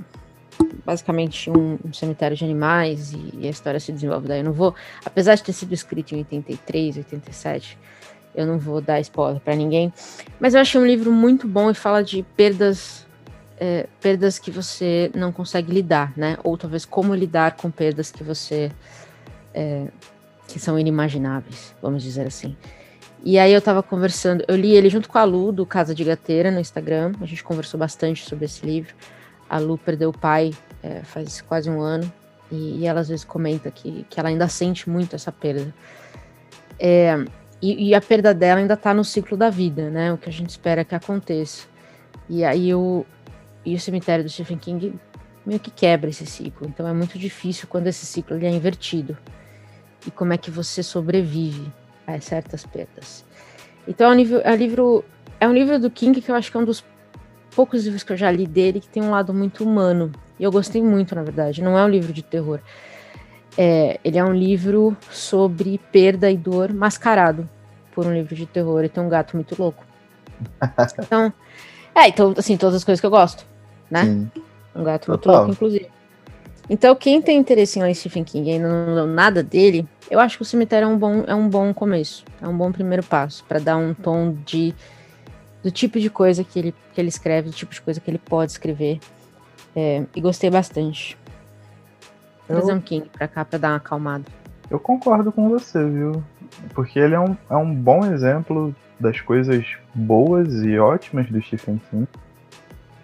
basicamente 0.86 1.50
um, 1.50 1.78
um 1.84 1.92
cemitério 1.92 2.34
de 2.34 2.44
animais 2.44 3.12
e, 3.12 3.40
e 3.40 3.46
a 3.46 3.50
história 3.50 3.78
se 3.78 3.92
desenvolve 3.92 4.26
daí. 4.26 4.40
Eu 4.40 4.44
não 4.44 4.52
vou, 4.54 4.74
apesar 5.04 5.34
de 5.34 5.42
ter 5.42 5.52
sido 5.52 5.74
escrito 5.74 6.14
em 6.14 6.18
83, 6.18 6.96
87, 6.96 7.76
eu 8.34 8.46
não 8.46 8.58
vou 8.58 8.80
dar 8.80 9.00
spoiler 9.00 9.40
para 9.40 9.54
ninguém. 9.54 9.92
Mas 10.40 10.54
eu 10.54 10.60
achei 10.60 10.80
um 10.80 10.86
livro 10.86 11.12
muito 11.12 11.46
bom 11.46 11.70
e 11.70 11.74
fala 11.74 12.02
de 12.02 12.22
perdas, 12.36 13.06
é, 13.58 13.86
perdas 14.00 14.38
que 14.38 14.50
você 14.50 15.10
não 15.14 15.32
consegue 15.32 15.72
lidar, 15.72 16.12
né? 16.16 16.36
Ou 16.42 16.56
talvez 16.56 16.84
como 16.84 17.14
lidar 17.14 17.56
com 17.56 17.70
perdas 17.70 18.10
que 18.10 18.24
você 18.24 18.70
é, 19.52 19.86
que 20.48 20.58
são 20.58 20.78
inimagináveis, 20.78 21.74
vamos 21.80 22.02
dizer 22.02 22.26
assim. 22.26 22.56
E 23.24 23.38
aí 23.38 23.52
eu 23.52 23.62
tava 23.62 23.82
conversando, 23.82 24.44
eu 24.46 24.54
li 24.54 24.72
ele 24.72 24.90
junto 24.90 25.08
com 25.08 25.16
a 25.16 25.24
Lu 25.24 25.50
do 25.50 25.64
Casa 25.64 25.94
de 25.94 26.04
Gateira 26.04 26.50
no 26.50 26.60
Instagram. 26.60 27.12
A 27.22 27.24
gente 27.24 27.42
conversou 27.42 27.80
bastante 27.80 28.22
sobre 28.22 28.44
esse 28.44 28.66
livro. 28.66 28.94
A 29.48 29.58
Lu 29.58 29.78
perdeu 29.78 30.10
o 30.10 30.18
pai 30.18 30.52
é, 30.82 31.02
faz 31.02 31.40
quase 31.40 31.70
um 31.70 31.80
ano 31.80 32.12
e, 32.52 32.86
ela 32.86 33.00
às 33.00 33.08
vezes 33.08 33.24
comenta 33.24 33.70
que, 33.70 34.04
que 34.10 34.20
ela 34.20 34.28
ainda 34.28 34.46
sente 34.48 34.88
muito 34.88 35.16
essa 35.16 35.32
perda. 35.32 35.74
É, 36.78 37.24
e, 37.64 37.88
e 37.88 37.94
a 37.94 38.00
perda 38.00 38.34
dela 38.34 38.60
ainda 38.60 38.76
tá 38.76 38.92
no 38.92 39.02
ciclo 39.02 39.38
da 39.38 39.48
vida, 39.48 39.88
né? 39.88 40.12
O 40.12 40.18
que 40.18 40.28
a 40.28 40.32
gente 40.32 40.50
espera 40.50 40.84
que 40.84 40.94
aconteça. 40.94 41.66
E 42.28 42.44
aí 42.44 42.74
o, 42.74 43.06
e 43.64 43.74
o 43.74 43.80
cemitério 43.80 44.22
do 44.22 44.28
Stephen 44.28 44.58
King 44.58 44.92
meio 45.46 45.58
que 45.58 45.70
quebra 45.70 46.10
esse 46.10 46.26
ciclo. 46.26 46.68
Então 46.68 46.86
é 46.86 46.92
muito 46.92 47.18
difícil 47.18 47.66
quando 47.66 47.86
esse 47.86 48.04
ciclo 48.04 48.36
ele 48.36 48.44
é 48.44 48.50
invertido. 48.50 49.16
E 50.06 50.10
como 50.10 50.34
é 50.34 50.36
que 50.36 50.50
você 50.50 50.82
sobrevive 50.82 51.72
a 52.06 52.20
certas 52.20 52.66
perdas. 52.66 53.24
Então 53.88 54.10
é 54.10 54.14
um 54.14 54.16
livro, 54.16 54.40
é 54.44 54.52
um 54.52 54.56
livro, 54.56 55.04
é 55.40 55.48
um 55.48 55.52
livro 55.54 55.78
do 55.78 55.90
King 55.90 56.20
que 56.20 56.30
eu 56.30 56.34
acho 56.34 56.50
que 56.50 56.58
é 56.58 56.60
um 56.60 56.66
dos 56.66 56.84
poucos 57.56 57.84
livros 57.84 58.02
que 58.02 58.12
eu 58.12 58.16
já 58.18 58.30
li 58.30 58.46
dele 58.46 58.78
que 58.78 58.88
tem 58.88 59.02
um 59.02 59.10
lado 59.10 59.32
muito 59.32 59.64
humano. 59.64 60.12
E 60.38 60.44
eu 60.44 60.52
gostei 60.52 60.82
muito, 60.82 61.14
na 61.14 61.22
verdade. 61.22 61.62
Não 61.62 61.78
é 61.78 61.82
um 61.82 61.88
livro 61.88 62.12
de 62.12 62.22
terror. 62.22 62.60
É, 63.56 63.98
ele 64.04 64.18
é 64.18 64.24
um 64.24 64.34
livro 64.34 64.94
sobre 65.10 65.80
perda 65.90 66.30
e 66.30 66.36
dor 66.36 66.74
mascarado 66.74 67.48
por 67.94 68.06
um 68.06 68.12
livro 68.12 68.34
de 68.34 68.46
terror. 68.46 68.84
E 68.84 68.88
tem 68.88 69.02
um 69.02 69.08
gato 69.08 69.36
muito 69.36 69.54
louco. 69.60 69.84
Então, 70.98 71.32
é, 71.94 72.08
então, 72.08 72.34
assim, 72.36 72.56
todas 72.56 72.76
as 72.76 72.84
coisas 72.84 73.00
que 73.00 73.06
eu 73.06 73.10
gosto, 73.10 73.46
né? 73.90 74.04
sim. 74.04 74.30
Um 74.74 74.82
gato 74.82 75.08
muito 75.08 75.22
Total. 75.22 75.36
louco, 75.38 75.52
inclusive. 75.52 75.88
Então, 76.68 76.96
quem 76.96 77.20
tem 77.22 77.38
interesse 77.38 77.78
em 77.78 77.82
ler 77.82 77.94
Stephen 77.94 78.24
King 78.24 78.50
e 78.50 78.52
ainda 78.54 78.68
não 78.68 78.94
leu 78.94 79.06
nada 79.06 79.42
dele, 79.42 79.86
eu 80.10 80.18
acho 80.18 80.36
que 80.36 80.42
o 80.42 80.46
cemitério 80.46 80.86
é 80.86 80.88
um 80.88 80.98
bom, 80.98 81.24
é 81.26 81.34
um 81.34 81.48
bom 81.48 81.72
começo. 81.72 82.24
É 82.40 82.48
um 82.48 82.56
bom 82.56 82.72
primeiro 82.72 83.02
passo 83.02 83.44
para 83.44 83.60
dar 83.60 83.76
um 83.76 83.94
tom 83.94 84.36
de 84.44 84.74
do 85.62 85.70
tipo 85.70 85.98
de 85.98 86.10
coisa 86.10 86.44
que 86.44 86.58
ele, 86.58 86.74
que 86.92 87.00
ele 87.00 87.08
escreve, 87.08 87.48
do 87.48 87.54
tipo 87.54 87.72
de 87.72 87.80
coisa 87.80 87.98
que 87.98 88.10
ele 88.10 88.18
pode 88.18 88.52
escrever. 88.52 89.00
É, 89.74 90.04
e 90.14 90.20
gostei 90.20 90.50
bastante. 90.50 91.16
Vou 92.46 92.58
trazer 92.58 92.74
um 92.74 92.80
King 92.80 93.08
pra 93.08 93.26
cá 93.26 93.44
pra 93.44 93.58
dar 93.58 93.68
uma 93.70 93.76
acalmada. 93.76 94.24
Eu 94.70 94.78
concordo 94.78 95.32
com 95.32 95.48
você, 95.48 95.82
viu? 95.88 96.22
Porque 96.74 96.98
ele 96.98 97.14
é 97.14 97.20
um, 97.20 97.36
é 97.50 97.56
um 97.56 97.74
bom 97.74 98.04
exemplo 98.06 98.74
das 98.98 99.20
coisas 99.20 99.66
boas 99.94 100.62
e 100.62 100.78
ótimas 100.78 101.28
do 101.28 101.40
Stephen 101.42 101.80
King, 101.90 102.06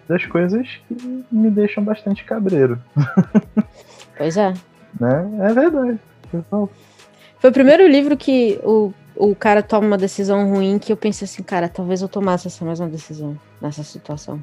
das 0.07 0.25
coisas 0.25 0.67
que 0.87 1.25
me 1.31 1.49
deixam 1.49 1.83
bastante 1.83 2.23
cabreiro. 2.23 2.79
Pois 4.17 4.37
é. 4.37 4.53
né? 4.99 5.29
É 5.49 5.53
verdade. 5.53 5.99
Foi 7.39 7.49
o 7.49 7.53
primeiro 7.53 7.87
livro 7.87 8.15
que 8.15 8.59
o, 8.63 8.93
o 9.15 9.33
cara 9.35 9.63
toma 9.63 9.87
uma 9.87 9.97
decisão 9.97 10.47
ruim 10.47 10.77
que 10.77 10.91
eu 10.93 10.97
pensei 10.97 11.25
assim, 11.25 11.41
cara, 11.41 11.67
talvez 11.67 12.01
eu 12.03 12.07
tomasse 12.07 12.45
essa 12.47 12.63
mesma 12.63 12.87
decisão 12.87 13.35
nessa 13.59 13.83
situação. 13.83 14.39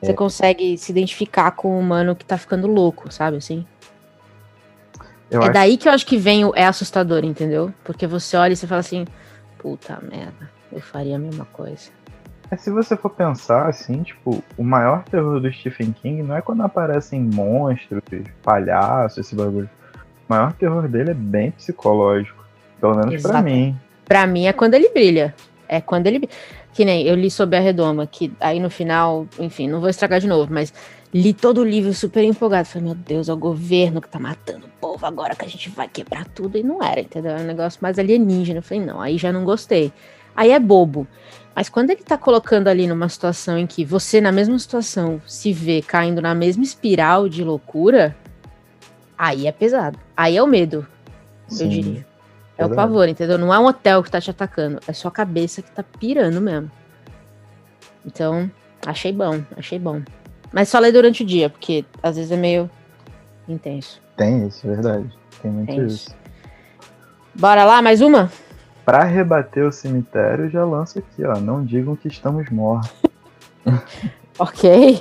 Você 0.00 0.12
É. 0.12 0.14
consegue 0.14 0.78
se 0.78 0.90
identificar 0.90 1.50
com 1.50 1.76
o 1.76 1.78
humano 1.78 2.16
que 2.16 2.24
tá 2.24 2.38
ficando 2.38 2.66
louco, 2.66 3.12
sabe 3.12 3.36
assim? 3.36 3.66
Eu 5.30 5.40
é 5.40 5.44
acho 5.44 5.52
daí 5.52 5.76
que 5.76 5.88
eu 5.88 5.92
acho 5.92 6.06
que 6.06 6.16
vem 6.16 6.44
o 6.44 6.52
é 6.54 6.66
assustador, 6.66 7.24
entendeu? 7.24 7.72
Porque 7.82 8.06
você 8.06 8.36
olha 8.36 8.52
e 8.52 8.56
você 8.56 8.66
fala 8.66 8.80
assim, 8.80 9.04
puta 9.58 9.98
merda, 10.02 10.50
eu 10.72 10.80
faria 10.80 11.16
a 11.16 11.18
mesma 11.18 11.44
coisa. 11.46 11.90
É, 12.50 12.56
se 12.56 12.70
você 12.70 12.96
for 12.96 13.10
pensar 13.10 13.68
assim, 13.68 14.02
tipo, 14.02 14.42
o 14.56 14.62
maior 14.62 15.02
terror 15.04 15.40
do 15.40 15.52
Stephen 15.52 15.92
King 15.92 16.22
não 16.22 16.36
é 16.36 16.42
quando 16.42 16.62
aparecem 16.62 17.20
monstros, 17.20 18.02
palhaços, 18.42 19.18
esse 19.18 19.34
bagulho. 19.34 19.68
O 20.28 20.32
maior 20.32 20.52
terror 20.52 20.88
dele 20.88 21.10
é 21.10 21.14
bem 21.14 21.50
psicológico. 21.50 22.44
Pelo 22.80 22.96
menos 22.96 23.22
pra 23.22 23.30
Exato. 23.30 23.44
mim. 23.44 23.76
Pra 24.04 24.26
mim 24.26 24.46
é 24.46 24.52
quando 24.52 24.74
ele 24.74 24.90
brilha. 24.90 25.34
É 25.68 25.80
quando 25.80 26.06
ele. 26.06 26.28
Que 26.72 26.84
nem 26.84 27.06
eu 27.06 27.14
li 27.14 27.30
sobre 27.30 27.56
a 27.56 27.60
Redoma, 27.60 28.06
que 28.06 28.32
aí 28.40 28.58
no 28.58 28.68
final, 28.68 29.26
enfim, 29.38 29.68
não 29.68 29.80
vou 29.80 29.88
estragar 29.88 30.20
de 30.20 30.26
novo, 30.26 30.52
mas 30.52 30.72
li 31.14 31.32
todo 31.32 31.60
o 31.60 31.64
livro 31.64 31.94
super 31.94 32.24
empolgado. 32.24 32.66
Falei, 32.66 32.88
meu 32.88 32.96
Deus, 32.96 33.28
é 33.28 33.32
o 33.32 33.36
governo 33.36 34.00
que 34.00 34.08
tá 34.08 34.18
matando 34.18 34.66
o 34.66 34.70
povo 34.80 35.06
agora 35.06 35.36
que 35.36 35.44
a 35.44 35.48
gente 35.48 35.70
vai 35.70 35.86
quebrar 35.86 36.26
tudo. 36.26 36.58
E 36.58 36.62
não 36.64 36.82
era, 36.82 37.00
entendeu? 37.00 37.30
Era 37.30 37.42
um 37.42 37.46
negócio 37.46 37.78
mais 37.80 37.98
alienígena. 37.98 38.58
Eu 38.58 38.62
falei, 38.62 38.84
não, 38.84 39.00
aí 39.00 39.16
já 39.16 39.32
não 39.32 39.44
gostei. 39.44 39.92
Aí 40.34 40.50
é 40.50 40.58
bobo. 40.58 41.06
Mas 41.54 41.68
quando 41.68 41.90
ele 41.90 42.02
tá 42.02 42.18
colocando 42.18 42.66
ali 42.66 42.88
numa 42.88 43.08
situação 43.08 43.56
em 43.56 43.66
que 43.66 43.84
você, 43.84 44.20
na 44.20 44.32
mesma 44.32 44.58
situação, 44.58 45.22
se 45.24 45.52
vê 45.52 45.80
caindo 45.80 46.20
na 46.20 46.34
mesma 46.34 46.64
espiral 46.64 47.28
de 47.28 47.44
loucura, 47.44 48.16
aí 49.16 49.46
é 49.46 49.52
pesado. 49.52 49.96
Aí 50.16 50.36
é 50.36 50.42
o 50.42 50.48
medo, 50.48 50.84
eu 51.48 51.56
Sim. 51.56 51.68
diria. 51.68 52.06
É 52.58 52.64
o 52.64 52.68
verdade. 52.68 52.88
pavor, 52.88 53.08
entendeu? 53.08 53.38
Não 53.38 53.54
é 53.54 53.58
um 53.58 53.66
hotel 53.66 54.02
que 54.02 54.10
tá 54.10 54.20
te 54.20 54.30
atacando, 54.30 54.80
é 54.88 54.92
sua 54.92 55.12
cabeça 55.12 55.62
que 55.62 55.70
tá 55.70 55.84
pirando 55.84 56.40
mesmo. 56.40 56.68
Então, 58.04 58.50
achei 58.84 59.12
bom, 59.12 59.40
achei 59.56 59.78
bom. 59.78 60.02
Mas 60.54 60.68
só 60.68 60.78
lê 60.78 60.92
durante 60.92 61.24
o 61.24 61.26
dia, 61.26 61.50
porque 61.50 61.84
às 62.00 62.14
vezes 62.14 62.30
é 62.30 62.36
meio 62.36 62.70
intenso. 63.48 64.00
Tem 64.16 64.46
isso, 64.46 64.64
verdade. 64.64 65.10
Tem 65.42 65.50
muito 65.50 65.66
Tem 65.66 65.84
isso. 65.84 66.08
isso. 66.08 66.16
Bora 67.34 67.64
lá, 67.64 67.82
mais 67.82 68.00
uma? 68.00 68.30
Pra 68.84 69.02
rebater 69.02 69.66
o 69.66 69.72
cemitério, 69.72 70.48
já 70.48 70.64
lanço 70.64 71.00
aqui, 71.00 71.24
ó. 71.24 71.40
Não 71.40 71.64
digam 71.64 71.96
que 71.96 72.06
estamos 72.06 72.48
mortos. 72.50 72.92
Ok. 74.36 75.00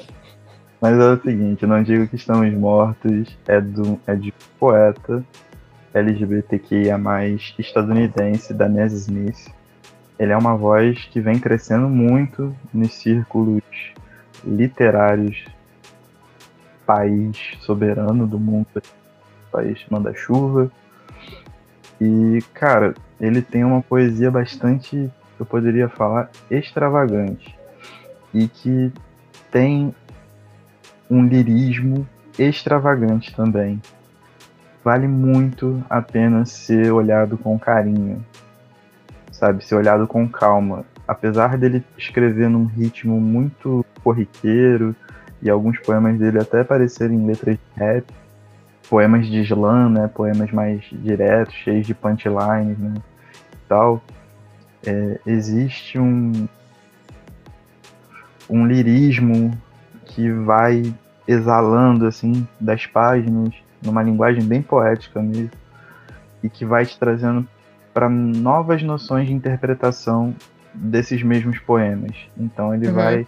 Mas 0.80 1.00
é 1.00 1.12
o 1.12 1.20
seguinte, 1.20 1.66
não 1.66 1.82
digo 1.82 2.08
que 2.08 2.16
estamos 2.16 2.54
mortos, 2.54 3.36
é, 3.48 3.60
do, 3.60 4.00
é 4.06 4.14
de 4.14 4.32
poeta 4.60 5.26
LGBTQIA+, 5.92 7.00
estadunidense, 7.58 8.54
da 8.54 8.70
Ness 8.70 8.94
Smith. 8.94 9.52
Ele 10.20 10.32
é 10.32 10.38
uma 10.38 10.56
voz 10.56 11.04
que 11.06 11.20
vem 11.20 11.40
crescendo 11.40 11.90
muito 11.90 12.56
nos 12.72 12.94
círculos 12.94 13.64
literários 14.46 15.46
país 16.86 17.38
soberano 17.62 18.28
do 18.28 18.40
mundo, 18.40 18.68
país 19.52 19.84
manda-chuva. 19.90 20.72
E, 22.00 22.40
cara, 22.54 22.94
ele 23.20 23.42
tem 23.42 23.64
uma 23.64 23.82
poesia 23.82 24.30
bastante, 24.30 25.10
eu 25.40 25.46
poderia 25.46 25.88
falar, 25.88 26.30
extravagante. 26.50 27.58
E 28.34 28.48
que 28.48 28.92
tem 29.52 29.94
um 31.10 31.26
lirismo 31.26 32.08
extravagante 32.38 33.34
também. 33.36 33.82
Vale 34.84 35.08
muito 35.08 35.82
a 35.90 36.02
pena 36.02 36.46
ser 36.46 36.92
olhado 36.92 37.38
com 37.38 37.58
carinho, 37.58 38.26
sabe? 39.32 39.64
Ser 39.64 39.76
olhado 39.76 40.08
com 40.08 40.28
calma. 40.28 40.84
Apesar 41.08 41.58
dele 41.58 41.84
escrever 41.98 42.50
num 42.50 42.66
ritmo 42.66 43.22
muito 43.22 43.86
corriqueiro 44.04 44.96
e 45.42 45.50
alguns 45.50 45.80
poemas 45.80 46.18
dele 46.18 46.40
até 46.40 46.64
parecerem 46.64 47.26
letras 47.26 47.56
de 47.58 47.80
rap, 47.80 48.06
poemas 48.90 49.28
de 49.28 49.42
slam, 49.42 49.90
né? 49.90 50.08
Poemas 50.14 50.52
mais 50.52 50.84
diretos, 50.92 51.54
cheios 51.56 51.86
de 51.86 51.94
punchlines, 51.94 52.78
né? 52.78 52.94
E 53.54 53.58
tal. 53.68 54.02
É, 54.86 55.20
existe 55.26 55.98
um 55.98 56.48
um 58.50 58.68
lirismo 58.68 59.58
que 60.06 60.30
vai 60.32 60.94
exalando 61.28 62.06
assim 62.06 62.46
das 62.60 62.86
páginas 62.86 63.54
numa 63.82 64.04
linguagem 64.04 64.44
bem 64.44 64.62
poética 64.62 65.22
mesmo 65.22 65.52
e 66.44 66.50
que 66.50 66.66
vai 66.66 66.86
te 66.86 67.00
trazendo 67.00 67.48
para 67.94 68.10
novas 68.10 68.84
noções 68.84 69.28
de 69.28 69.34
interpretação 69.34 70.36
desses 70.74 71.24
mesmos 71.24 71.60
poemas. 71.60 72.16
Então 72.38 72.74
ele 72.74 72.88
Uhum. 72.88 72.94
vai 72.96 73.28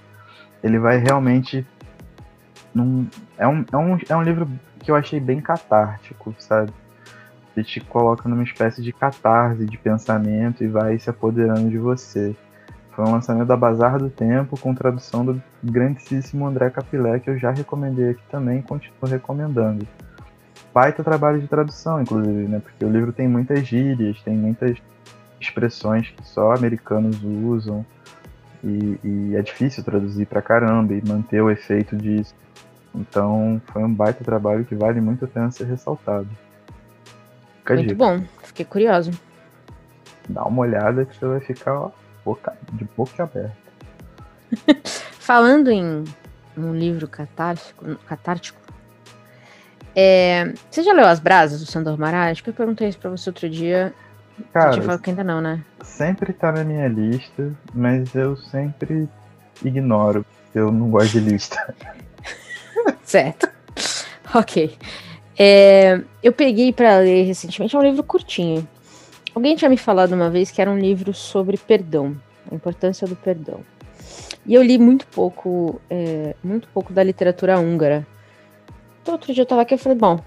ele 0.65 0.79
vai 0.79 0.97
realmente 0.97 1.65
num, 2.73 3.07
é, 3.37 3.47
um, 3.47 3.63
é, 3.71 3.77
um, 3.77 3.97
é 4.09 4.15
um 4.15 4.23
livro 4.23 4.49
que 4.79 4.89
eu 4.89 4.95
achei 4.95 5.19
bem 5.19 5.39
catártico, 5.39 6.33
sabe? 6.39 6.73
Ele 7.55 7.63
te 7.63 7.79
coloca 7.79 8.27
numa 8.27 8.43
espécie 8.43 8.81
de 8.81 8.91
catarse 8.91 9.63
de 9.63 9.77
pensamento 9.77 10.63
e 10.63 10.67
vai 10.67 10.97
se 10.97 11.09
apoderando 11.09 11.69
de 11.69 11.77
você. 11.77 12.35
Foi 12.91 13.05
um 13.05 13.11
lançamento 13.11 13.47
da 13.47 13.55
Bazar 13.55 13.99
do 13.99 14.09
Tempo 14.09 14.59
com 14.59 14.73
tradução 14.73 15.23
do 15.23 15.41
grandíssimo 15.63 16.47
André 16.47 16.69
Capilé, 16.71 17.19
que 17.19 17.29
eu 17.29 17.37
já 17.37 17.51
recomendei 17.51 18.09
aqui 18.09 18.23
também 18.29 18.59
e 18.59 18.63
continuo 18.63 19.07
recomendando. 19.07 19.87
Baita 20.73 21.03
trabalho 21.03 21.39
de 21.39 21.47
tradução, 21.47 22.01
inclusive, 22.01 22.47
né? 22.47 22.59
Porque 22.59 22.83
o 22.83 22.89
livro 22.89 23.13
tem 23.13 23.27
muitas 23.27 23.65
gírias, 23.65 24.21
tem 24.23 24.35
muitas 24.35 24.77
expressões 25.39 26.09
que 26.09 26.27
só 26.27 26.53
americanos 26.53 27.21
usam. 27.23 27.85
E, 28.65 28.99
e 29.03 29.35
é 29.35 29.41
difícil 29.43 29.83
traduzir 29.83 30.25
pra 30.25 30.41
caramba 30.41 30.93
e 30.93 31.07
manter 31.07 31.39
o 31.39 31.51
efeito 31.51 31.95
disso. 31.95 32.33
Então 32.95 33.61
foi 33.71 33.83
um 33.83 33.93
baita 33.93 34.23
trabalho 34.23 34.65
que 34.65 34.73
vale 34.73 34.99
muito 34.99 35.23
a 35.25 35.27
pena 35.27 35.51
ser 35.51 35.65
ressaltado. 35.65 36.27
Fica 37.59 37.75
Muito 37.75 37.89
dica. 37.89 37.97
bom. 37.97 38.23
Fiquei 38.43 38.65
curioso. 38.65 39.11
Dá 40.27 40.43
uma 40.45 40.61
olhada 40.63 41.05
que 41.05 41.15
você 41.15 41.25
vai 41.27 41.39
ficar 41.39 41.73
ó, 41.79 41.91
boca- 42.23 42.57
de 42.73 42.85
boca 42.97 43.23
aberta. 43.23 43.55
Falando 44.83 45.69
em 45.69 46.03
um 46.57 46.73
livro 46.73 47.07
catártico, 47.07 47.95
catártico 48.07 48.65
é, 49.95 50.53
você 50.69 50.83
já 50.83 50.91
leu 50.91 51.05
As 51.05 51.19
Brasas, 51.21 51.61
do 51.61 51.65
Sandor 51.65 51.97
Mará? 51.97 52.29
Acho 52.29 52.43
que 52.43 52.49
eu 52.49 52.53
perguntei 52.53 52.89
isso 52.89 52.97
pra 52.99 53.09
você 53.09 53.29
outro 53.29 53.49
dia. 53.49 53.93
Cara, 54.51 54.81
falado 54.81 55.01
que 55.01 55.09
ainda 55.09 55.23
não, 55.23 55.41
né? 55.41 55.63
sempre 55.95 56.33
tá 56.33 56.51
na 56.51 56.63
minha 56.63 56.87
lista, 56.87 57.53
mas 57.73 58.13
eu 58.13 58.35
sempre 58.35 59.07
ignoro. 59.63 60.25
Eu 60.53 60.71
não 60.71 60.89
gosto 60.89 61.13
de 61.13 61.19
lista. 61.19 61.73
Certo. 63.03 63.49
ok. 64.33 64.77
É, 65.37 66.01
eu 66.23 66.31
peguei 66.31 66.71
pra 66.71 66.97
ler 66.97 67.23
recentemente, 67.23 67.75
é 67.75 67.79
um 67.79 67.83
livro 67.83 68.03
curtinho. 68.03 68.67
Alguém 69.33 69.55
tinha 69.55 69.69
me 69.69 69.77
falado 69.77 70.13
uma 70.13 70.29
vez 70.29 70.51
que 70.51 70.61
era 70.61 70.71
um 70.71 70.77
livro 70.77 71.13
sobre 71.13 71.57
perdão, 71.57 72.15
a 72.49 72.55
importância 72.55 73.07
do 73.07 73.15
perdão. 73.15 73.59
E 74.45 74.53
eu 74.53 74.61
li 74.61 74.77
muito 74.77 75.05
pouco, 75.07 75.81
é, 75.89 76.35
muito 76.43 76.67
pouco 76.69 76.93
da 76.93 77.03
literatura 77.03 77.59
húngara. 77.59 78.05
Então, 79.01 79.13
outro 79.13 79.33
dia 79.33 79.41
eu 79.41 79.47
tava 79.47 79.61
aqui 79.63 79.75
e 79.75 79.77
falei, 79.77 79.97
bom, 79.97 80.19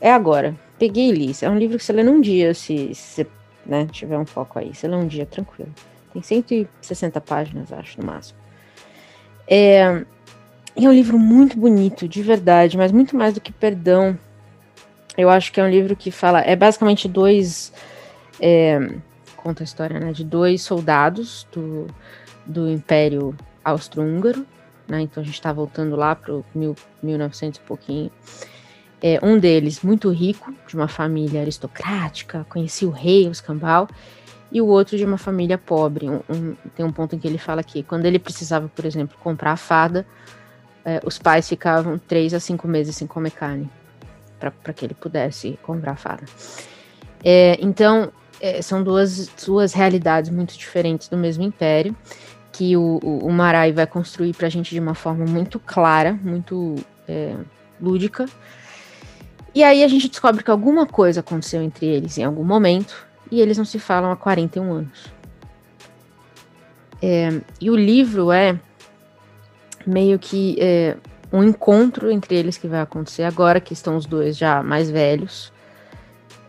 é 0.00 0.10
agora. 0.10 0.54
Peguei 0.78 1.10
e 1.10 1.12
li. 1.12 1.32
É 1.42 1.50
um 1.50 1.58
livro 1.58 1.76
que 1.76 1.84
você 1.84 1.92
lê 1.92 2.02
num 2.02 2.20
dia, 2.20 2.54
se 2.54 2.94
você 2.94 3.26
né, 3.66 3.86
tiver 3.90 4.18
um 4.18 4.26
foco 4.26 4.58
aí. 4.58 4.74
Você 4.74 4.86
lê 4.86 4.96
um 4.96 5.06
dia, 5.06 5.26
tranquilo. 5.26 5.72
Tem 6.12 6.22
160 6.22 7.20
páginas, 7.20 7.72
acho, 7.72 8.00
no 8.00 8.06
máximo. 8.06 8.38
É, 9.46 10.04
é 10.74 10.88
um 10.88 10.92
livro 10.92 11.18
muito 11.18 11.58
bonito, 11.58 12.08
de 12.08 12.22
verdade, 12.22 12.76
mas 12.76 12.92
muito 12.92 13.16
mais 13.16 13.34
do 13.34 13.40
que 13.40 13.52
perdão. 13.52 14.18
Eu 15.16 15.30
acho 15.30 15.52
que 15.52 15.60
é 15.60 15.64
um 15.64 15.70
livro 15.70 15.96
que 15.96 16.10
fala. 16.10 16.40
É 16.40 16.54
basicamente 16.54 17.08
dois. 17.08 17.72
é, 18.40 18.78
conta 19.36 19.62
a 19.62 19.64
história, 19.64 19.98
né? 19.98 20.12
De 20.12 20.24
dois 20.24 20.62
soldados 20.62 21.46
do, 21.52 21.86
do 22.44 22.68
Império 22.68 23.34
Austro-Húngaro. 23.64 24.46
Né, 24.88 25.00
então 25.00 25.20
a 25.20 25.26
gente 25.26 25.34
está 25.34 25.52
voltando 25.52 25.96
lá 25.96 26.14
para 26.14 26.32
o 26.32 26.44
1900 27.02 27.58
e 27.58 27.62
pouquinho. 27.62 28.10
É, 29.02 29.18
um 29.22 29.38
deles, 29.38 29.82
muito 29.82 30.10
rico, 30.10 30.52
de 30.66 30.74
uma 30.74 30.88
família 30.88 31.42
aristocrática, 31.42 32.46
conhecia 32.48 32.88
o 32.88 32.90
rei, 32.90 33.28
o 33.28 33.32
escambau. 33.32 33.88
e 34.50 34.60
o 34.60 34.66
outro 34.66 34.96
de 34.96 35.04
uma 35.04 35.18
família 35.18 35.58
pobre. 35.58 36.08
Um, 36.08 36.20
um, 36.30 36.56
tem 36.74 36.86
um 36.86 36.92
ponto 36.92 37.14
em 37.14 37.18
que 37.18 37.26
ele 37.26 37.36
fala 37.36 37.62
que 37.62 37.82
quando 37.82 38.06
ele 38.06 38.18
precisava, 38.18 38.68
por 38.68 38.84
exemplo, 38.84 39.16
comprar 39.20 39.52
a 39.52 39.56
fada, 39.56 40.06
é, 40.84 41.00
os 41.04 41.18
pais 41.18 41.48
ficavam 41.48 41.98
três 41.98 42.32
a 42.32 42.38
cinco 42.38 42.68
meses 42.68 42.94
sem 42.96 43.06
comer 43.06 43.32
carne 43.32 43.68
para 44.38 44.72
que 44.72 44.84
ele 44.84 44.94
pudesse 44.94 45.58
comprar 45.62 45.92
a 45.92 45.96
fada. 45.96 46.24
É, 47.24 47.58
então, 47.60 48.12
é, 48.40 48.62
são 48.62 48.82
duas, 48.82 49.28
duas 49.44 49.72
realidades 49.72 50.30
muito 50.30 50.56
diferentes 50.56 51.08
do 51.08 51.16
mesmo 51.16 51.42
império 51.42 51.96
que 52.52 52.76
o, 52.76 52.98
o, 53.02 53.26
o 53.26 53.32
Marai 53.32 53.72
vai 53.72 53.86
construir 53.86 54.32
para 54.34 54.46
a 54.46 54.50
gente 54.50 54.70
de 54.70 54.80
uma 54.80 54.94
forma 54.94 55.26
muito 55.26 55.58
clara, 55.60 56.18
muito 56.22 56.76
é, 57.06 57.34
lúdica. 57.80 58.26
E 59.56 59.64
aí 59.64 59.82
a 59.82 59.88
gente 59.88 60.10
descobre 60.10 60.44
que 60.44 60.50
alguma 60.50 60.84
coisa 60.84 61.20
aconteceu 61.20 61.62
entre 61.62 61.86
eles 61.86 62.18
em 62.18 62.24
algum 62.24 62.44
momento 62.44 63.06
e 63.30 63.40
eles 63.40 63.56
não 63.56 63.64
se 63.64 63.78
falam 63.78 64.10
há 64.12 64.16
41 64.16 64.70
anos. 64.70 65.06
É, 67.00 67.40
e 67.58 67.70
o 67.70 67.74
livro 67.74 68.30
é 68.30 68.60
meio 69.86 70.18
que 70.18 70.58
é, 70.60 70.98
um 71.32 71.42
encontro 71.42 72.10
entre 72.10 72.34
eles 72.36 72.58
que 72.58 72.68
vai 72.68 72.82
acontecer 72.82 73.22
agora 73.22 73.58
que 73.58 73.72
estão 73.72 73.96
os 73.96 74.04
dois 74.04 74.36
já 74.36 74.62
mais 74.62 74.90
velhos. 74.90 75.50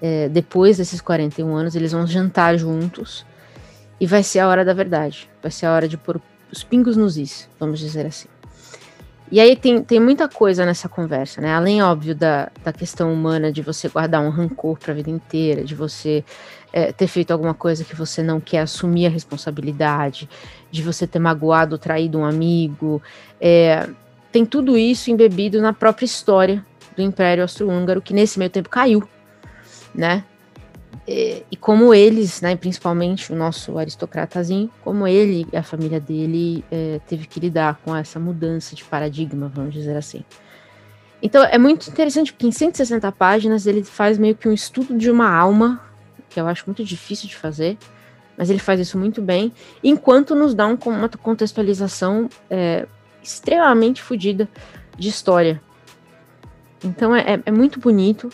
É, 0.01 0.27
depois 0.27 0.75
desses 0.75 0.99
41 0.99 1.55
anos, 1.55 1.77
eles 1.77 1.93
vão 1.93 2.05
jantar 2.05 2.57
juntos 2.57 3.25
e 4.01 4.05
vai 4.05 4.21
ser 4.21 4.39
a 4.39 4.49
hora 4.49 4.65
da 4.65 4.73
verdade. 4.73 5.29
Vai 5.41 5.49
ser 5.49 5.65
a 5.65 5.71
hora 5.71 5.87
de 5.87 5.95
pôr 5.95 6.19
os 6.51 6.61
pingos 6.61 6.97
nos 6.97 7.15
is, 7.15 7.49
vamos 7.57 7.79
dizer 7.79 8.05
assim. 8.05 8.27
E 9.29 9.41
aí 9.41 9.55
tem, 9.57 9.83
tem 9.83 9.99
muita 9.99 10.29
coisa 10.29 10.65
nessa 10.65 10.87
conversa, 10.87 11.41
né? 11.41 11.53
Além, 11.53 11.81
óbvio, 11.81 12.15
da, 12.15 12.49
da 12.63 12.71
questão 12.71 13.13
humana 13.13 13.51
de 13.51 13.61
você 13.61 13.89
guardar 13.89 14.21
um 14.21 14.29
rancor 14.29 14.77
para 14.79 14.93
a 14.93 14.95
vida 14.95 15.09
inteira, 15.09 15.65
de 15.65 15.75
você 15.75 16.23
é, 16.71 16.93
ter 16.93 17.07
feito 17.07 17.31
alguma 17.31 17.53
coisa 17.53 17.83
que 17.83 17.95
você 17.95 18.23
não 18.23 18.39
quer 18.39 18.59
assumir 18.59 19.05
a 19.05 19.09
responsabilidade, 19.09 20.29
de 20.71 20.81
você 20.81 21.05
ter 21.05 21.19
magoado 21.19 21.77
traído 21.77 22.17
um 22.17 22.25
amigo. 22.25 23.01
É, 23.39 23.89
tem 24.31 24.45
tudo 24.45 24.77
isso 24.77 25.11
embebido 25.11 25.61
na 25.61 25.73
própria 25.73 26.05
história 26.05 26.65
do 26.95 27.01
Império 27.01 27.43
Austro-Húngaro, 27.43 28.01
que 28.01 28.13
nesse 28.13 28.39
meio 28.39 28.49
tempo 28.49 28.69
caiu, 28.69 29.03
né? 29.93 30.23
E, 31.07 31.43
e, 31.49 31.55
como 31.55 31.93
eles, 31.93 32.41
né, 32.41 32.55
principalmente 32.55 33.31
o 33.31 33.35
nosso 33.35 33.77
aristocratazinho, 33.77 34.69
como 34.83 35.07
ele 35.07 35.47
e 35.51 35.55
a 35.57 35.63
família 35.63 35.99
dele 35.99 36.65
é, 36.69 36.99
teve 37.07 37.25
que 37.27 37.39
lidar 37.39 37.79
com 37.83 37.95
essa 37.95 38.19
mudança 38.19 38.75
de 38.75 38.83
paradigma, 38.83 39.51
vamos 39.53 39.73
dizer 39.73 39.95
assim. 39.95 40.23
Então 41.21 41.43
é 41.43 41.57
muito 41.57 41.89
interessante 41.89 42.31
porque 42.31 42.47
em 42.47 42.51
160 42.51 43.11
páginas 43.13 43.65
ele 43.65 43.83
faz 43.83 44.17
meio 44.17 44.35
que 44.35 44.47
um 44.47 44.53
estudo 44.53 44.97
de 44.97 45.09
uma 45.09 45.29
alma, 45.29 45.81
que 46.29 46.39
eu 46.39 46.47
acho 46.47 46.63
muito 46.67 46.83
difícil 46.83 47.27
de 47.27 47.35
fazer, 47.35 47.77
mas 48.37 48.49
ele 48.49 48.59
faz 48.59 48.79
isso 48.79 48.97
muito 48.97 49.21
bem, 49.21 49.51
enquanto 49.83 50.35
nos 50.35 50.53
dá 50.53 50.67
um, 50.67 50.77
uma 50.85 51.09
contextualização 51.09 52.29
é, 52.49 52.85
extremamente 53.23 54.01
fodida 54.01 54.47
de 54.97 55.09
história. 55.09 55.61
Então 56.83 57.15
é, 57.15 57.41
é 57.45 57.51
muito 57.51 57.79
bonito. 57.79 58.29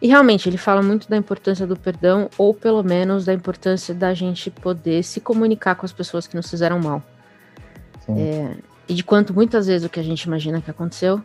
E 0.00 0.06
realmente, 0.06 0.48
ele 0.48 0.56
fala 0.56 0.80
muito 0.80 1.08
da 1.08 1.16
importância 1.16 1.66
do 1.66 1.76
perdão, 1.76 2.30
ou 2.38 2.54
pelo 2.54 2.82
menos 2.84 3.24
da 3.24 3.34
importância 3.34 3.92
da 3.94 4.14
gente 4.14 4.50
poder 4.50 5.02
se 5.02 5.20
comunicar 5.20 5.74
com 5.74 5.84
as 5.84 5.92
pessoas 5.92 6.26
que 6.26 6.36
nos 6.36 6.48
fizeram 6.48 6.78
mal. 6.78 7.02
É, 8.08 8.56
e 8.88 8.94
de 8.94 9.04
quanto 9.04 9.34
muitas 9.34 9.66
vezes 9.66 9.86
o 9.86 9.90
que 9.90 10.00
a 10.00 10.02
gente 10.02 10.22
imagina 10.22 10.62
que 10.62 10.70
aconteceu 10.70 11.22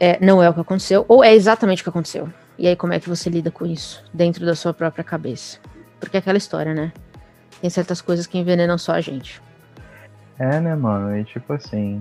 é, 0.00 0.24
não 0.24 0.42
é 0.42 0.48
o 0.48 0.54
que 0.54 0.60
aconteceu, 0.60 1.04
ou 1.08 1.22
é 1.22 1.34
exatamente 1.34 1.82
o 1.82 1.84
que 1.84 1.90
aconteceu. 1.90 2.28
E 2.56 2.66
aí, 2.66 2.74
como 2.74 2.92
é 2.92 3.00
que 3.00 3.08
você 3.08 3.28
lida 3.28 3.50
com 3.50 3.66
isso 3.66 4.02
dentro 4.12 4.46
da 4.46 4.54
sua 4.54 4.72
própria 4.72 5.04
cabeça? 5.04 5.58
Porque 6.00 6.16
é 6.16 6.20
aquela 6.20 6.38
história, 6.38 6.72
né? 6.72 6.92
Tem 7.60 7.68
certas 7.68 8.00
coisas 8.00 8.26
que 8.26 8.38
envenenam 8.38 8.78
só 8.78 8.92
a 8.92 9.00
gente. 9.00 9.42
É, 10.38 10.60
né, 10.60 10.74
mano? 10.76 11.16
E 11.16 11.24
tipo 11.24 11.52
assim, 11.52 12.00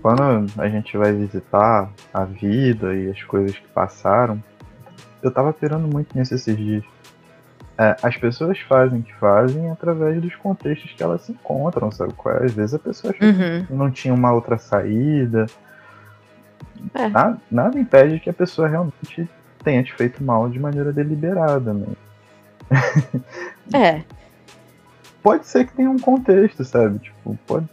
quando 0.00 0.46
a 0.58 0.68
gente 0.68 0.96
vai 0.96 1.12
visitar 1.12 1.90
a 2.12 2.24
vida 2.24 2.94
e 2.94 3.10
as 3.10 3.22
coisas 3.24 3.56
que 3.56 3.66
passaram, 3.68 4.42
eu 5.22 5.30
tava 5.30 5.52
pirando 5.52 5.88
muito 5.88 6.16
nisso 6.16 6.34
esses 6.34 6.56
dias. 6.56 6.84
É, 7.76 7.96
as 8.02 8.16
pessoas 8.16 8.58
fazem 8.60 9.00
o 9.00 9.02
que 9.02 9.14
fazem 9.14 9.70
através 9.70 10.20
dos 10.22 10.34
contextos 10.36 10.92
que 10.92 11.02
elas 11.02 11.22
se 11.22 11.32
encontram, 11.32 11.90
sabe? 11.90 12.14
Às 12.42 12.52
vezes 12.52 12.74
a 12.74 12.78
pessoa 12.78 13.12
uhum. 13.20 13.66
não 13.76 13.90
tinha 13.90 14.14
uma 14.14 14.32
outra 14.32 14.58
saída. 14.58 15.46
É. 16.94 17.08
Nada, 17.08 17.38
nada, 17.50 17.78
impede 17.78 18.20
que 18.20 18.30
a 18.30 18.34
pessoa 18.34 18.68
realmente 18.68 19.28
tenha 19.64 19.82
te 19.82 19.92
feito 19.94 20.22
mal 20.22 20.48
de 20.48 20.58
maneira 20.58 20.92
deliberada, 20.92 21.72
né? 21.72 21.86
É. 23.72 24.02
pode 25.24 25.46
ser 25.46 25.66
que 25.66 25.72
tenha 25.72 25.90
um 25.90 25.98
contexto, 25.98 26.62
sabe? 26.64 26.98
Tipo, 26.98 27.36
pode, 27.46 27.66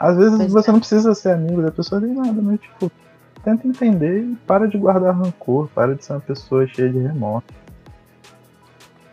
às 0.00 0.16
vezes 0.16 0.38
pois 0.38 0.52
você 0.52 0.70
é. 0.70 0.72
não 0.72 0.80
precisa 0.80 1.14
ser 1.14 1.32
amigo 1.32 1.60
da 1.60 1.70
pessoa 1.70 2.00
nem 2.00 2.14
nada, 2.14 2.40
mas 2.40 2.58
tipo, 2.58 2.90
tenta 3.44 3.68
entender 3.68 4.22
e 4.22 4.34
para 4.46 4.66
de 4.66 4.78
guardar 4.78 5.14
rancor, 5.14 5.68
para 5.74 5.94
de 5.94 6.02
ser 6.02 6.14
uma 6.14 6.20
pessoa 6.20 6.66
cheia 6.66 6.88
de 6.88 6.98
remorso. 6.98 7.46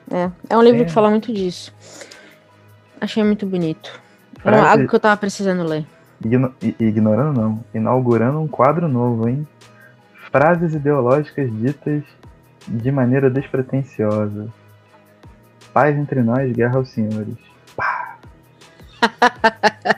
É, 0.09 0.31
é 0.49 0.57
um 0.57 0.61
livro 0.61 0.83
é. 0.83 0.85
que 0.85 0.91
fala 0.93 1.09
muito 1.09 1.33
disso. 1.33 1.73
Achei 3.01 3.21
muito 3.21 3.45
bonito. 3.45 3.99
Era 4.45 4.71
algo 4.71 4.87
que 4.87 4.95
eu 4.95 4.99
tava 4.99 5.17
precisando 5.17 5.63
ler. 5.63 5.85
Igno... 6.23 6.55
Ignorando 6.79 7.37
não, 7.37 7.63
inaugurando 7.73 8.39
um 8.39 8.47
quadro 8.47 8.87
novo, 8.87 9.27
hein? 9.27 9.45
Frases 10.31 10.73
ideológicas 10.73 11.51
ditas 11.51 12.01
de 12.65 12.91
maneira 12.93 13.29
despretensiosa. 13.29 14.47
Paz 15.73 15.97
entre 15.97 16.23
nós, 16.23 16.49
guerra 16.53 16.77
aos 16.77 16.89
senhores. 16.89 17.35
Pá. 17.75 18.17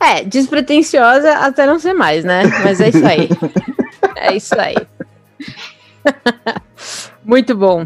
É, 0.00 0.22
despretensiosa 0.24 1.32
até 1.38 1.66
não 1.66 1.78
ser 1.78 1.92
mais, 1.92 2.24
né? 2.24 2.44
Mas 2.62 2.80
é 2.80 2.88
isso 2.88 3.06
aí. 3.06 3.28
é 4.16 4.36
isso 4.36 4.54
aí. 4.58 4.76
Muito 7.24 7.56
bom. 7.56 7.84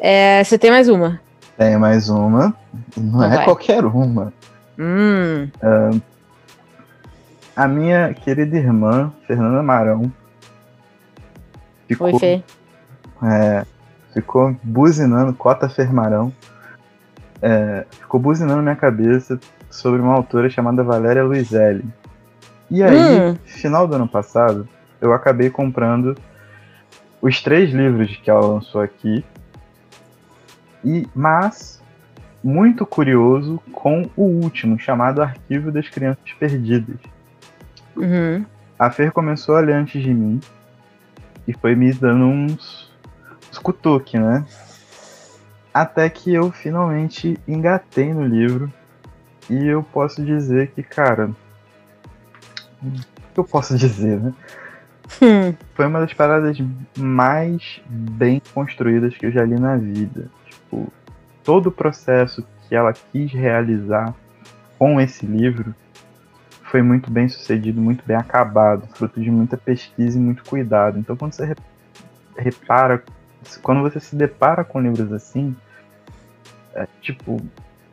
É, 0.00 0.44
você 0.44 0.58
tem 0.58 0.70
mais 0.70 0.88
uma? 0.88 1.20
Tem 1.56 1.76
mais 1.76 2.08
uma. 2.08 2.54
Não 2.96 3.24
é 3.24 3.44
qualquer 3.44 3.84
uma. 3.84 4.32
Hum. 4.78 5.48
Uh, 5.62 6.00
a 7.56 7.66
minha 7.66 8.14
querida 8.14 8.56
irmã, 8.56 9.12
Fernanda 9.26 9.62
Marão, 9.62 10.12
ficou, 11.88 12.06
Oi, 12.06 12.18
Fê. 12.20 12.42
É, 13.20 13.66
ficou 14.14 14.54
buzinando, 14.62 15.32
Cota 15.34 15.68
Fermarão, 15.68 16.32
é, 17.42 17.84
ficou 17.90 18.20
buzinando 18.20 18.58
na 18.58 18.62
minha 18.62 18.76
cabeça 18.76 19.40
sobre 19.70 20.00
uma 20.00 20.14
autora 20.14 20.48
chamada 20.48 20.82
Valéria 20.82 21.24
Luizelli. 21.24 21.84
E 22.70 22.82
aí, 22.82 23.20
hum. 23.20 23.36
final 23.44 23.86
do 23.86 23.94
ano 23.94 24.08
passado, 24.08 24.68
eu 25.00 25.12
acabei 25.12 25.50
comprando 25.50 26.16
os 27.20 27.42
três 27.42 27.70
livros 27.70 28.16
que 28.16 28.30
ela 28.30 28.46
lançou 28.46 28.80
aqui. 28.80 29.24
E 30.84 31.06
mas 31.14 31.82
muito 32.42 32.86
curioso 32.86 33.60
com 33.72 34.08
o 34.16 34.22
último, 34.22 34.78
chamado 34.78 35.22
Arquivo 35.22 35.72
das 35.72 35.88
Crianças 35.88 36.32
Perdidas. 36.38 36.98
Uhum. 37.96 38.44
A 38.78 38.90
Fer 38.90 39.10
começou 39.10 39.56
a 39.56 39.60
ler 39.60 39.74
antes 39.74 40.00
de 40.00 40.14
mim 40.14 40.40
e 41.46 41.52
foi 41.52 41.74
me 41.74 41.92
dando 41.92 42.24
uns, 42.26 42.92
uns 43.50 43.58
cutuque, 43.58 44.18
né? 44.18 44.46
Até 45.74 46.08
que 46.08 46.32
eu 46.32 46.50
finalmente 46.52 47.38
engatei 47.46 48.14
no 48.14 48.24
livro 48.24 48.72
e 49.48 49.66
eu 49.66 49.82
posso 49.82 50.24
dizer 50.24 50.68
que, 50.72 50.82
cara. 50.82 51.30
O 52.82 52.90
que 53.34 53.40
eu 53.40 53.44
posso 53.44 53.76
dizer, 53.78 54.20
né? 54.20 54.34
Hum. 55.22 55.54
Foi 55.74 55.86
uma 55.86 56.00
das 56.00 56.12
paradas 56.12 56.58
mais 56.96 57.80
bem 57.86 58.42
construídas 58.52 59.16
que 59.16 59.26
eu 59.26 59.32
já 59.32 59.44
li 59.44 59.58
na 59.58 59.76
vida. 59.76 60.30
Tipo, 60.46 60.92
todo 61.42 61.68
o 61.68 61.72
processo 61.72 62.46
que 62.68 62.74
ela 62.74 62.92
quis 62.92 63.32
realizar 63.32 64.14
com 64.78 65.00
esse 65.00 65.24
livro 65.24 65.74
foi 66.64 66.82
muito 66.82 67.10
bem 67.10 67.28
sucedido, 67.28 67.80
muito 67.80 68.04
bem 68.06 68.16
acabado, 68.16 68.86
fruto 68.88 69.20
de 69.20 69.30
muita 69.30 69.56
pesquisa 69.56 70.18
e 70.18 70.20
muito 70.20 70.44
cuidado. 70.44 70.98
Então, 70.98 71.16
quando 71.16 71.32
você 71.32 71.54
repara, 72.36 73.02
quando 73.62 73.80
você 73.80 73.98
se 73.98 74.14
depara 74.14 74.62
com 74.62 74.80
livros 74.80 75.10
assim, 75.10 75.56
é, 76.74 76.86
tipo, 77.00 77.40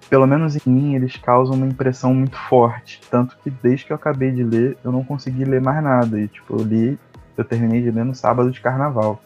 pelo 0.09 0.27
menos 0.27 0.55
em 0.55 0.69
mim, 0.69 0.95
eles 0.95 1.15
causam 1.17 1.55
uma 1.55 1.65
impressão 1.65 2.13
muito 2.13 2.37
forte. 2.37 3.01
Tanto 3.09 3.37
que 3.43 3.49
desde 3.49 3.85
que 3.85 3.91
eu 3.91 3.95
acabei 3.95 4.31
de 4.31 4.43
ler, 4.43 4.77
eu 4.83 4.91
não 4.91 5.03
consegui 5.03 5.43
ler 5.43 5.61
mais 5.61 5.83
nada. 5.83 6.19
E, 6.19 6.27
tipo, 6.27 6.57
eu 6.57 6.63
li, 6.63 6.99
eu 7.35 7.43
terminei 7.43 7.81
de 7.81 7.91
ler 7.91 8.05
no 8.05 8.13
sábado 8.13 8.51
de 8.51 8.61
carnaval. 8.61 9.21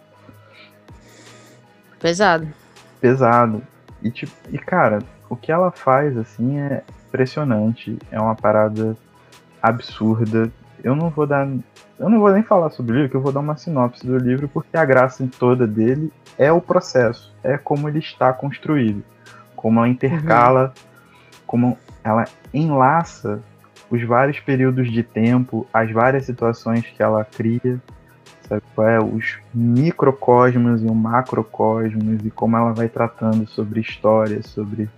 Pesado. 2.00 2.48
Pesado. 3.02 3.62
E, 4.02 4.10
tipo, 4.10 4.32
e 4.50 4.58
cara, 4.58 5.00
o 5.30 5.36
que 5.36 5.52
ela 5.52 5.72
faz, 5.72 6.18
assim, 6.18 6.60
é 6.60 6.84
impressionante. 7.08 7.98
É 8.10 8.20
uma 8.20 8.36
parada 8.36 8.96
absurda. 9.62 10.50
eu 10.84 10.96
não 10.96 11.10
vou 11.10 11.28
dar. 11.28 11.48
Eu 12.00 12.10
não 12.10 12.20
vou 12.20 12.32
nem 12.32 12.44
falar 12.44 12.70
sobre 12.70 12.94
o 12.94 12.96
livro, 12.96 13.10
que 13.10 13.18
eu 13.18 13.22
vou 13.22 13.34
dar 13.34 13.42
uma 13.42 13.58
sinopse 13.58 14.08
do 14.08 14.18
livro, 14.18 14.48
porque 14.48 14.78
a 14.78 14.86
graça 14.86 15.28
toda 15.38 15.68
dele 15.68 16.14
é 16.38 16.50
o 16.50 16.62
processo, 16.62 17.36
é 17.44 17.58
como 17.58 17.90
ele 17.90 18.00
está 18.00 18.32
construído, 18.32 19.04
como 19.60 19.80
ela 19.80 19.90
intercala, 19.90 20.68
uhum. 20.68 21.40
como 21.46 21.78
ela 22.02 22.24
enlaça 22.54 23.42
os 23.92 24.02
vários 24.04 24.40
períodos 24.40 24.90
de 24.90 25.04
tempo, 25.04 25.68
as 25.74 25.92
várias 25.92 26.26
situações 26.26 26.86
que 26.86 27.04
ela 27.04 27.26
cria, 27.26 27.78
sabe? 28.48 28.64
É, 28.80 29.00
os 29.00 29.38
microcosmos 29.54 30.82
e 30.82 30.86
o 30.86 30.96
macrocosmos 30.96 32.26
e 32.26 32.32
como 32.32 32.56
ela 32.56 32.72
vai 32.72 32.88
tratando 32.88 33.46
sobre 33.48 33.82
história, 33.82 34.42
sobre 34.44 34.90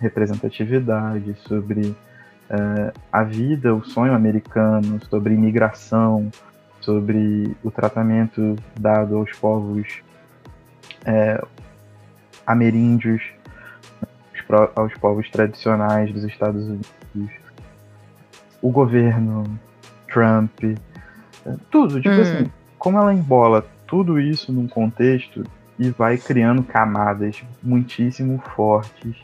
representatividade, 0.00 1.36
sobre 1.46 1.88
uh, 1.88 2.98
a 3.12 3.22
vida, 3.22 3.74
o 3.74 3.84
sonho 3.84 4.14
americano, 4.14 4.98
sobre 5.10 5.34
imigração, 5.34 6.30
sobre 6.80 7.54
o 7.62 7.70
tratamento 7.70 8.56
dado 8.80 9.18
aos 9.18 9.32
povos 9.32 10.00
é, 11.04 11.42
ameríndios, 12.46 13.35
aos 14.74 14.94
povos 14.94 15.28
tradicionais 15.30 16.12
dos 16.12 16.24
Estados 16.24 16.64
Unidos, 16.64 17.34
o 18.62 18.70
governo, 18.70 19.44
Trump, 20.08 20.78
tudo, 21.70 22.00
tipo 22.00 22.14
hum. 22.14 22.20
assim, 22.20 22.50
como 22.78 22.98
ela 22.98 23.12
embola 23.12 23.66
tudo 23.86 24.18
isso 24.18 24.52
num 24.52 24.66
contexto 24.66 25.44
e 25.78 25.90
vai 25.90 26.16
criando 26.16 26.62
camadas 26.62 27.42
muitíssimo 27.62 28.38
fortes 28.54 29.16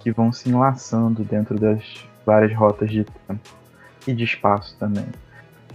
que 0.00 0.10
vão 0.10 0.32
se 0.32 0.48
enlaçando 0.48 1.24
dentro 1.24 1.58
das 1.58 2.06
várias 2.24 2.54
rotas 2.54 2.90
de 2.90 3.04
tempo 3.04 3.40
e 4.06 4.12
de 4.12 4.24
espaço 4.24 4.76
também. 4.78 5.06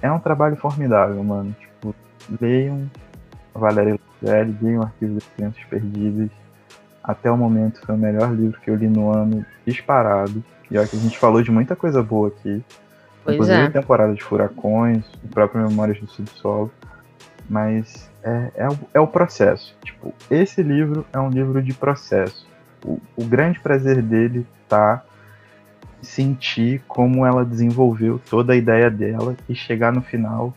É 0.01 0.11
um 0.11 0.19
trabalho 0.19 0.55
formidável, 0.55 1.23
mano. 1.23 1.55
Tipo, 1.59 1.95
leiam 2.39 2.89
Valéria 3.53 3.99
Luzelli, 4.21 4.57
leiam 4.61 4.83
Arquivo 4.83 5.15
das 5.15 5.25
Crianças 5.35 5.63
Perdidas. 5.65 6.29
Até 7.03 7.29
o 7.29 7.37
momento 7.37 7.81
foi 7.85 7.95
o 7.95 7.97
melhor 7.97 8.33
livro 8.33 8.59
que 8.61 8.69
eu 8.69 8.75
li 8.75 8.87
no 8.87 9.11
ano, 9.11 9.45
disparado. 9.65 10.43
E 10.71 10.77
olha 10.77 10.87
que 10.87 10.95
a 10.95 10.99
gente 10.99 11.17
falou 11.17 11.41
de 11.41 11.51
muita 11.51 11.75
coisa 11.75 12.01
boa 12.01 12.29
aqui. 12.29 12.63
Pois 13.23 13.35
Inclusive 13.35 13.59
é. 13.59 13.65
a 13.65 13.71
temporada 13.71 14.13
de 14.13 14.23
Furacões, 14.23 15.05
o 15.23 15.27
próprio 15.27 15.67
Memórias 15.67 15.99
do 15.99 16.07
Subsolo. 16.07 16.71
Mas 17.49 18.09
é, 18.23 18.51
é, 18.55 18.69
o, 18.69 18.79
é 18.93 18.99
o 18.99 19.07
processo. 19.07 19.75
Tipo, 19.83 20.13
esse 20.31 20.63
livro 20.63 21.05
é 21.11 21.19
um 21.19 21.29
livro 21.29 21.61
de 21.61 21.73
processo. 21.73 22.47
O, 22.85 22.99
o 23.17 23.25
grande 23.25 23.59
prazer 23.59 24.01
dele 24.01 24.47
tá 24.69 25.03
sentir 26.01 26.81
como 26.87 27.25
ela 27.25 27.45
desenvolveu 27.45 28.19
toda 28.29 28.53
a 28.53 28.55
ideia 28.55 28.89
dela 28.89 29.35
e 29.47 29.55
chegar 29.55 29.91
no 29.91 30.01
final. 30.01 30.53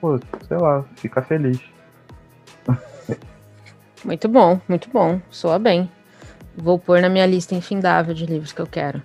Pô, 0.00 0.18
sei 0.46 0.56
lá, 0.56 0.84
ficar 0.96 1.22
feliz. 1.22 1.60
Muito 4.04 4.28
bom, 4.28 4.60
muito 4.68 4.88
bom. 4.90 5.20
Soa 5.30 5.58
bem. 5.58 5.90
Vou 6.56 6.78
pôr 6.78 7.00
na 7.00 7.08
minha 7.08 7.26
lista 7.26 7.54
infindável 7.54 8.14
de 8.14 8.26
livros 8.26 8.52
que 8.52 8.60
eu 8.60 8.66
quero. 8.66 9.02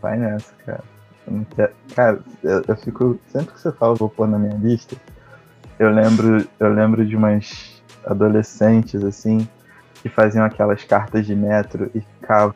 Vai 0.00 0.18
nessa, 0.18 0.52
cara. 0.64 0.84
Eu 1.26 1.46
quero... 1.54 1.72
Cara, 1.94 2.18
eu, 2.42 2.64
eu, 2.66 2.76
fico. 2.76 3.18
Sempre 3.28 3.54
que 3.54 3.60
você 3.60 3.72
fala 3.72 3.94
vou 3.94 4.08
pôr 4.08 4.28
na 4.28 4.38
minha 4.38 4.56
lista, 4.56 4.96
eu 5.78 5.90
lembro, 5.90 6.46
eu 6.58 6.72
lembro 6.72 7.06
de 7.06 7.16
umas 7.16 7.82
adolescentes, 8.04 9.02
assim, 9.04 9.46
que 10.02 10.08
faziam 10.08 10.44
aquelas 10.44 10.84
cartas 10.84 11.26
de 11.26 11.34
metro 11.34 11.90
e 11.94 12.00
ficavam 12.00 12.54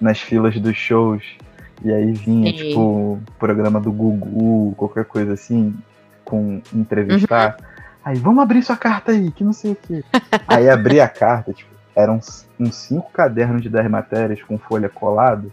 nas 0.00 0.20
filas 0.20 0.58
dos 0.58 0.76
shows. 0.76 1.22
E 1.84 1.92
aí 1.92 2.12
vinha, 2.12 2.52
tipo, 2.52 3.20
programa 3.38 3.80
do 3.80 3.92
Gugu, 3.92 4.74
qualquer 4.76 5.04
coisa 5.04 5.34
assim, 5.34 5.74
com 6.24 6.60
entrevistar. 6.72 7.56
Uhum. 7.60 7.67
Aí, 8.04 8.16
vamos 8.18 8.42
abrir 8.42 8.62
sua 8.62 8.76
carta 8.76 9.12
aí, 9.12 9.30
que 9.30 9.44
não 9.44 9.52
sei 9.52 9.72
o 9.72 9.76
quê. 9.76 10.02
aí 10.46 10.68
abri 10.68 11.00
a 11.00 11.08
carta, 11.08 11.52
tipo, 11.52 11.70
eram 11.94 12.20
uns 12.58 12.74
cinco 12.74 13.10
cadernos 13.12 13.60
de 13.60 13.68
10 13.68 13.90
matérias 13.90 14.42
com 14.42 14.56
folha 14.58 14.88
colada. 14.88 15.48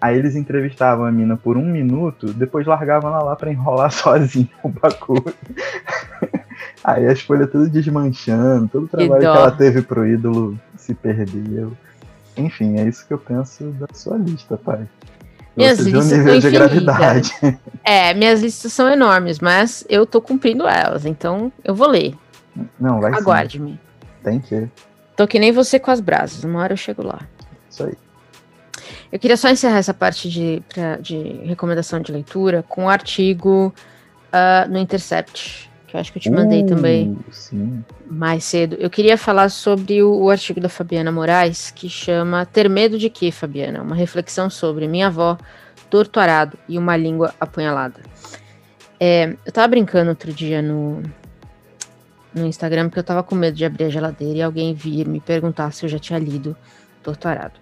Aí 0.00 0.16
eles 0.16 0.34
entrevistavam 0.34 1.04
a 1.04 1.12
mina 1.12 1.36
por 1.36 1.58
um 1.58 1.64
minuto, 1.64 2.32
depois 2.32 2.66
largavam 2.66 3.10
ela 3.10 3.22
lá 3.22 3.36
pra 3.36 3.52
enrolar 3.52 3.90
sozinho 3.92 4.48
o 4.62 4.68
bagulho. 4.70 5.34
Aí 6.82 7.06
as 7.06 7.20
folhas 7.20 7.50
tudo 7.50 7.68
desmanchando, 7.68 8.68
todo 8.68 8.84
o 8.84 8.88
trabalho 8.88 9.20
que, 9.20 9.30
que 9.30 9.36
ela 9.36 9.50
teve 9.50 9.82
pro 9.82 10.06
ídolo 10.06 10.58
se 10.76 10.94
perdeu. 10.94 11.72
Enfim, 12.34 12.78
é 12.78 12.84
isso 12.88 13.06
que 13.06 13.12
eu 13.12 13.18
penso 13.18 13.64
da 13.72 13.86
sua 13.92 14.16
lista, 14.16 14.56
pai. 14.56 14.86
Minhas 15.60 15.78
listas 15.78 16.18
nível 16.18 16.40
de 16.40 16.50
gravidade. 16.50 17.32
É, 17.82 18.12
minhas 18.12 18.42
listas 18.42 18.74
são 18.74 18.90
enormes, 18.90 19.38
mas 19.40 19.86
eu 19.88 20.04
tô 20.04 20.20
cumprindo 20.20 20.68
elas, 20.68 21.06
então 21.06 21.50
eu 21.64 21.74
vou 21.74 21.88
ler. 21.88 22.14
Não, 22.78 23.00
vai 23.00 23.10
Aguarde-me. 23.10 23.80
Tem 24.22 24.38
que. 24.38 24.68
Tô 25.16 25.26
que 25.26 25.38
nem 25.38 25.50
você 25.50 25.78
com 25.78 25.90
as 25.90 25.98
brasas, 25.98 26.44
uma 26.44 26.60
hora 26.60 26.74
eu 26.74 26.76
chego 26.76 27.02
lá. 27.02 27.20
Isso 27.70 27.84
aí. 27.84 27.94
Eu 29.10 29.18
queria 29.18 29.36
só 29.36 29.48
encerrar 29.48 29.78
essa 29.78 29.94
parte 29.94 30.28
de, 30.28 30.62
pra, 30.68 30.96
de 30.96 31.16
recomendação 31.44 32.00
de 32.00 32.12
leitura 32.12 32.62
com 32.68 32.84
um 32.84 32.88
artigo 32.88 33.74
uh, 34.28 34.70
no 34.70 34.78
Intercept, 34.78 35.69
que 35.90 35.96
eu 35.96 36.00
acho 36.00 36.12
que 36.12 36.18
eu 36.18 36.22
te 36.22 36.30
mandei 36.30 36.62
uh, 36.62 36.66
também 36.66 37.18
sim. 37.30 37.84
mais 38.08 38.44
cedo. 38.44 38.76
Eu 38.78 38.88
queria 38.88 39.18
falar 39.18 39.48
sobre 39.48 40.02
o, 40.02 40.22
o, 40.22 40.30
artigo 40.30 40.60
da 40.60 40.68
Fabiana 40.68 41.10
Moraes, 41.10 41.70
que 41.70 41.88
chama 41.88 42.46
Ter 42.46 42.70
Medo 42.70 42.96
de 42.96 43.10
Quê, 43.10 43.32
Fabiana? 43.32 43.82
Uma 43.82 43.96
reflexão 43.96 44.48
sobre 44.48 44.86
minha 44.86 45.08
avó, 45.08 45.36
torturado 45.90 46.56
e 46.68 46.78
uma 46.78 46.96
língua 46.96 47.34
apunhalada. 47.40 48.00
É, 49.00 49.36
eu 49.44 49.52
tava 49.52 49.66
brincando 49.66 50.10
outro 50.10 50.32
dia 50.32 50.62
no, 50.62 51.02
no 52.32 52.46
Instagram, 52.46 52.88
porque 52.88 53.00
eu 53.00 53.04
tava 53.04 53.22
com 53.22 53.34
medo 53.34 53.56
de 53.56 53.64
abrir 53.64 53.84
a 53.84 53.90
geladeira 53.90 54.38
e 54.38 54.42
alguém 54.42 54.72
vir 54.72 55.08
me 55.08 55.20
perguntar 55.20 55.72
se 55.72 55.84
eu 55.84 55.88
já 55.88 55.98
tinha 55.98 56.18
lido 56.18 56.56
Torturado. 57.02 57.58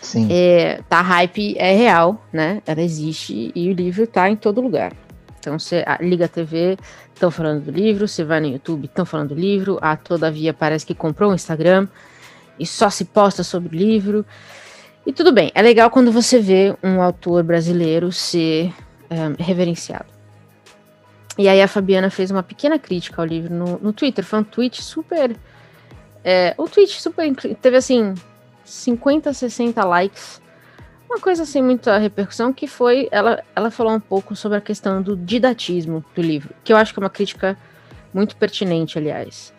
Sim. 0.00 0.28
É, 0.30 0.80
tá, 0.88 1.02
hype 1.02 1.56
é 1.58 1.74
real, 1.76 2.24
né? 2.32 2.62
Ela 2.64 2.80
existe 2.80 3.50
e 3.54 3.68
o 3.68 3.72
livro 3.72 4.06
tá 4.06 4.30
em 4.30 4.36
todo 4.36 4.60
lugar. 4.60 4.92
Então 5.38 5.58
você 5.58 5.84
liga 6.00 6.24
a 6.24 6.28
TV, 6.28 6.76
estão 7.16 7.30
falando 7.30 7.64
do 7.64 7.70
livro, 7.70 8.06
você 8.06 8.22
vai 8.22 8.40
no 8.40 8.46
YouTube, 8.46 8.84
estão 8.84 9.04
falando 9.04 9.30
do 9.30 9.34
livro, 9.34 9.78
a 9.80 9.96
Todavia 9.96 10.52
parece 10.52 10.84
que 10.86 10.94
comprou 10.94 11.32
um 11.32 11.34
Instagram 11.34 11.88
e 12.58 12.66
só 12.66 12.88
se 12.90 13.06
posta 13.06 13.42
sobre 13.42 13.74
o 13.74 13.78
livro. 13.78 14.24
E 15.04 15.12
tudo 15.12 15.32
bem, 15.32 15.50
é 15.54 15.62
legal 15.62 15.90
quando 15.90 16.12
você 16.12 16.38
vê 16.38 16.76
um 16.82 17.00
autor 17.00 17.42
brasileiro 17.42 18.12
ser 18.12 18.72
um, 19.10 19.42
reverenciado. 19.42 20.06
E 21.38 21.48
aí 21.48 21.60
a 21.60 21.68
Fabiana 21.68 22.10
fez 22.10 22.30
uma 22.30 22.42
pequena 22.42 22.78
crítica 22.78 23.20
ao 23.20 23.26
livro 23.26 23.52
no, 23.52 23.78
no 23.78 23.92
Twitter, 23.92 24.24
foi 24.24 24.40
um 24.40 24.44
tweet 24.44 24.82
super. 24.82 25.36
É, 26.24 26.54
um 26.58 26.66
tweet 26.66 27.00
super. 27.00 27.34
Teve 27.34 27.76
assim, 27.76 28.14
50, 28.64 29.32
60 29.32 29.84
likes 29.84 30.40
uma 31.16 31.20
coisa 31.20 31.46
sem 31.46 31.62
muita 31.62 31.96
repercussão 31.96 32.52
que 32.52 32.66
foi 32.66 33.08
ela, 33.10 33.42
ela 33.54 33.70
falou 33.70 33.94
um 33.94 34.00
pouco 34.00 34.36
sobre 34.36 34.58
a 34.58 34.60
questão 34.60 35.00
do 35.00 35.16
didatismo 35.16 36.04
do 36.14 36.20
livro, 36.20 36.54
que 36.62 36.72
eu 36.72 36.76
acho 36.76 36.92
que 36.92 37.00
é 37.00 37.02
uma 37.02 37.10
crítica 37.10 37.56
muito 38.12 38.36
pertinente, 38.36 38.98
aliás. 38.98 39.54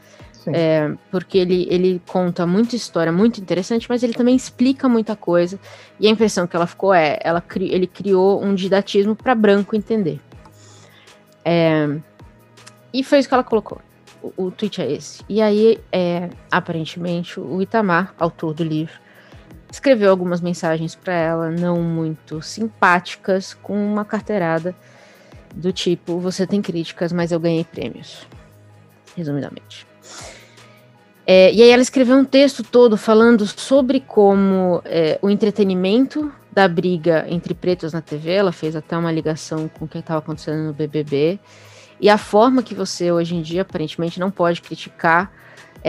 É, 0.53 0.93
porque 1.11 1.37
ele, 1.37 1.67
ele 1.69 2.01
conta 2.07 2.47
muita 2.47 2.73
história 2.73 3.11
muito 3.11 3.41
interessante, 3.41 3.85
mas 3.89 4.01
ele 4.01 4.13
também 4.13 4.33
explica 4.33 4.87
muita 4.87 5.13
coisa. 5.13 5.59
E 5.99 6.07
a 6.07 6.09
impressão 6.09 6.47
que 6.47 6.55
ela 6.55 6.65
ficou 6.65 6.93
é, 6.93 7.19
ela 7.21 7.41
cri, 7.41 7.69
ele 7.73 7.85
criou 7.85 8.41
um 8.41 8.55
didatismo 8.55 9.13
para 9.13 9.35
branco 9.35 9.75
entender. 9.75 10.21
É, 11.43 11.89
e 12.93 13.03
foi 13.03 13.19
isso 13.19 13.27
que 13.27 13.33
ela 13.33 13.43
colocou. 13.43 13.81
O, 14.23 14.45
o 14.45 14.51
tweet 14.51 14.81
é 14.81 14.89
esse. 14.89 15.21
E 15.27 15.41
aí, 15.41 15.79
é, 15.91 16.29
aparentemente, 16.49 17.41
o 17.41 17.61
Itamar, 17.61 18.13
autor 18.17 18.53
do 18.53 18.63
livro, 18.63 18.93
escreveu 19.71 20.09
algumas 20.09 20.41
mensagens 20.41 20.95
para 20.95 21.13
ela, 21.13 21.49
não 21.49 21.81
muito 21.81 22.41
simpáticas, 22.41 23.53
com 23.53 23.73
uma 23.73 24.05
carteirada 24.05 24.75
do 25.53 25.71
tipo: 25.71 26.19
Você 26.19 26.45
tem 26.45 26.61
críticas, 26.61 27.11
mas 27.11 27.31
eu 27.31 27.39
ganhei 27.39 27.63
prêmios. 27.63 28.27
Resumidamente. 29.15 29.85
É, 31.25 31.51
e 31.53 31.61
aí 31.61 31.69
ela 31.69 31.81
escreveu 31.81 32.15
um 32.15 32.23
texto 32.23 32.63
todo 32.63 32.95
falando 32.95 33.45
sobre 33.45 33.99
como 33.99 34.81
é, 34.85 35.19
o 35.21 35.29
entretenimento 35.29 36.31
da 36.49 36.67
briga 36.67 37.25
entre 37.27 37.53
pretos 37.53 37.91
na 37.91 38.01
TV, 38.01 38.31
ela 38.31 38.53
fez 38.53 38.75
até 38.75 38.97
uma 38.97 39.11
ligação 39.11 39.67
com 39.67 39.85
o 39.85 39.87
que 39.87 39.97
estava 39.97 40.19
acontecendo 40.19 40.63
no 40.63 40.73
BBB, 40.73 41.37
e 41.99 42.09
a 42.09 42.17
forma 42.17 42.63
que 42.63 42.73
você 42.73 43.11
hoje 43.11 43.35
em 43.35 43.41
dia 43.41 43.63
aparentemente 43.63 44.19
não 44.19 44.31
pode 44.31 44.61
criticar 44.61 45.31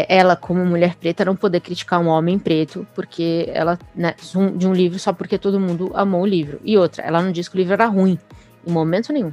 ela, 0.08 0.36
como 0.36 0.64
mulher 0.64 0.94
preta, 0.96 1.24
não 1.24 1.34
poder 1.34 1.60
criticar 1.60 2.00
um 2.00 2.08
homem 2.08 2.38
preto, 2.38 2.86
porque 2.94 3.48
ela, 3.52 3.78
né, 3.94 4.14
de 4.56 4.66
um 4.66 4.72
livro 4.72 4.98
só 4.98 5.12
porque 5.12 5.38
todo 5.38 5.58
mundo 5.58 5.90
amou 5.94 6.22
o 6.22 6.26
livro. 6.26 6.60
E 6.64 6.76
outra, 6.76 7.02
ela 7.02 7.22
não 7.22 7.32
disse 7.32 7.50
que 7.50 7.56
o 7.56 7.58
livro 7.58 7.72
era 7.72 7.86
ruim, 7.86 8.18
em 8.66 8.70
momento 8.70 9.12
nenhum. 9.12 9.32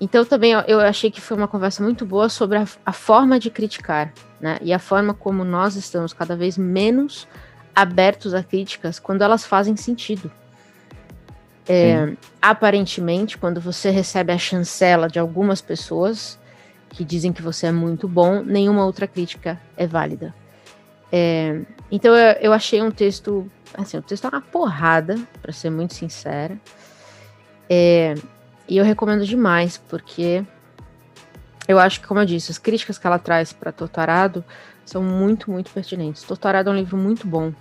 Então 0.00 0.24
também 0.24 0.52
eu 0.66 0.80
achei 0.80 1.10
que 1.10 1.20
foi 1.20 1.36
uma 1.36 1.48
conversa 1.48 1.82
muito 1.82 2.04
boa 2.04 2.28
sobre 2.28 2.58
a, 2.58 2.66
a 2.84 2.92
forma 2.92 3.38
de 3.38 3.50
criticar, 3.50 4.12
né? 4.40 4.58
E 4.60 4.72
a 4.72 4.78
forma 4.78 5.14
como 5.14 5.44
nós 5.44 5.74
estamos 5.74 6.12
cada 6.12 6.36
vez 6.36 6.58
menos 6.58 7.26
abertos 7.74 8.34
a 8.34 8.42
críticas 8.42 8.98
quando 8.98 9.22
elas 9.22 9.44
fazem 9.44 9.76
sentido. 9.76 10.30
É, 11.68 12.12
aparentemente, 12.40 13.36
quando 13.36 13.60
você 13.60 13.90
recebe 13.90 14.32
a 14.32 14.38
chancela 14.38 15.08
de 15.08 15.18
algumas 15.18 15.60
pessoas 15.60 16.38
que 16.88 17.04
dizem 17.04 17.32
que 17.32 17.42
você 17.42 17.66
é 17.66 17.72
muito 17.72 18.08
bom, 18.08 18.42
nenhuma 18.42 18.84
outra 18.84 19.06
crítica 19.06 19.60
é 19.76 19.86
válida. 19.86 20.34
É, 21.12 21.60
então 21.90 22.14
eu, 22.14 22.32
eu, 22.40 22.52
achei 22.52 22.82
um 22.82 22.90
texto, 22.90 23.50
assim, 23.74 23.98
o 23.98 24.02
texto 24.02 24.24
é 24.24 24.28
uma 24.28 24.40
porrada, 24.40 25.18
para 25.40 25.52
ser 25.52 25.70
muito 25.70 25.94
sincera. 25.94 26.58
É, 27.68 28.14
e 28.68 28.76
eu 28.76 28.84
recomendo 28.84 29.24
demais, 29.24 29.76
porque 29.76 30.44
eu 31.68 31.78
acho 31.78 32.00
que, 32.00 32.06
como 32.06 32.20
eu 32.20 32.26
disse, 32.26 32.50
as 32.50 32.58
críticas 32.58 32.98
que 32.98 33.06
ela 33.06 33.18
traz 33.18 33.52
para 33.52 33.72
Torturado 33.72 34.44
são 34.84 35.02
muito, 35.02 35.50
muito 35.50 35.70
pertinentes. 35.70 36.22
Torturado 36.22 36.70
é 36.70 36.72
um 36.72 36.76
livro 36.76 36.96
muito 36.96 37.26
bom, 37.26 37.52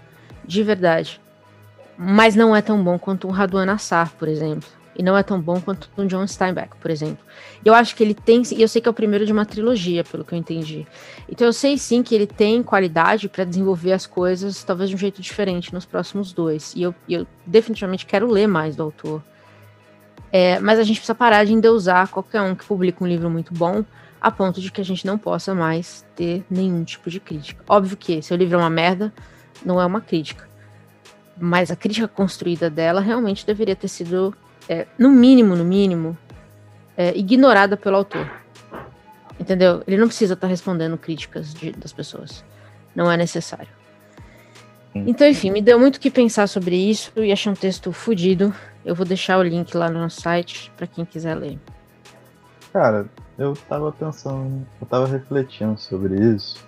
de 0.43 0.63
verdade. 0.63 1.19
Mas 1.97 2.35
não 2.35 2.55
é 2.55 2.61
tão 2.61 2.83
bom 2.83 2.99
quanto 2.99 3.27
um 3.27 3.31
Raduan 3.31 3.71
Assar, 3.71 4.11
por 4.13 4.27
exemplo. 4.27 4.69
E 4.97 5.03
não 5.03 5.17
é 5.17 5.23
tão 5.23 5.39
bom 5.39 5.59
quanto 5.59 5.89
um 5.97 6.07
John 6.07 6.25
Steinbeck, 6.25 6.75
por 6.77 6.89
exemplo. 6.89 7.17
Eu 7.63 7.73
acho 7.73 7.95
que 7.95 8.03
ele 8.03 8.13
tem, 8.13 8.41
e 8.51 8.61
eu 8.61 8.67
sei 8.67 8.81
que 8.81 8.87
é 8.87 8.91
o 8.91 8.93
primeiro 8.93 9.25
de 9.25 9.33
uma 9.33 9.45
trilogia, 9.45 10.03
pelo 10.03 10.23
que 10.23 10.33
eu 10.33 10.39
entendi. 10.39 10.87
Então 11.29 11.45
eu 11.45 11.53
sei 11.53 11.77
sim 11.77 12.01
que 12.01 12.15
ele 12.15 12.25
tem 12.25 12.63
qualidade 12.63 13.27
para 13.27 13.43
desenvolver 13.43 13.91
as 13.91 14.05
coisas, 14.05 14.63
talvez 14.63 14.89
de 14.89 14.95
um 14.95 14.99
jeito 14.99 15.21
diferente 15.21 15.73
nos 15.73 15.85
próximos 15.85 16.31
dois. 16.31 16.73
E 16.75 16.83
eu, 16.83 16.95
eu 17.09 17.27
definitivamente 17.45 18.05
quero 18.05 18.31
ler 18.31 18.47
mais 18.47 18.75
do 18.75 18.83
autor. 18.83 19.21
É, 20.31 20.59
mas 20.59 20.79
a 20.79 20.83
gente 20.83 20.97
precisa 20.97 21.15
parar 21.15 21.45
de 21.45 21.53
endeusar 21.53 22.09
qualquer 22.09 22.41
um 22.41 22.55
que 22.55 22.65
publica 22.65 23.03
um 23.03 23.07
livro 23.07 23.29
muito 23.29 23.53
bom, 23.53 23.83
a 24.21 24.31
ponto 24.31 24.59
de 24.59 24.71
que 24.71 24.81
a 24.81 24.83
gente 24.83 25.05
não 25.05 25.17
possa 25.17 25.53
mais 25.53 26.05
ter 26.15 26.43
nenhum 26.49 26.83
tipo 26.83 27.09
de 27.09 27.19
crítica. 27.19 27.63
Óbvio 27.67 27.95
que 27.95 28.21
se 28.21 28.33
o 28.33 28.35
livro 28.35 28.55
é 28.55 28.57
uma 28.57 28.69
merda, 28.69 29.13
não 29.63 29.79
é 29.79 29.85
uma 29.85 30.01
crítica. 30.01 30.49
Mas 31.37 31.69
a 31.69 31.75
crítica 31.75 32.07
construída 32.07 32.69
dela 32.69 33.01
realmente 33.01 33.45
deveria 33.45 33.75
ter 33.75 33.87
sido, 33.87 34.35
é, 34.67 34.87
no 34.97 35.09
mínimo, 35.11 35.55
no 35.55 35.65
mínimo, 35.65 36.17
é, 36.97 37.15
ignorada 37.17 37.75
pelo 37.77 37.97
autor. 37.97 38.29
Entendeu? 39.39 39.83
Ele 39.85 39.97
não 39.97 40.07
precisa 40.07 40.33
estar 40.33 40.47
tá 40.47 40.51
respondendo 40.51 40.97
críticas 40.97 41.53
de, 41.53 41.71
das 41.71 41.91
pessoas. 41.91 42.43
Não 42.95 43.11
é 43.11 43.17
necessário. 43.17 43.67
Então, 44.95 45.27
enfim, 45.27 45.51
me 45.51 45.61
deu 45.61 45.77
muito 45.77 45.97
o 45.97 45.99
que 45.99 46.09
pensar 46.09 46.47
sobre 46.47 46.77
isso 46.77 47.11
e 47.17 47.29
achei 47.29 47.51
um 47.51 47.55
texto 47.55 47.91
fodido. 47.91 48.53
Eu 48.85 48.95
vou 48.95 49.05
deixar 49.05 49.37
o 49.37 49.43
link 49.43 49.75
lá 49.75 49.89
no 49.89 49.99
nosso 49.99 50.21
site 50.21 50.71
para 50.77 50.87
quem 50.87 51.03
quiser 51.03 51.35
ler. 51.35 51.59
Cara, 52.71 53.05
eu 53.37 53.53
tava 53.67 53.91
pensando, 53.91 54.65
eu 54.79 54.87
tava 54.87 55.05
refletindo 55.05 55.77
sobre 55.77 56.15
isso. 56.15 56.65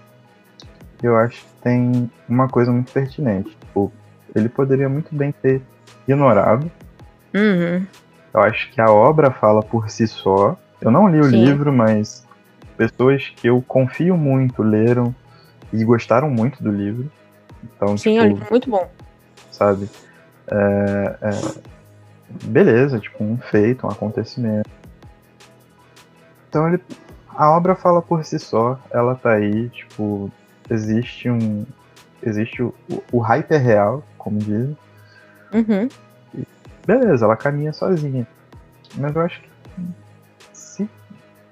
Eu 1.02 1.16
acho 1.16 1.46
que 1.46 1.62
tem 1.62 2.12
uma 2.28 2.50
coisa 2.50 2.70
muito 2.70 2.92
pertinente. 2.92 3.50
Tipo, 3.52 3.94
ele 4.36 4.50
poderia 4.50 4.90
muito 4.90 5.16
bem 5.16 5.32
ter 5.32 5.62
ignorado. 6.06 6.70
Uhum. 7.34 7.86
Eu 8.34 8.42
acho 8.42 8.72
que 8.72 8.82
a 8.82 8.92
obra 8.92 9.32
fala 9.32 9.62
por 9.62 9.90
si 9.90 10.08
só. 10.08 10.56
Eu 10.80 10.92
não 10.92 11.08
li 11.08 11.20
o 11.20 11.24
Sim. 11.24 11.44
livro, 11.44 11.74
mas 11.74 12.26
pessoas 12.78 13.30
que 13.36 13.48
eu 13.48 13.64
confio 13.68 14.16
muito 14.16 14.62
leram 14.62 15.14
e 15.74 15.84
gostaram 15.84 16.30
muito 16.30 16.62
do 16.62 16.72
livro. 16.72 17.12
Então, 17.64 17.98
Sim, 17.98 18.12
tipo, 18.12 18.24
é 18.24 18.24
um 18.24 18.28
livro 18.28 18.48
muito 18.50 18.70
bom. 18.70 18.90
Sabe? 19.52 19.90
É, 20.50 21.16
é, 21.22 21.32
beleza, 22.46 23.00
tipo, 23.00 23.24
um 23.24 23.38
feito, 23.38 23.88
um 23.88 23.90
acontecimento. 23.90 24.70
Então 26.50 26.68
ele, 26.68 26.82
a 27.30 27.52
obra 27.52 27.76
fala 27.76 28.02
por 28.02 28.24
si 28.24 28.40
só, 28.40 28.80
ela 28.92 29.16
tá 29.16 29.32
aí, 29.32 29.70
tipo, 29.70 30.32
existe 30.70 31.30
um. 31.30 31.66
Existe 32.22 32.64
o, 32.64 32.74
o 33.12 33.20
hype 33.20 33.52
é 33.52 33.58
real, 33.58 34.04
como 34.18 34.40
dizem. 34.40 34.78
Uhum. 35.54 35.88
Beleza, 36.88 37.26
ela 37.26 37.36
caminha 37.36 37.74
sozinha. 37.74 38.26
Mas 38.96 39.14
eu 39.14 39.22
acho 39.22 39.42
que 39.42 39.50
se, 40.54 40.90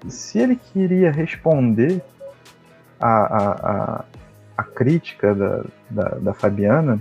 se 0.08 0.38
ele 0.38 0.56
queria 0.56 1.12
responder 1.12 2.02
a, 2.98 3.08
a, 3.08 3.50
a, 3.52 4.04
a 4.56 4.62
crítica 4.64 5.34
da, 5.34 5.64
da, 5.90 6.08
da 6.18 6.34
Fabiana, 6.34 6.98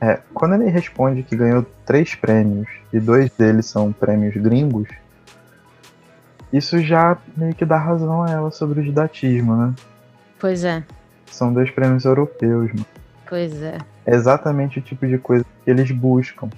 é, 0.00 0.20
quando 0.34 0.56
ele 0.56 0.68
responde 0.68 1.22
que 1.22 1.36
ganhou 1.36 1.64
três 1.86 2.14
prêmios 2.16 2.68
e 2.92 2.98
dois 2.98 3.30
deles 3.30 3.66
são 3.66 3.92
prêmios 3.92 4.34
gringos, 4.36 4.88
isso 6.52 6.78
já 6.80 7.16
meio 7.36 7.54
que 7.54 7.64
dá 7.64 7.78
razão 7.78 8.22
a 8.22 8.30
ela 8.30 8.50
sobre 8.50 8.80
o 8.80 8.82
didatismo, 8.82 9.56
né? 9.56 9.74
Pois 10.38 10.64
é. 10.64 10.84
São 11.26 11.52
dois 11.52 11.70
prêmios 11.70 12.04
europeus, 12.04 12.70
mano. 12.72 12.86
Pois 13.26 13.62
é. 13.62 13.78
É 14.06 14.14
exatamente 14.14 14.78
o 14.78 14.82
tipo 14.82 15.06
de 15.06 15.18
coisa 15.18 15.44
que 15.64 15.70
eles 15.70 15.90
buscam. 15.90 16.50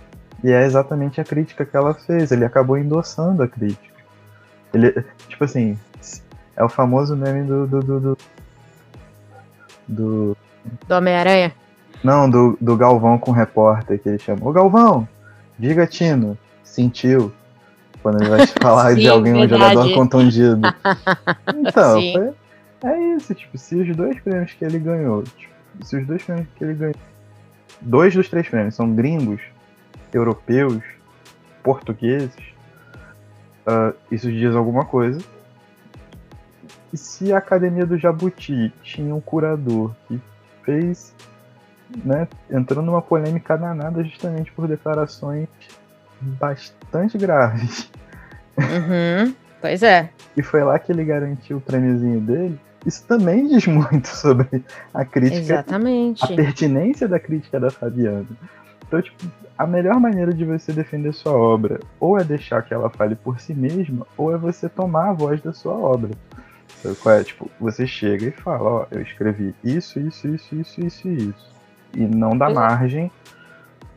E 0.47 0.53
é 0.53 0.65
exatamente 0.65 1.21
a 1.21 1.25
crítica 1.25 1.67
que 1.67 1.77
ela 1.77 1.93
fez. 1.93 2.31
Ele 2.31 2.45
acabou 2.45 2.79
endossando 2.79 3.43
a 3.43 3.49
crítica. 3.49 3.97
Ele, 4.73 5.05
tipo 5.29 5.43
assim, 5.43 5.77
é 6.57 6.63
o 6.63 6.69
famoso 6.69 7.17
meme 7.17 7.43
do. 7.43 7.67
do. 7.67 7.81
do. 7.81 8.01
do, 8.01 8.19
do, 9.89 10.37
do 10.87 10.95
Homem-Aranha? 10.95 11.53
Não, 12.05 12.31
do, 12.31 12.57
do 12.61 12.77
Galvão 12.77 13.19
com 13.19 13.33
o 13.33 13.35
repórter 13.35 13.99
que 13.99 14.09
ele 14.09 14.21
chama. 14.21 14.49
Ô 14.49 14.53
Galvão, 14.53 15.09
diga 15.59 15.85
Tino, 15.85 16.39
sentiu. 16.63 17.33
Quando 18.01 18.23
ele 18.23 18.31
vai 18.31 18.47
te 18.47 18.55
falar 18.63 18.95
Sim, 18.95 19.01
de 19.01 19.09
alguém, 19.09 19.33
verdade. 19.33 19.55
um 19.55 19.59
jogador 19.59 19.95
contundido. 19.95 20.61
Então, 21.57 22.01
foi, 22.13 22.35
é 22.85 23.17
isso, 23.17 23.35
tipo, 23.35 23.59
se 23.59 23.75
os 23.75 23.97
dois 23.97 24.21
prêmios 24.21 24.53
que 24.53 24.65
ele 24.65 24.79
ganhou, 24.79 25.25
tipo, 25.25 25.53
se 25.83 25.97
os 25.97 26.07
dois 26.07 26.23
prêmios 26.23 26.47
que 26.55 26.63
ele 26.63 26.75
ganhou, 26.75 26.95
dois 27.81 28.15
dos 28.15 28.29
três 28.29 28.49
prêmios 28.49 28.77
são 28.77 28.95
gringos, 28.95 29.41
europeus, 30.17 30.83
portugueses, 31.63 32.37
uh, 33.67 33.95
isso 34.11 34.31
diz 34.31 34.55
alguma 34.55 34.85
coisa. 34.85 35.21
E 36.93 36.97
se 36.97 37.33
a 37.33 37.39
Academia 37.39 37.85
do 37.85 37.99
Jabuti 37.99 38.73
tinha 38.83 39.15
um 39.15 39.21
curador 39.21 39.95
que 40.07 40.21
fez, 40.65 41.15
né, 42.05 42.29
entrando 42.51 42.87
numa 42.87 43.03
polêmica 43.03 43.57
danada 43.57 44.03
justamente 44.05 44.53
por 44.53 44.67
declarações 44.69 45.49
bastante 46.21 47.19
graves. 47.19 47.91
Uhum, 48.57 49.35
pois 49.61 49.83
é. 49.83 50.11
E 50.37 50.43
foi 50.43 50.65
lá 50.65 50.79
que 50.79 50.91
ele 50.91 51.05
garantiu 51.05 51.59
o 51.59 51.61
prêmiozinho 51.61 52.21
dele 52.21 52.59
isso 52.87 53.05
também 53.05 53.49
diz 53.49 53.67
muito 53.67 54.07
sobre 54.07 54.65
a 54.95 55.05
crítica. 55.05 55.41
Exatamente. 55.41 56.25
A 56.25 56.29
pertinência 56.29 57.09
da 57.09 57.19
crítica 57.19 57.59
da 57.59 57.69
Fabiana. 57.69 58.25
Então, 58.87 59.03
tipo, 59.03 59.27
a 59.59 59.67
melhor 59.67 59.99
maneira 59.99 60.33
de 60.33 60.45
você 60.45 60.73
defender 60.73 61.13
sua 61.13 61.33
obra 61.33 61.81
ou 61.99 62.19
é 62.19 62.25
deixar 62.25 62.63
que 62.63 62.75
ela 62.75 62.91
fale 62.91 63.15
por 63.15 63.41
si 63.41 63.55
mesma, 63.55 64.07
ou 64.17 64.35
é 64.35 64.37
você 64.37 64.69
tomar 64.69 65.11
a 65.11 65.13
voz 65.13 65.41
da 65.41 65.53
sua 65.53 65.73
obra. 65.73 66.11
Sabe 66.83 66.95
qual 66.97 67.15
é? 67.15 67.25
Tipo, 67.25 67.51
você 67.59 67.87
chega 67.87 68.27
e 68.27 68.31
fala, 68.31 68.71
ó, 68.71 68.87
eu 68.91 69.01
escrevi 69.01 69.55
isso, 69.65 69.99
isso, 69.99 70.29
isso, 70.29 70.55
isso, 70.55 70.81
isso 70.81 71.09
e 71.09 71.17
isso. 71.31 71.51
E 71.95 72.01
não 72.01 72.37
dá 72.37 72.51
margem 72.51 73.11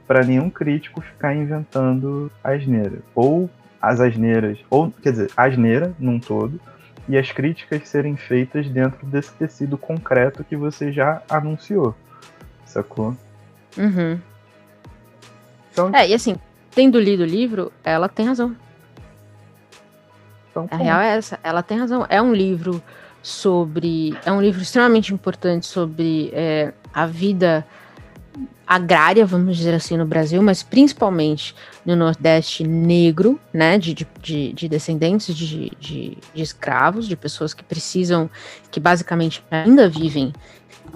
para 0.07 0.24
nenhum 0.24 0.49
crítico 0.49 1.01
ficar 1.01 1.36
inventando 1.36 2.32
asneira. 2.43 2.99
Ou 3.14 3.49
as 3.82 3.99
asneiras, 3.99 4.60
ou, 4.70 4.91
quer 4.91 5.12
dizer, 5.12 5.32
asneira 5.36 5.93
num 5.99 6.20
todo, 6.20 6.60
e 7.07 7.18
as 7.18 7.32
críticas 7.32 7.88
serem 7.88 8.16
feitas 8.16 8.70
dentro 8.70 9.05
desse 9.05 9.34
tecido 9.34 9.78
concreto 9.78 10.43
que 10.43 10.55
você 10.55 10.91
já 10.91 11.22
anunciou. 11.30 11.95
Sacou? 12.66 13.16
Uhum. 13.78 14.20
Então, 15.88 15.99
é, 15.99 16.07
e 16.07 16.13
assim, 16.13 16.36
tendo 16.71 16.99
lido 16.99 17.23
o 17.23 17.25
livro, 17.25 17.71
ela 17.84 18.09
tem 18.09 18.25
razão. 18.25 18.55
Então, 20.51 20.67
a 20.69 20.75
real 20.75 20.99
é 20.99 21.17
essa, 21.17 21.39
ela 21.43 21.61
tem 21.61 21.77
razão. 21.77 22.05
É 22.09 22.21
um 22.21 22.34
livro 22.34 22.82
sobre. 23.21 24.17
É 24.25 24.32
um 24.32 24.41
livro 24.41 24.61
extremamente 24.61 25.13
importante 25.13 25.65
sobre 25.65 26.32
é, 26.34 26.73
a 26.93 27.05
vida 27.05 27.65
agrária, 28.69 29.25
vamos 29.25 29.57
dizer 29.57 29.73
assim, 29.73 29.97
no 29.97 30.05
Brasil, 30.05 30.43
mas 30.43 30.61
principalmente 30.61 31.55
no 31.84 31.95
Nordeste 31.95 32.63
negro, 32.63 33.39
né, 33.51 33.80
de, 33.80 33.95
de, 34.21 34.53
de 34.53 34.69
descendentes 34.69 35.36
de, 35.36 35.71
de, 35.80 36.17
de, 36.36 36.41
escravos, 36.41 37.07
de 37.07 37.15
pessoas 37.15 37.51
que 37.51 37.63
precisam, 37.63 38.30
que 38.69 38.80
basicamente 38.80 39.43
ainda 39.49 39.89
vivem 39.89 40.32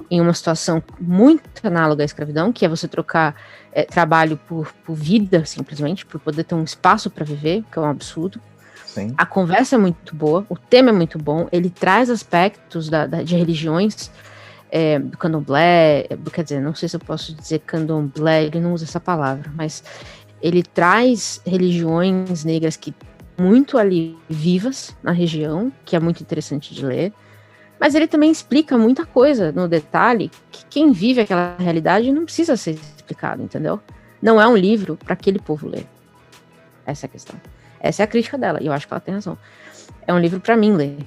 em 0.10 0.22
uma 0.22 0.34
situação 0.34 0.84
muito 1.00 1.44
análoga 1.64 2.04
à 2.04 2.06
escravidão, 2.06 2.52
que 2.52 2.66
é 2.66 2.70
você 2.70 2.88
trocar 2.88 3.36
é, 3.72 3.84
trabalho 3.84 4.38
por, 4.48 4.74
por 4.86 4.96
vida, 4.96 5.46
simplesmente, 5.46 6.06
por 6.06 6.20
poder 6.20 6.44
ter 6.44 6.56
um 6.56 6.64
espaço 6.64 7.10
para 7.10 7.26
viver, 7.26 7.64
que 7.72 7.78
é 7.78 7.82
um 7.82 7.90
absurdo. 7.90 8.40
Sim. 8.86 9.14
A 9.18 9.26
conversa 9.26 9.76
é 9.76 9.80
muito 9.80 10.16
boa, 10.16 10.46
o 10.50 10.56
tema 10.56 10.90
é 10.90 10.94
muito 10.94 11.18
bom, 11.18 11.48
ele 11.52 11.70
traz 11.70 12.10
aspectos 12.10 12.90
da, 12.90 13.08
da 13.08 13.24
de 13.24 13.36
religiões 13.36 14.12
é, 14.72 15.00
do 15.00 15.18
candomblé, 15.18 16.06
é, 16.10 16.18
quer 16.32 16.44
dizer, 16.44 16.62
não 16.62 16.76
sei 16.76 16.88
se 16.88 16.96
eu 16.96 17.00
posso 17.00 17.34
dizer 17.34 17.60
candomblé, 17.60 18.46
ele 18.46 18.60
não 18.60 18.74
usa 18.74 18.86
essa 18.86 19.00
palavra, 19.00 19.52
mas 19.56 19.84
ele 20.42 20.62
traz 20.62 21.42
religiões 21.46 22.44
negras 22.44 22.76
que 22.76 22.94
muito 23.38 23.78
ali 23.78 24.18
vivas 24.30 24.96
na 25.02 25.12
região, 25.12 25.72
que 25.86 25.96
é 25.96 26.00
muito 26.00 26.22
interessante 26.22 26.74
de 26.74 26.86
ler, 26.86 27.14
mas 27.84 27.96
ele 27.96 28.08
também 28.08 28.32
explica 28.32 28.78
muita 28.78 29.06
coisa 29.06 29.52
no 29.52 29.68
detalhe 29.68 30.32
que 30.50 30.64
quem 30.70 30.94
vive 30.94 31.20
aquela 31.20 31.58
realidade 31.60 32.14
não 32.14 32.24
precisa 32.24 32.56
ser 32.56 32.80
explicado, 32.96 33.44
entendeu? 33.44 33.78
Não 34.22 34.42
é 34.42 34.48
um 34.48 34.56
livro 34.56 34.96
para 34.96 35.12
aquele 35.12 35.38
povo 35.38 35.68
ler. 35.68 35.86
Essa 36.86 37.06
é 37.06 37.08
a 37.08 37.10
questão. 37.10 37.36
Essa 37.82 38.02
é 38.02 38.06
a 38.06 38.08
crítica 38.08 38.38
dela, 38.38 38.60
e 38.62 38.68
eu 38.68 38.72
acho 38.72 38.88
que 38.88 38.94
ela 38.94 39.02
tem 39.02 39.14
razão. 39.14 39.38
É 40.08 40.14
um 40.14 40.18
livro 40.18 40.40
para 40.40 40.56
mim 40.56 40.72
ler. 40.72 40.98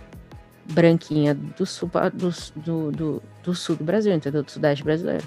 Branquinha 0.66 1.34
do 1.34 1.64
sul 1.64 1.90
do, 2.12 2.28
do, 2.56 2.92
do, 2.92 3.22
do, 3.42 3.54
sul 3.54 3.76
do 3.76 3.82
Brasil, 3.84 4.12
entendeu? 4.12 4.42
Do 4.42 4.50
sudeste 4.50 4.84
brasileiro. 4.84 5.26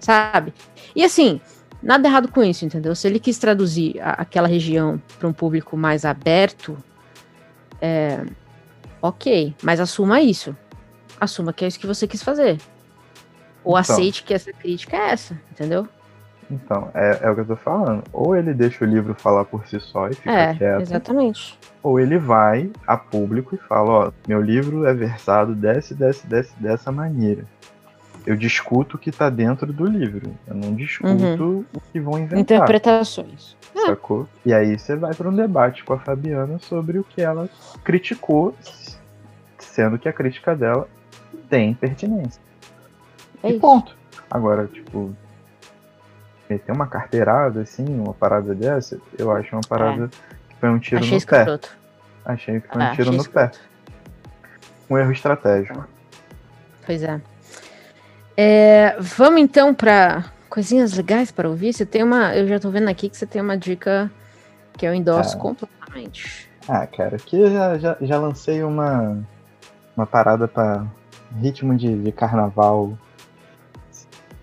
Sabe? 0.00 0.52
E 0.96 1.04
assim, 1.04 1.40
nada 1.80 2.08
errado 2.08 2.26
com 2.26 2.42
isso, 2.42 2.64
entendeu? 2.64 2.92
Se 2.96 3.06
ele 3.06 3.20
quis 3.20 3.38
traduzir 3.38 4.00
a, 4.00 4.14
aquela 4.14 4.48
região 4.48 5.00
para 5.16 5.28
um 5.28 5.32
público 5.32 5.76
mais 5.76 6.04
aberto, 6.04 6.76
é, 7.80 8.26
ok, 9.00 9.54
mas 9.62 9.80
assuma 9.80 10.20
isso. 10.20 10.56
Assuma 11.20 11.52
que 11.52 11.64
é 11.64 11.68
isso 11.68 11.80
que 11.80 11.86
você 11.86 12.06
quis 12.06 12.22
fazer. 12.22 12.58
Ou 13.64 13.78
então, 13.78 13.94
aceite 13.94 14.22
que 14.22 14.32
essa 14.32 14.52
crítica 14.52 14.96
é 14.96 15.10
essa, 15.10 15.38
entendeu? 15.50 15.88
Então, 16.50 16.88
é, 16.94 17.20
é 17.22 17.30
o 17.30 17.34
que 17.34 17.40
eu 17.40 17.46
tô 17.46 17.56
falando. 17.56 18.04
Ou 18.12 18.36
ele 18.36 18.54
deixa 18.54 18.84
o 18.84 18.88
livro 18.88 19.14
falar 19.14 19.44
por 19.44 19.66
si 19.66 19.80
só 19.80 20.08
e 20.08 20.14
fica 20.14 20.30
é, 20.30 20.54
quieto. 20.54 20.82
Exatamente. 20.82 21.58
Ou 21.82 21.98
ele 21.98 22.18
vai 22.18 22.70
a 22.86 22.96
público 22.96 23.54
e 23.54 23.58
fala, 23.58 23.90
ó, 23.90 24.12
meu 24.28 24.40
livro 24.40 24.86
é 24.86 24.94
versado 24.94 25.54
dessa, 25.54 25.94
dessa, 25.94 26.26
dessa, 26.26 26.54
dessa 26.60 26.92
maneira. 26.92 27.44
Eu 28.24 28.36
discuto 28.36 28.96
o 28.96 28.98
que 28.98 29.12
tá 29.12 29.30
dentro 29.30 29.72
do 29.72 29.84
livro. 29.84 30.32
Eu 30.46 30.54
não 30.54 30.74
discuto 30.74 31.44
uhum. 31.44 31.64
o 31.72 31.80
que 31.92 32.00
vão 32.00 32.18
inventar. 32.18 32.38
Interpretações. 32.38 33.56
Sacou? 33.74 34.28
E 34.44 34.52
aí 34.52 34.78
você 34.78 34.96
vai 34.96 35.14
para 35.14 35.28
um 35.28 35.34
debate 35.34 35.84
com 35.84 35.92
a 35.92 35.98
Fabiana 35.98 36.58
sobre 36.58 36.98
o 36.98 37.04
que 37.04 37.22
ela 37.22 37.48
criticou, 37.84 38.54
sendo 39.76 39.98
que 39.98 40.08
a 40.08 40.12
crítica 40.12 40.56
dela 40.56 40.88
tem 41.50 41.74
pertinência. 41.74 42.40
É 43.42 43.48
e 43.48 43.50
isso. 43.52 43.60
ponto. 43.60 43.94
Agora, 44.30 44.66
tipo, 44.66 45.14
meter 46.48 46.72
uma 46.72 46.86
carteirada, 46.86 47.60
assim, 47.60 47.84
uma 48.00 48.14
parada 48.14 48.54
dessa, 48.54 48.98
eu 49.18 49.30
acho 49.30 49.54
uma 49.54 49.60
parada 49.60 50.06
é. 50.06 50.08
que 50.08 50.56
foi 50.58 50.70
um 50.70 50.78
tiro 50.78 51.00
achei 51.00 51.10
no 51.10 51.16
escroto. 51.18 51.68
pé. 51.68 52.32
Achei 52.32 52.60
que 52.60 52.68
foi 52.68 52.82
um 52.82 52.84
ah, 52.84 52.96
tiro 52.96 53.12
no 53.12 53.18
escroto. 53.18 53.58
pé. 53.58 53.58
Um 54.88 54.96
erro 54.96 55.12
estratégico. 55.12 55.86
Pois 56.86 57.02
é. 57.02 57.20
é 58.34 58.96
vamos 58.98 59.42
então 59.42 59.74
para 59.74 60.24
coisinhas 60.48 60.94
legais 60.94 61.30
para 61.30 61.48
ouvir. 61.50 61.74
Você 61.74 61.84
tem 61.84 62.02
uma. 62.02 62.34
Eu 62.34 62.48
já 62.48 62.58
tô 62.58 62.70
vendo 62.70 62.88
aqui 62.88 63.10
que 63.10 63.16
você 63.16 63.26
tem 63.26 63.42
uma 63.42 63.58
dica 63.58 64.10
que 64.78 64.86
eu 64.86 64.94
endosso 64.94 65.36
é. 65.36 65.40
completamente. 65.40 66.48
Ah, 66.66 66.86
cara, 66.86 67.16
aqui 67.16 67.38
eu 67.38 67.50
já, 67.52 67.78
já, 67.78 67.96
já 68.00 68.18
lancei 68.18 68.62
uma, 68.62 69.18
uma 69.96 70.06
parada 70.06 70.46
para 70.46 70.86
ritmo 71.40 71.76
de, 71.76 71.96
de 72.02 72.12
carnaval 72.12 72.96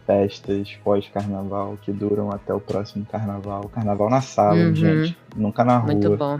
festas 0.05 0.77
pós-carnaval 0.83 1.77
que 1.81 1.91
duram 1.91 2.31
até 2.31 2.53
o 2.53 2.59
próximo 2.59 3.05
carnaval. 3.05 3.69
Carnaval 3.69 4.09
na 4.09 4.21
sala, 4.21 4.55
uhum. 4.55 4.75
gente. 4.75 5.17
Nunca 5.35 5.63
na 5.63 5.77
rua. 5.77 5.93
Muito 5.93 6.17
bom. 6.17 6.39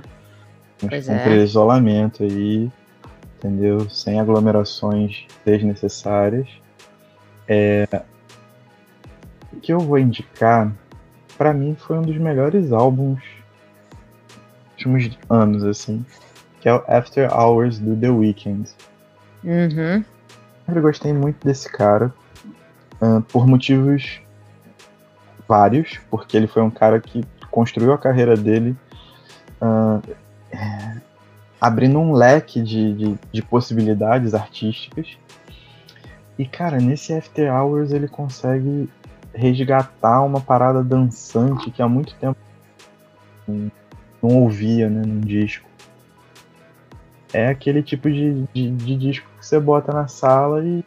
Cumprir 0.80 1.40
é. 1.40 1.44
isolamento 1.44 2.24
aí, 2.24 2.70
entendeu? 3.38 3.90
Sem 3.90 4.20
aglomerações 4.20 5.26
desnecessárias. 5.46 6.48
É... 7.48 7.88
O 9.52 9.60
que 9.60 9.72
eu 9.72 9.80
vou 9.80 9.98
indicar, 9.98 10.72
para 11.38 11.54
mim, 11.54 11.76
foi 11.76 11.98
um 11.98 12.02
dos 12.02 12.18
melhores 12.18 12.72
álbuns 12.72 13.22
dos 14.76 14.86
últimos 14.86 15.18
anos, 15.30 15.64
assim, 15.64 16.06
que 16.60 16.68
é 16.68 16.74
o 16.74 16.84
After 16.88 17.32
Hours 17.34 17.80
do 17.80 17.96
The 17.96 18.10
Weeknd. 18.10 18.70
Uhum. 19.44 20.04
Eu 20.68 20.82
gostei 20.82 21.12
muito 21.12 21.46
desse 21.46 21.70
cara 21.70 22.14
uh, 23.02 23.22
por 23.24 23.46
motivos 23.46 24.22
vários, 25.48 26.00
porque 26.10 26.38
ele 26.38 26.48
foi 26.48 26.62
um 26.62 26.70
cara 26.70 27.00
que 27.00 27.24
construiu 27.52 27.94
a 27.94 27.98
carreira 27.98 28.36
dele 28.36 28.76
uh, 29.62 30.02
é, 30.52 31.02
abrindo 31.60 32.00
um 32.00 32.14
leque 32.14 32.62
de, 32.62 32.94
de, 32.94 33.20
de, 33.32 33.42
possibilidades 33.42 34.34
artísticas. 34.34 35.18
E, 36.40 36.46
cara, 36.46 36.78
nesse 36.78 37.14
After 37.14 37.54
Hours 37.54 37.92
ele 37.92 38.08
consegue 38.08 38.90
resgatar 39.34 40.22
uma 40.22 40.40
parada 40.40 40.84
dançante 40.84 41.70
que 41.72 41.82
há 41.82 41.88
muito 41.88 42.16
tempo 42.16 42.38
não 44.22 44.38
ouvia 44.38 44.90
né, 44.90 45.02
num 45.06 45.20
disco. 45.20 45.70
É 47.34 47.48
aquele 47.48 47.82
tipo 47.82 48.10
de, 48.12 48.46
de, 48.54 48.70
de 48.70 48.96
disco 48.96 49.28
que 49.40 49.46
você 49.46 49.60
bota 49.60 49.92
na 49.92 50.08
sala 50.08 50.64
e, 50.64 50.84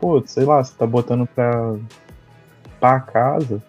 pô, 0.00 0.20
sei 0.26 0.44
lá, 0.44 0.62
você 0.62 0.74
tá 0.76 0.84
botando 0.84 1.24
pra, 1.26 1.76
pra 2.80 2.98
casa. 3.00 3.62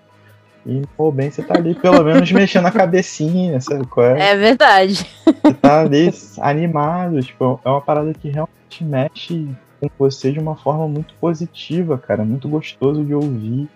E, 0.66 0.82
pô, 0.98 1.12
bem, 1.12 1.30
você 1.30 1.44
tá 1.44 1.56
ali 1.56 1.76
pelo 1.76 2.02
menos 2.04 2.32
mexendo 2.32 2.66
a 2.66 2.72
cabecinha, 2.72 3.62
sabe 3.62 3.86
qual 3.86 4.08
é? 4.08 4.32
É 4.32 4.36
verdade. 4.36 5.06
Você 5.24 5.54
tá 5.54 5.82
ali 5.82 6.12
animado, 6.40 7.22
tipo, 7.22 7.60
é 7.64 7.70
uma 7.70 7.82
parada 7.82 8.12
que 8.14 8.30
realmente 8.30 8.84
mexe 8.84 9.48
com 9.80 9.88
você 10.00 10.32
de 10.32 10.40
uma 10.40 10.56
forma 10.56 10.88
muito 10.88 11.14
positiva, 11.22 11.98
cara, 12.00 12.26
muito 12.26 12.50
gostoso 12.50 13.06
de 13.06 13.14
ouvir. 13.14 13.70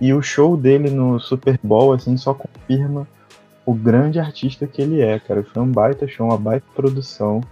E 0.00 0.12
o 0.14 0.22
show 0.22 0.56
dele 0.56 0.88
no 0.90 1.20
Super 1.20 1.58
Bowl, 1.62 1.92
assim, 1.92 2.16
só 2.16 2.32
confirma 2.32 3.06
o 3.66 3.74
grande 3.74 4.18
artista 4.18 4.66
que 4.66 4.80
ele 4.80 5.02
é, 5.02 5.18
cara. 5.18 5.44
Foi 5.44 5.62
um 5.62 5.70
baita 5.70 6.08
show, 6.08 6.26
uma 6.26 6.38
baita 6.38 6.66
produção 6.74 7.42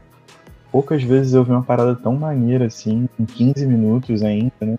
poucas 0.72 1.02
vezes 1.02 1.34
eu 1.34 1.44
vi 1.44 1.50
uma 1.50 1.62
parada 1.62 1.94
tão 1.94 2.16
maneira 2.16 2.64
assim, 2.64 3.06
em 3.20 3.26
15 3.26 3.66
minutos 3.66 4.22
ainda, 4.22 4.52
né? 4.62 4.76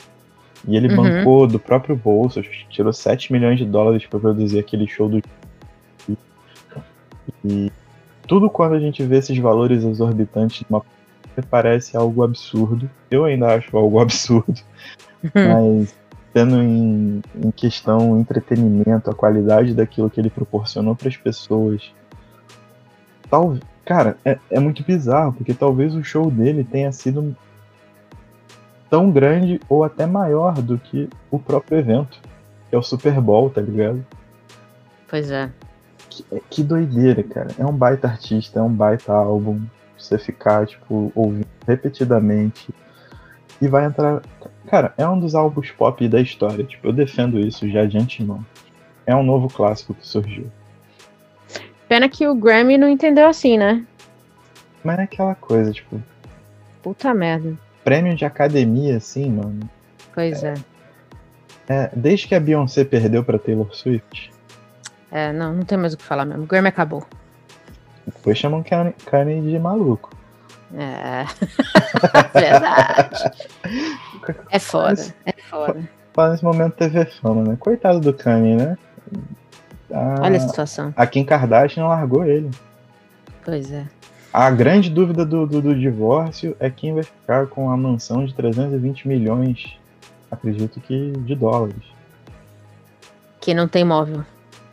E 0.67 0.75
ele 0.75 0.87
uhum. 0.87 0.95
bancou 0.95 1.47
do 1.47 1.59
próprio 1.59 1.95
bolso, 1.95 2.41
tirou 2.69 2.91
7 2.91 3.31
milhões 3.31 3.59
de 3.59 3.65
dólares 3.65 4.05
para 4.07 4.19
produzir 4.19 4.59
aquele 4.59 4.87
show 4.87 5.07
do. 5.07 5.21
E 7.45 7.71
tudo 8.25 8.49
quando 8.49 8.73
a 8.73 8.79
gente 8.79 9.03
vê 9.03 9.17
esses 9.17 9.37
valores 9.37 9.83
exorbitantes 9.83 10.63
uma 10.69 10.81
parece 11.49 11.97
algo 11.97 12.23
absurdo. 12.23 12.89
Eu 13.11 13.25
ainda 13.25 13.55
acho 13.55 13.75
algo 13.77 13.99
absurdo. 14.01 14.59
Uhum. 15.23 15.79
Mas 15.79 15.95
tendo 16.33 16.61
em, 16.61 17.21
em 17.35 17.51
questão 17.51 18.19
entretenimento, 18.19 19.09
a 19.09 19.13
qualidade 19.13 19.73
daquilo 19.73 20.09
que 20.09 20.19
ele 20.19 20.29
proporcionou 20.29 20.95
para 20.95 21.09
as 21.09 21.17
pessoas, 21.17 21.93
talvez 23.29 23.61
Cara, 23.85 24.17
é, 24.23 24.37
é 24.49 24.59
muito 24.59 24.83
bizarro, 24.83 25.33
porque 25.33 25.53
talvez 25.53 25.93
o 25.93 26.03
show 26.03 26.31
dele 26.31 26.63
tenha 26.63 26.91
sido 26.91 27.35
tão 28.89 29.11
grande 29.11 29.59
ou 29.67 29.83
até 29.83 30.05
maior 30.05 30.53
do 30.61 30.77
que 30.77 31.09
o 31.29 31.39
próprio 31.39 31.79
evento, 31.79 32.19
que 32.69 32.75
é 32.75 32.77
o 32.77 32.83
Super 32.83 33.19
Bowl, 33.19 33.49
tá 33.49 33.59
ligado? 33.59 34.05
Pois 35.09 35.31
é. 35.31 35.49
Que, 36.09 36.23
que 36.49 36.63
doideira, 36.63 37.23
cara. 37.23 37.49
É 37.57 37.65
um 37.65 37.75
baita 37.75 38.07
artista, 38.07 38.59
é 38.59 38.61
um 38.63 38.71
baita 38.71 39.11
álbum. 39.11 39.61
Você 39.97 40.17
ficar, 40.17 40.67
tipo, 40.67 41.11
ouvindo 41.15 41.47
repetidamente. 41.67 42.73
E 43.61 43.67
vai 43.67 43.85
entrar. 43.85 44.21
Cara, 44.67 44.93
é 44.97 45.07
um 45.07 45.19
dos 45.19 45.35
álbuns 45.35 45.71
pop 45.71 46.07
da 46.07 46.21
história. 46.21 46.63
Tipo, 46.63 46.87
eu 46.87 46.93
defendo 46.93 47.39
isso 47.39 47.67
já 47.69 47.85
de 47.85 47.97
antemão. 47.97 48.45
É 49.05 49.15
um 49.15 49.23
novo 49.23 49.47
clássico 49.47 49.93
que 49.93 50.05
surgiu. 50.05 50.51
Pena 51.87 52.09
que 52.09 52.27
o 52.27 52.35
Grammy 52.35 52.77
não 52.77 52.87
entendeu 52.87 53.27
assim, 53.27 53.57
né? 53.57 53.85
Mas 54.83 54.99
é 54.99 55.03
aquela 55.03 55.35
coisa, 55.35 55.71
tipo. 55.71 56.01
Puta 56.81 57.13
merda. 57.13 57.57
Prêmio 57.83 58.15
de 58.15 58.25
academia, 58.25 58.97
assim, 58.97 59.29
mano. 59.29 59.69
Pois 60.13 60.43
é. 60.43 60.53
é. 61.67 61.75
é 61.75 61.91
desde 61.95 62.27
que 62.27 62.35
a 62.35 62.39
Beyoncé 62.39 62.83
perdeu 62.83 63.23
pra 63.23 63.39
Taylor 63.39 63.73
Swift. 63.73 64.31
É, 65.11 65.31
não, 65.31 65.53
não 65.53 65.63
tem 65.63 65.77
mais 65.77 65.93
o 65.93 65.97
que 65.97 66.03
falar 66.03 66.25
mesmo. 66.25 66.43
O 66.43 66.47
Grammy 66.47 66.69
acabou. 66.69 67.05
Depois 68.05 68.37
chamam 68.37 68.63
Kanye 68.63 69.41
de 69.41 69.59
maluco. 69.59 70.09
É. 70.75 71.25
Verdade. 72.33 73.31
é 74.49 74.59
foda, 74.59 75.01
é 75.25 75.33
foda. 75.49 75.89
Nesse 76.31 76.43
momento 76.43 76.73
teve 76.75 77.05
fama, 77.05 77.43
né? 77.43 77.57
Coitado 77.59 77.99
do 77.99 78.13
Kanye, 78.13 78.55
né? 78.55 78.77
A, 79.93 80.23
Olha 80.23 80.37
a 80.37 80.39
situação. 80.39 80.93
A 80.97 81.05
Kim 81.05 81.23
Kardashian 81.23 81.85
largou 81.85 82.25
ele. 82.25 82.49
Pois 83.45 83.71
é. 83.71 83.85
A 84.33 84.49
grande 84.49 84.89
dúvida 84.89 85.23
do, 85.23 85.45
do, 85.45 85.61
do, 85.61 85.79
divórcio 85.79 86.57
é 86.59 86.67
quem 86.67 86.95
vai 86.95 87.03
ficar 87.03 87.45
com 87.45 87.69
a 87.69 87.77
mansão 87.77 88.25
de 88.25 88.33
320 88.33 89.07
milhões, 89.07 89.77
acredito 90.31 90.81
que, 90.81 91.11
de 91.11 91.35
dólares. 91.35 91.83
Que 93.39 93.53
não 93.53 93.67
tem 93.67 93.83
móvel. 93.83 94.25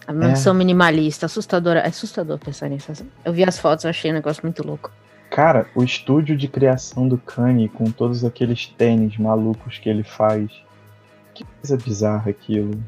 A 0.06 0.12
mansão 0.14 0.54
é. 0.54 0.56
minimalista, 0.56 1.26
assustadora. 1.26 1.80
É 1.80 1.88
assustador 1.88 2.38
pensar 2.38 2.70
nisso. 2.70 2.90
Eu 3.22 3.34
vi 3.34 3.44
as 3.44 3.58
fotos, 3.58 3.84
achei 3.84 4.10
um 4.10 4.14
negócio 4.14 4.42
muito 4.42 4.66
louco. 4.66 4.90
Cara, 5.30 5.66
o 5.74 5.84
estúdio 5.84 6.36
de 6.36 6.48
criação 6.48 7.06
do 7.06 7.18
Kanye, 7.18 7.68
com 7.68 7.84
todos 7.90 8.24
aqueles 8.24 8.66
tênis 8.66 9.18
malucos 9.18 9.78
que 9.78 9.90
ele 9.90 10.02
faz. 10.02 10.50
Que 11.34 11.44
coisa 11.44 11.76
bizarra 11.76 12.30
aquilo. 12.30 12.82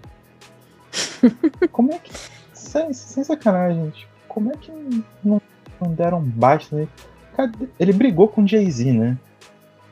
Como 1.70 1.92
é 1.92 1.98
que. 1.98 2.12
Sem, 2.52 2.92
sem 2.92 3.22
sacanagem, 3.24 3.90
tipo, 3.90 4.12
como 4.28 4.50
é 4.50 4.56
que 4.56 4.72
não, 5.22 5.40
não 5.80 5.92
deram 5.92 6.22
basta, 6.22 6.74
né? 6.74 6.88
Ele 7.78 7.92
brigou 7.92 8.28
com 8.28 8.42
o 8.42 8.48
Jay-Z, 8.48 8.92
né? 8.92 9.18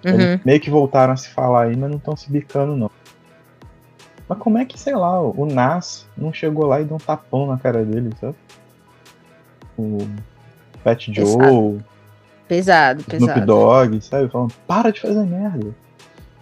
Uhum. 0.05 0.41
meio 0.47 0.61
que 0.61 0.71
voltaram 0.71 1.13
a 1.13 1.17
se 1.17 1.29
falar 1.29 1.65
aí, 1.65 1.77
mas 1.77 1.91
não 1.91 1.99
estão 1.99 2.17
se 2.17 2.31
bicando, 2.31 2.75
não. 2.75 2.91
Mas 4.27 4.39
como 4.39 4.57
é 4.57 4.65
que, 4.65 4.79
sei 4.79 4.95
lá, 4.95 5.21
o 5.21 5.45
Nas 5.45 6.07
não 6.17 6.33
chegou 6.33 6.67
lá 6.67 6.81
e 6.81 6.85
deu 6.85 6.97
um 6.97 7.01
tapão 7.01 7.47
na 7.47 7.59
cara 7.59 7.85
dele, 7.85 8.11
sabe? 8.19 8.37
O 9.77 9.99
Pet 10.83 11.13
Joe. 11.13 11.81
Pesado, 12.49 13.05
pesado. 13.05 13.33
Snoop 13.33 13.41
Dogg, 13.47 14.01
sabe? 14.01 14.29
Falando, 14.29 14.55
para 14.67 14.91
de 14.91 15.01
fazer 15.01 15.25
merda. 15.25 15.75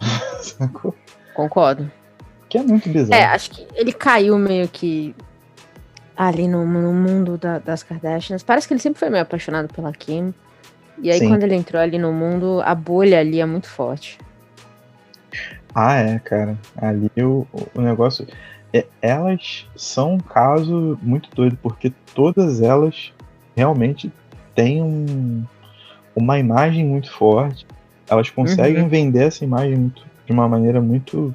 Concordo. 1.34 1.90
Que 2.48 2.58
é 2.58 2.62
muito 2.62 2.88
bizarro. 2.88 3.20
É, 3.20 3.26
acho 3.26 3.50
que 3.50 3.66
ele 3.74 3.92
caiu 3.92 4.38
meio 4.38 4.68
que 4.68 5.14
ali 6.16 6.48
no, 6.48 6.66
no 6.66 6.92
mundo 6.92 7.38
da, 7.38 7.58
das 7.58 7.82
Kardashians. 7.82 8.42
Parece 8.42 8.66
que 8.66 8.74
ele 8.74 8.80
sempre 8.80 8.98
foi 8.98 9.10
meio 9.10 9.22
apaixonado 9.22 9.72
pela 9.72 9.92
Kim. 9.92 10.34
E 11.00 11.10
aí, 11.10 11.18
Sim. 11.18 11.28
quando 11.28 11.44
ele 11.44 11.54
entrou 11.54 11.80
ali 11.80 11.98
no 11.98 12.12
mundo, 12.12 12.60
a 12.64 12.74
bolha 12.74 13.20
ali 13.20 13.40
é 13.40 13.46
muito 13.46 13.68
forte. 13.68 14.18
Ah, 15.74 15.94
é, 15.94 16.18
cara. 16.18 16.58
Ali 16.76 17.10
o, 17.18 17.46
o 17.74 17.80
negócio. 17.80 18.26
É, 18.72 18.84
elas 19.00 19.66
são 19.76 20.14
um 20.14 20.18
caso 20.18 20.98
muito 21.00 21.30
doido, 21.34 21.56
porque 21.62 21.92
todas 22.14 22.60
elas 22.60 23.12
realmente 23.56 24.12
têm 24.54 24.82
um, 24.82 25.44
uma 26.14 26.38
imagem 26.38 26.84
muito 26.84 27.10
forte. 27.12 27.66
Elas 28.08 28.28
conseguem 28.28 28.82
uhum. 28.82 28.88
vender 28.88 29.28
essa 29.28 29.44
imagem 29.44 29.76
muito, 29.76 30.02
de 30.26 30.32
uma 30.32 30.48
maneira 30.48 30.80
muito. 30.80 31.34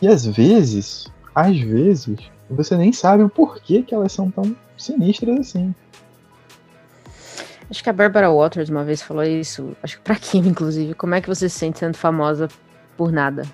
E 0.00 0.08
às 0.08 0.26
vezes, 0.26 1.06
às 1.34 1.58
vezes, 1.58 2.18
você 2.48 2.76
nem 2.76 2.92
sabe 2.92 3.22
o 3.22 3.28
porquê 3.28 3.82
que 3.82 3.94
elas 3.94 4.12
são 4.12 4.30
tão 4.30 4.54
sinistras 4.76 5.40
assim. 5.40 5.74
Acho 7.70 7.82
que 7.82 7.90
a 7.90 7.92
Barbara 7.92 8.30
Waters 8.30 8.68
uma 8.68 8.84
vez 8.84 9.02
falou 9.02 9.24
isso, 9.24 9.74
acho 9.82 9.96
que 9.96 10.04
pra 10.04 10.16
Kim, 10.16 10.46
inclusive. 10.46 10.94
Como 10.94 11.14
é 11.14 11.20
que 11.20 11.28
você 11.28 11.48
se 11.48 11.58
sente 11.58 11.78
sendo 11.78 11.96
famosa 11.96 12.48
por 12.96 13.10
nada? 13.10 13.44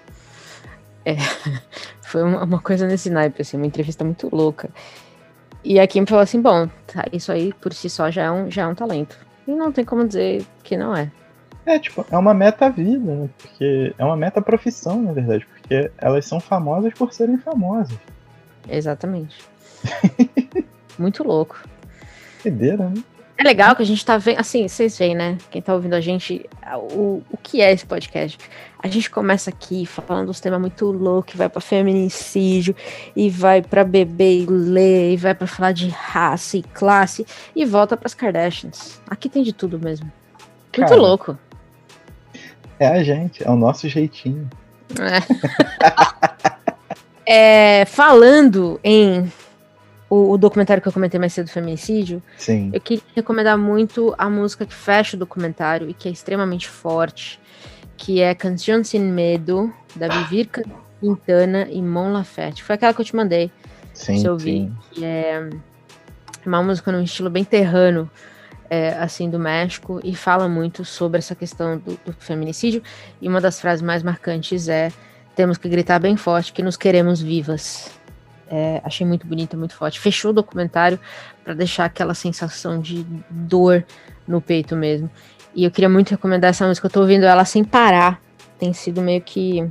É, 1.04 1.16
foi 2.02 2.22
uma, 2.22 2.42
uma, 2.42 2.60
coisa 2.60 2.86
nesse 2.86 3.08
naipe, 3.08 3.42
assim, 3.42 3.56
uma 3.56 3.66
entrevista 3.66 4.04
muito 4.04 4.28
louca. 4.34 4.68
E 5.62 5.78
a 5.78 5.86
Kim 5.86 6.04
falou 6.04 6.22
assim: 6.22 6.40
bom, 6.40 6.68
tá, 6.86 7.04
isso 7.12 7.30
aí 7.30 7.52
por 7.54 7.72
si 7.72 7.88
só 7.88 8.10
já 8.10 8.24
é, 8.24 8.30
um, 8.30 8.50
já 8.50 8.62
é 8.62 8.66
um 8.66 8.74
talento. 8.74 9.16
E 9.46 9.52
não 9.52 9.72
tem 9.72 9.84
como 9.84 10.06
dizer 10.06 10.44
que 10.62 10.76
não 10.76 10.94
é. 10.94 11.10
É, 11.70 11.78
tipo, 11.78 12.04
é 12.10 12.18
uma 12.18 12.34
meta-vida, 12.34 13.14
né? 13.14 13.28
Porque 13.38 13.94
é 13.96 14.04
uma 14.04 14.16
meta-profissão, 14.16 15.00
na 15.00 15.12
verdade, 15.12 15.46
porque 15.46 15.88
elas 15.98 16.26
são 16.26 16.40
famosas 16.40 16.92
por 16.94 17.12
serem 17.12 17.38
famosas. 17.38 17.96
Exatamente. 18.68 19.38
muito 20.98 21.22
louco. 21.22 21.62
Doideira, 22.42 22.88
né? 22.88 23.04
É 23.38 23.44
legal 23.44 23.76
que 23.76 23.82
a 23.82 23.86
gente 23.86 24.04
tá 24.04 24.18
vendo, 24.18 24.40
assim, 24.40 24.66
vocês 24.66 24.98
veem, 24.98 25.14
né? 25.14 25.38
Quem 25.48 25.62
tá 25.62 25.72
ouvindo 25.72 25.94
a 25.94 26.00
gente, 26.00 26.44
o, 26.92 27.22
o 27.30 27.36
que 27.40 27.60
é 27.60 27.72
esse 27.72 27.86
podcast? 27.86 28.36
A 28.82 28.88
gente 28.88 29.08
começa 29.08 29.48
aqui 29.48 29.86
falando 29.86 30.28
uns 30.28 30.40
temas 30.40 30.60
muito 30.60 30.90
loucos, 30.90 31.36
vai 31.36 31.48
para 31.48 31.60
feminicídio, 31.60 32.74
e 33.14 33.30
vai 33.30 33.62
para 33.62 33.84
beber 33.84 34.42
e 34.42 34.46
ler, 34.46 35.12
e 35.12 35.16
vai 35.16 35.36
para 35.36 35.46
falar 35.46 35.70
de 35.70 35.88
raça 35.88 36.56
e 36.56 36.64
classe, 36.64 37.24
e 37.54 37.64
volta 37.64 37.96
pras 37.96 38.12
Kardashians. 38.12 39.00
Aqui 39.08 39.28
tem 39.28 39.44
de 39.44 39.52
tudo 39.52 39.78
mesmo. 39.78 40.10
Muito 40.76 40.88
Cara, 40.88 40.96
louco. 40.96 41.38
É 42.80 42.86
a 42.86 43.02
gente, 43.04 43.46
é 43.46 43.50
o 43.50 43.56
nosso 43.56 43.86
jeitinho. 43.90 44.48
É. 44.98 45.20
é, 47.82 47.84
falando 47.84 48.80
em 48.82 49.30
o, 50.08 50.32
o, 50.32 50.38
documentário 50.38 50.82
que 50.82 50.88
eu 50.88 50.92
comentei 50.92 51.20
mais 51.20 51.34
cedo, 51.34 51.50
Feminicídio, 51.50 52.22
Sim. 52.38 52.70
eu 52.72 52.80
queria 52.80 53.04
recomendar 53.14 53.58
muito 53.58 54.14
a 54.16 54.30
música 54.30 54.64
que 54.64 54.74
fecha 54.74 55.14
o 55.14 55.20
documentário 55.20 55.90
e 55.90 55.94
que 55.94 56.08
é 56.08 56.10
extremamente 56.10 56.70
forte, 56.70 57.38
que 57.98 58.22
é 58.22 58.34
Canción 58.34 58.82
Sin 58.82 59.12
Medo, 59.12 59.70
da 59.94 60.08
Vivirca 60.08 60.64
Quintana 61.00 61.68
e 61.70 61.82
Mon 61.82 62.12
Laferte. 62.14 62.62
Foi 62.62 62.76
aquela 62.76 62.94
que 62.94 63.00
eu 63.02 63.04
te 63.04 63.14
mandei, 63.14 63.52
sim, 63.92 64.18
se 64.18 64.24
eu 64.24 64.38
vi. 64.38 64.72
Que 64.92 65.04
é 65.04 65.50
uma 66.46 66.62
música 66.62 66.90
num 66.90 67.02
estilo 67.02 67.28
bem 67.28 67.44
terrano, 67.44 68.10
é, 68.70 68.90
assim, 68.90 69.28
do 69.28 69.38
México, 69.38 70.00
e 70.04 70.14
fala 70.14 70.48
muito 70.48 70.84
sobre 70.84 71.18
essa 71.18 71.34
questão 71.34 71.78
do, 71.78 71.98
do 72.06 72.12
feminicídio. 72.12 72.80
E 73.20 73.28
uma 73.28 73.40
das 73.40 73.60
frases 73.60 73.82
mais 73.82 74.04
marcantes 74.04 74.68
é: 74.68 74.92
temos 75.34 75.58
que 75.58 75.68
gritar 75.68 75.98
bem 75.98 76.16
forte 76.16 76.52
que 76.52 76.62
nos 76.62 76.76
queremos 76.76 77.20
vivas. 77.20 77.90
É, 78.48 78.80
achei 78.84 79.06
muito 79.06 79.26
bonita, 79.26 79.56
muito 79.56 79.74
forte. 79.74 79.98
Fechou 79.98 80.30
o 80.30 80.34
documentário 80.34 80.98
para 81.42 81.52
deixar 81.52 81.84
aquela 81.84 82.14
sensação 82.14 82.80
de 82.80 83.04
dor 83.28 83.84
no 84.26 84.40
peito 84.40 84.76
mesmo. 84.76 85.10
E 85.54 85.64
eu 85.64 85.70
queria 85.70 85.88
muito 85.88 86.10
recomendar 86.10 86.50
essa 86.50 86.66
música. 86.66 86.86
Eu 86.86 86.90
tô 86.90 87.00
ouvindo 87.00 87.24
ela 87.24 87.44
sem 87.44 87.64
parar. 87.64 88.20
Tem 88.58 88.72
sido 88.72 89.02
meio 89.02 89.20
que. 89.20 89.68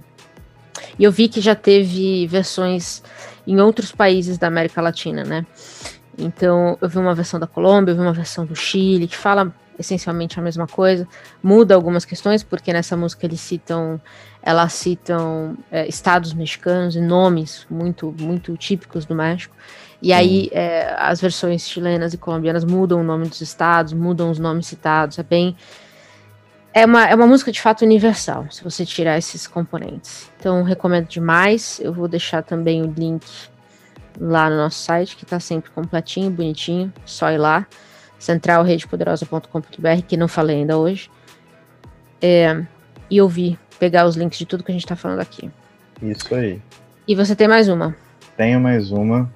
E 0.97 1.04
eu 1.04 1.12
vi 1.12 1.30
que 1.30 1.39
já 1.39 1.56
teve 1.56 2.28
versões 2.28 3.02
em 3.47 3.60
outros 3.60 3.91
países 3.91 4.38
da 4.38 4.47
América 4.47 4.82
Latina, 4.82 5.24
né? 5.24 5.45
Então, 6.20 6.78
eu 6.82 6.89
vi 6.89 6.97
uma 6.97 7.15
versão 7.15 7.39
da 7.39 7.47
Colômbia, 7.47 7.91
eu 7.91 7.95
vi 7.95 8.01
uma 8.01 8.13
versão 8.13 8.45
do 8.45 8.55
Chile, 8.55 9.07
que 9.07 9.15
fala 9.15 9.53
essencialmente 9.80 10.38
a 10.38 10.43
mesma 10.43 10.67
coisa, 10.67 11.07
muda 11.41 11.74
algumas 11.74 12.03
questões, 12.03 12.43
porque 12.43 12.74
nessa 12.74 12.97
música 12.97 13.26
eles 13.26 13.39
citam, 13.39 13.99
elas 14.43 14.74
citam 14.74 15.57
é, 15.72 15.88
estados 15.88 16.34
mexicanos 16.34 16.97
e 16.97 17.01
nomes 17.01 17.65
muito, 17.70 18.13
muito 18.20 18.55
típicos 18.57 19.05
do 19.05 19.15
México. 19.15 19.55
E 20.01 20.11
aí 20.11 20.49
é, 20.51 20.95
as 20.97 21.22
versões 21.22 21.67
chilenas 21.67 22.13
e 22.13 22.17
colombianas 22.17 22.65
mudam 22.65 22.99
o 22.99 23.03
nome 23.03 23.28
dos 23.28 23.41
estados, 23.41 23.93
mudam 23.93 24.30
os 24.30 24.38
nomes 24.38 24.67
citados. 24.67 25.17
É 25.17 25.24
bem. 25.24 25.55
É 26.74 26.86
uma, 26.86 27.07
é 27.07 27.15
uma 27.15 27.26
música 27.26 27.51
de 27.51 27.59
fato 27.59 27.84
universal, 27.84 28.45
se 28.51 28.63
você 28.63 28.86
tirar 28.86 29.17
esses 29.17 29.47
componentes. 29.47 30.30
Então, 30.39 30.61
recomendo 30.63 31.07
demais. 31.07 31.80
Eu 31.84 31.91
vou 31.91 32.07
deixar 32.07 32.43
também 32.43 32.84
o 32.84 32.93
link 32.95 33.26
lá 34.20 34.49
no 34.49 34.57
nosso 34.57 34.80
site, 34.80 35.16
que 35.16 35.24
está 35.24 35.39
sempre 35.39 35.70
completinho, 35.72 36.32
bonitinho. 36.32 36.91
Só 37.05 37.32
ir 37.32 37.38
lá 37.38 37.68
centralredepoderosa.com.br, 38.20 40.01
que 40.07 40.18
não 40.18 40.28
falei 40.28 40.57
ainda 40.57 40.78
hoje, 40.78 41.10
é, 42.22 42.64
e 43.10 43.22
ouvir, 43.22 43.57
pegar 43.80 44.05
os 44.05 44.16
links 44.16 44.38
de 44.38 44.45
tudo 44.45 44.64
que 44.64 44.72
a 44.72 44.74
gente 44.74 44.84
está 44.84 44.95
falando 44.95 45.22
aqui. 45.22 45.49
Isso 46.01 46.36
aí. 46.36 46.62
E 47.07 47.16
você 47.16 47.36
tem 47.36 47.47
mais 47.47 47.70
uma? 47.70 47.95
Tenho 48.36 48.60
mais 48.60 48.91
uma. 48.91 49.32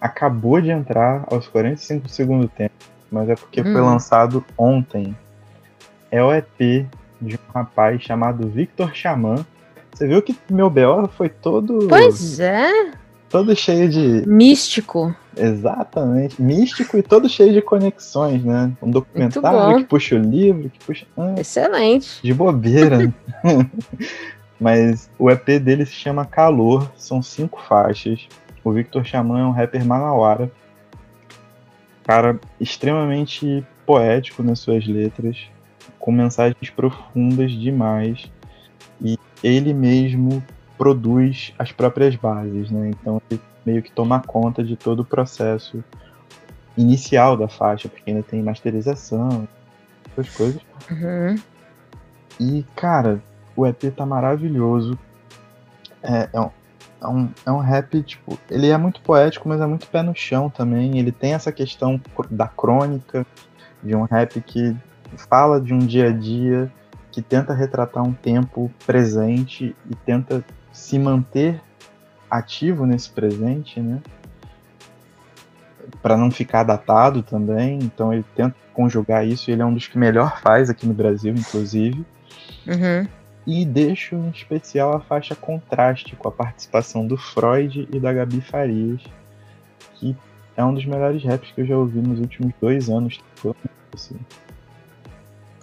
Acabou 0.00 0.60
de 0.60 0.70
entrar 0.70 1.24
aos 1.30 1.48
45 1.48 2.04
do 2.04 2.10
segundo 2.10 2.48
tempo, 2.48 2.74
mas 3.10 3.28
é 3.28 3.34
porque 3.34 3.60
hum. 3.62 3.72
foi 3.72 3.80
lançado 3.80 4.44
ontem. 4.56 5.16
É 6.10 6.22
o 6.22 6.32
EP 6.32 6.86
de 7.20 7.34
um 7.34 7.52
rapaz 7.52 8.00
chamado 8.02 8.48
Victor 8.48 8.94
Xamã. 8.94 9.44
Você 9.92 10.06
viu 10.06 10.22
que 10.22 10.36
meu 10.48 10.70
BO 10.70 11.08
foi 11.08 11.28
todo. 11.28 11.88
Pois 11.88 12.38
é 12.38 12.92
todo 13.28 13.54
cheio 13.54 13.88
de. 13.88 14.26
Místico. 14.26 15.14
Exatamente. 15.36 16.40
Místico 16.40 16.96
e 16.98 17.02
todo 17.02 17.28
cheio 17.28 17.52
de 17.52 17.62
conexões, 17.62 18.42
né? 18.42 18.72
Um 18.82 18.90
documentário 18.90 19.78
que 19.78 19.84
puxa 19.84 20.16
o 20.16 20.18
livro, 20.18 20.70
que 20.70 20.84
puxa. 20.84 21.06
Ah, 21.16 21.34
Excelente. 21.38 22.20
De 22.22 22.34
bobeira. 22.34 23.12
Mas 24.60 25.08
o 25.18 25.30
EP 25.30 25.60
dele 25.60 25.86
se 25.86 25.92
chama 25.92 26.24
Calor, 26.24 26.90
são 26.96 27.22
cinco 27.22 27.60
faixas. 27.60 28.26
O 28.64 28.72
Victor 28.72 29.04
Xamã 29.04 29.40
é 29.40 29.44
um 29.44 29.52
rapper 29.52 29.84
manauara. 29.84 30.50
Cara, 32.02 32.40
extremamente 32.58 33.64
poético 33.86 34.42
nas 34.42 34.58
suas 34.58 34.86
letras, 34.86 35.36
com 35.98 36.10
mensagens 36.10 36.70
profundas 36.70 37.52
demais. 37.52 38.30
E 39.00 39.16
ele 39.44 39.72
mesmo 39.72 40.42
produz 40.78 41.52
as 41.58 41.72
próprias 41.72 42.14
bases, 42.14 42.70
né? 42.70 42.90
Então 42.90 43.20
ele 43.28 43.40
meio 43.66 43.82
que 43.82 43.92
toma 43.92 44.20
conta 44.20 44.64
de 44.64 44.76
todo 44.76 45.00
o 45.00 45.04
processo 45.04 45.84
inicial 46.76 47.36
da 47.36 47.48
faixa, 47.48 47.88
porque 47.88 48.10
ainda 48.10 48.22
tem 48.22 48.42
masterização, 48.42 49.46
essas 50.12 50.34
coisas. 50.34 50.62
Uhum. 50.90 51.36
E, 52.40 52.64
cara, 52.76 53.20
o 53.56 53.66
EP 53.66 53.92
tá 53.94 54.06
maravilhoso. 54.06 54.98
É, 56.02 56.28
é, 56.32 56.40
um, 56.40 56.50
é, 57.02 57.08
um, 57.08 57.30
é 57.46 57.50
um 57.50 57.58
rap, 57.58 58.02
tipo, 58.02 58.38
ele 58.48 58.68
é 58.68 58.78
muito 58.78 59.00
poético, 59.00 59.48
mas 59.48 59.60
é 59.60 59.66
muito 59.66 59.88
pé 59.88 60.02
no 60.02 60.14
chão 60.14 60.48
também. 60.48 60.98
Ele 60.98 61.10
tem 61.10 61.34
essa 61.34 61.50
questão 61.50 62.00
da 62.30 62.46
crônica, 62.46 63.26
de 63.82 63.94
um 63.94 64.04
rap 64.04 64.40
que 64.40 64.76
fala 65.28 65.60
de 65.60 65.74
um 65.74 65.78
dia 65.78 66.08
a 66.08 66.12
dia, 66.12 66.70
que 67.10 67.20
tenta 67.20 67.52
retratar 67.52 68.04
um 68.04 68.12
tempo 68.12 68.70
presente 68.86 69.74
e 69.90 69.94
tenta 69.96 70.44
se 70.78 70.98
manter 70.98 71.60
ativo 72.30 72.86
nesse 72.86 73.10
presente, 73.10 73.80
né? 73.80 74.00
Para 76.00 76.16
não 76.16 76.30
ficar 76.30 76.62
datado 76.62 77.22
também. 77.22 77.78
Então 77.82 78.12
ele 78.12 78.24
tenta 78.34 78.54
conjugar 78.72 79.26
isso. 79.26 79.50
Ele 79.50 79.60
é 79.60 79.64
um 79.64 79.74
dos 79.74 79.88
que 79.88 79.98
melhor 79.98 80.40
faz 80.40 80.70
aqui 80.70 80.86
no 80.86 80.94
Brasil, 80.94 81.34
inclusive. 81.34 82.06
Uhum. 82.66 83.08
E 83.46 83.64
deixo 83.64 84.14
em 84.14 84.30
especial 84.30 84.94
a 84.94 85.00
faixa 85.00 85.34
contraste 85.34 86.14
com 86.14 86.28
a 86.28 86.32
participação 86.32 87.06
do 87.06 87.16
Freud 87.16 87.88
e 87.90 87.98
da 87.98 88.12
Gabi 88.12 88.40
Farias, 88.40 89.02
que 89.94 90.16
é 90.56 90.64
um 90.64 90.74
dos 90.74 90.84
melhores 90.84 91.24
raps 91.24 91.50
que 91.50 91.62
eu 91.62 91.66
já 91.66 91.76
ouvi 91.76 92.00
nos 92.00 92.20
últimos 92.20 92.52
dois 92.60 92.88
anos. 92.88 93.20
Assim. 93.92 94.16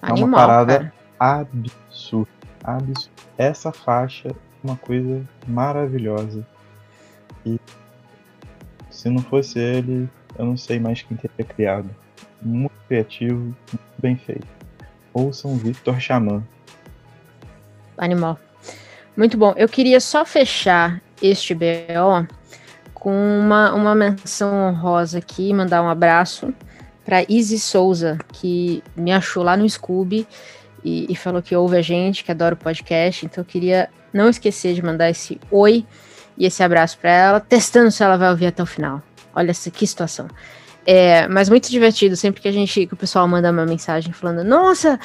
Animal, 0.01 0.19
é 0.19 0.23
uma 0.23 0.37
parada 0.37 0.93
cara. 1.19 1.41
absurda, 1.41 2.29
absurda. 2.63 3.15
Essa 3.37 3.71
faixa 3.71 4.35
uma 4.65 4.75
coisa 4.75 5.21
maravilhosa. 5.47 6.45
E 7.45 7.59
se 8.89 9.09
não 9.09 9.21
fosse 9.21 9.59
ele, 9.59 10.09
eu 10.37 10.45
não 10.45 10.57
sei 10.57 10.79
mais 10.79 11.01
quem 11.01 11.15
teria 11.15 11.45
criado. 11.45 11.89
Muito 12.41 12.73
criativo, 12.87 13.39
muito 13.39 13.79
bem 13.99 14.15
feito. 14.15 14.47
Ouçam 15.13 15.55
Victor 15.55 15.99
Xamã. 15.99 16.43
Animal. 17.97 18.37
Muito 19.15 19.37
bom. 19.37 19.53
Eu 19.55 19.69
queria 19.69 19.99
só 19.99 20.25
fechar 20.25 21.01
este 21.21 21.53
BO 21.53 22.27
com 22.93 23.11
uma, 23.39 23.73
uma 23.73 23.95
menção 23.95 24.67
honrosa 24.67 25.19
aqui, 25.19 25.53
mandar 25.53 25.81
um 25.81 25.89
abraço 25.89 26.53
para 27.05 27.23
Izzy 27.29 27.59
Souza, 27.59 28.17
que 28.33 28.83
me 28.95 29.11
achou 29.11 29.43
lá 29.43 29.55
no 29.55 29.69
Scooby 29.69 30.27
e, 30.85 31.07
e, 31.09 31.15
falou 31.15 31.41
que 31.41 31.55
ouve 31.55 31.75
a 31.75 31.81
gente, 31.81 32.23
que 32.23 32.31
adora 32.31 32.53
o 32.53 32.57
podcast. 32.57 33.25
Então 33.25 33.41
eu 33.41 33.45
queria 33.45 33.89
não 34.13 34.29
esquecer 34.29 34.75
de 34.75 34.83
mandar 34.83 35.09
esse 35.09 35.41
oi 35.49 35.83
e 36.37 36.45
esse 36.45 36.61
abraço 36.61 36.99
para 36.99 37.09
ela, 37.09 37.39
testando 37.39 37.89
se 37.89 38.03
ela 38.03 38.17
vai 38.17 38.29
ouvir 38.29 38.45
até 38.45 38.61
o 38.61 38.67
final. 38.67 39.01
Olha 39.33 39.49
essa 39.49 39.71
que 39.71 39.87
situação. 39.87 40.27
É, 40.85 41.27
mas 41.27 41.49
muito 41.49 41.71
divertido, 41.71 42.15
sempre 42.15 42.39
que 42.39 42.47
a 42.47 42.51
gente, 42.51 42.85
que 42.85 42.93
o 42.93 42.97
pessoal 42.97 43.27
manda 43.27 43.51
uma 43.51 43.65
mensagem 43.65 44.13
falando, 44.13 44.43
nossa, 44.43 44.99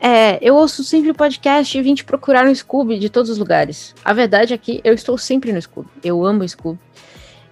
é, 0.00 0.38
eu 0.42 0.56
ouço 0.56 0.82
sempre 0.82 1.12
o 1.12 1.14
podcast 1.14 1.78
e 1.78 1.80
vim 1.80 1.94
te 1.94 2.04
procurar 2.04 2.44
no 2.44 2.54
Scooby 2.54 2.98
de 2.98 3.08
todos 3.08 3.30
os 3.30 3.38
lugares. 3.38 3.94
A 4.04 4.12
verdade 4.12 4.52
é 4.52 4.58
que 4.58 4.80
eu 4.82 4.92
estou 4.92 5.16
sempre 5.16 5.52
no 5.52 5.62
Scooby. 5.62 5.88
Eu 6.02 6.26
amo 6.26 6.42
o 6.42 6.48
Scooby. 6.48 6.80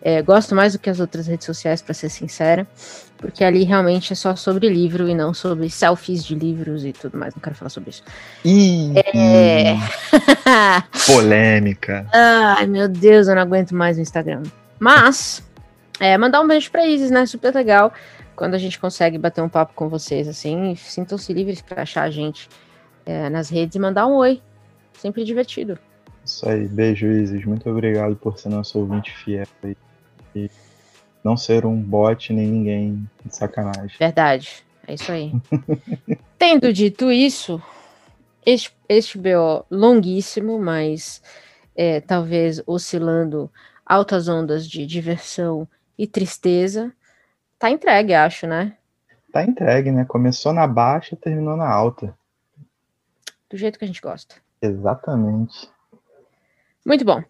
É, 0.05 0.21
gosto 0.21 0.53
mais 0.53 0.73
do 0.73 0.81
que 0.81 0.91
as 0.91 0.99
outras 0.99 1.29
redes 1.29 1.47
sociais, 1.47 1.81
para 1.81 1.95
ser 1.95 2.09
sincera, 2.09 2.67
porque 3.17 3.45
ali 3.45 3.63
realmente 3.63 4.13
é 4.13 4.17
só 4.17 4.35
sobre 4.35 4.69
livro 4.69 5.09
e 5.09 5.15
não 5.15 5.33
sobre 5.33 5.71
selfies 5.71 6.25
de 6.25 6.35
livros 6.35 6.85
e 6.85 6.93
tudo 6.93 7.17
mais. 7.17 7.33
Não 7.33 7.41
quero 7.41 7.55
falar 7.55 7.69
sobre 7.69 7.91
isso. 7.91 8.03
Ih, 8.45 8.93
é... 8.99 9.77
polêmica. 11.07 12.05
Ai, 12.13 12.67
meu 12.67 12.89
Deus, 12.89 13.29
eu 13.29 13.37
não 13.37 13.43
aguento 13.43 13.77
mais 13.77 13.97
o 13.97 14.01
Instagram. 14.01 14.43
Mas, 14.77 15.41
é, 16.01 16.19
mandar 16.19 16.41
um 16.41 16.49
beijo 16.49 16.69
pra 16.73 16.85
Isis, 16.85 17.13
né? 17.13 17.25
Super 17.25 17.55
legal 17.55 17.93
quando 18.35 18.55
a 18.55 18.59
gente 18.59 18.81
consegue 18.81 19.17
bater 19.19 19.41
um 19.41 19.49
papo 19.49 19.73
com 19.73 19.89
vocês, 19.89 20.27
assim. 20.27 20.75
Sintam-se 20.75 21.33
livres 21.33 21.63
para 21.63 21.83
achar 21.83 22.03
a 22.03 22.11
gente 22.11 22.49
é, 23.07 23.31
nas 23.31 23.49
redes 23.49 23.77
e 23.77 23.79
mandar 23.79 24.09
um 24.09 24.15
oi. 24.15 24.43
Sempre 24.95 25.23
divertido. 25.25 25.79
Isso 26.25 26.49
aí, 26.49 26.67
beijo, 26.67 27.07
Isis. 27.07 27.45
Muito 27.45 27.71
obrigado 27.71 28.17
por 28.17 28.37
ser 28.37 28.49
nosso 28.49 28.81
ouvinte 28.81 29.13
fiel 29.13 29.47
aí 29.63 29.77
e 30.35 30.51
não 31.23 31.37
ser 31.37 31.65
um 31.65 31.81
bot 31.81 32.33
nem 32.33 32.47
ninguém 32.47 33.11
de 33.25 33.37
sacanagem. 33.37 33.97
Verdade, 33.99 34.65
é 34.87 34.95
isso 34.95 35.11
aí. 35.11 35.33
Tendo 36.39 36.73
dito 36.73 37.11
isso, 37.11 37.63
este, 38.45 38.75
este 38.89 39.19
BO 39.19 39.65
longuíssimo, 39.71 40.59
mas 40.59 41.23
é, 41.77 42.01
talvez 42.01 42.63
oscilando 42.67 43.51
altas 43.87 44.29
ondas 44.29 44.69
de 44.69 44.87
diversão 44.87 45.69
e 45.97 46.07
tristeza, 46.07 46.93
tá 47.59 47.71
entregue, 47.71 48.15
acho, 48.15 48.47
né? 48.47 48.77
Tá 49.33 49.45
entregue, 49.45 49.91
né? 49.91 50.05
Começou 50.05 50.53
na 50.53 50.67
baixa, 50.67 51.17
terminou 51.17 51.57
na 51.57 51.69
alta. 51.69 52.17
Do 53.49 53.57
jeito 53.57 53.79
que 53.79 53.85
a 53.85 53.89
gente 53.89 54.01
gosta. 54.01 54.35
Exatamente. 54.61 55.71
Muito 56.85 57.05
bom. 57.05 57.23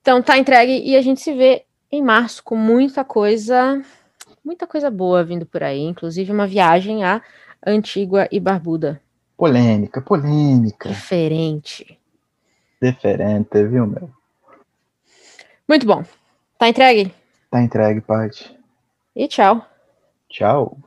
Então 0.00 0.22
tá 0.22 0.38
entregue 0.38 0.82
e 0.84 0.96
a 0.96 1.02
gente 1.02 1.20
se 1.20 1.32
vê 1.34 1.65
em 1.90 2.02
março 2.02 2.42
com 2.42 2.56
muita 2.56 3.04
coisa, 3.04 3.82
muita 4.44 4.66
coisa 4.66 4.90
boa 4.90 5.24
vindo 5.24 5.46
por 5.46 5.62
aí, 5.62 5.80
inclusive 5.80 6.32
uma 6.32 6.46
viagem 6.46 7.04
à 7.04 7.22
Antigua 7.66 8.28
e 8.30 8.40
Barbuda. 8.40 9.00
Polêmica, 9.36 10.00
polêmica. 10.00 10.88
Diferente. 10.88 11.98
Diferente, 12.80 13.62
viu, 13.66 13.86
meu? 13.86 14.10
Muito 15.68 15.86
bom. 15.86 16.04
Tá 16.58 16.68
entregue? 16.68 17.12
Tá 17.50 17.62
entregue, 17.62 18.00
Paty. 18.00 18.56
E 19.14 19.28
tchau. 19.28 19.64
Tchau. 20.28 20.78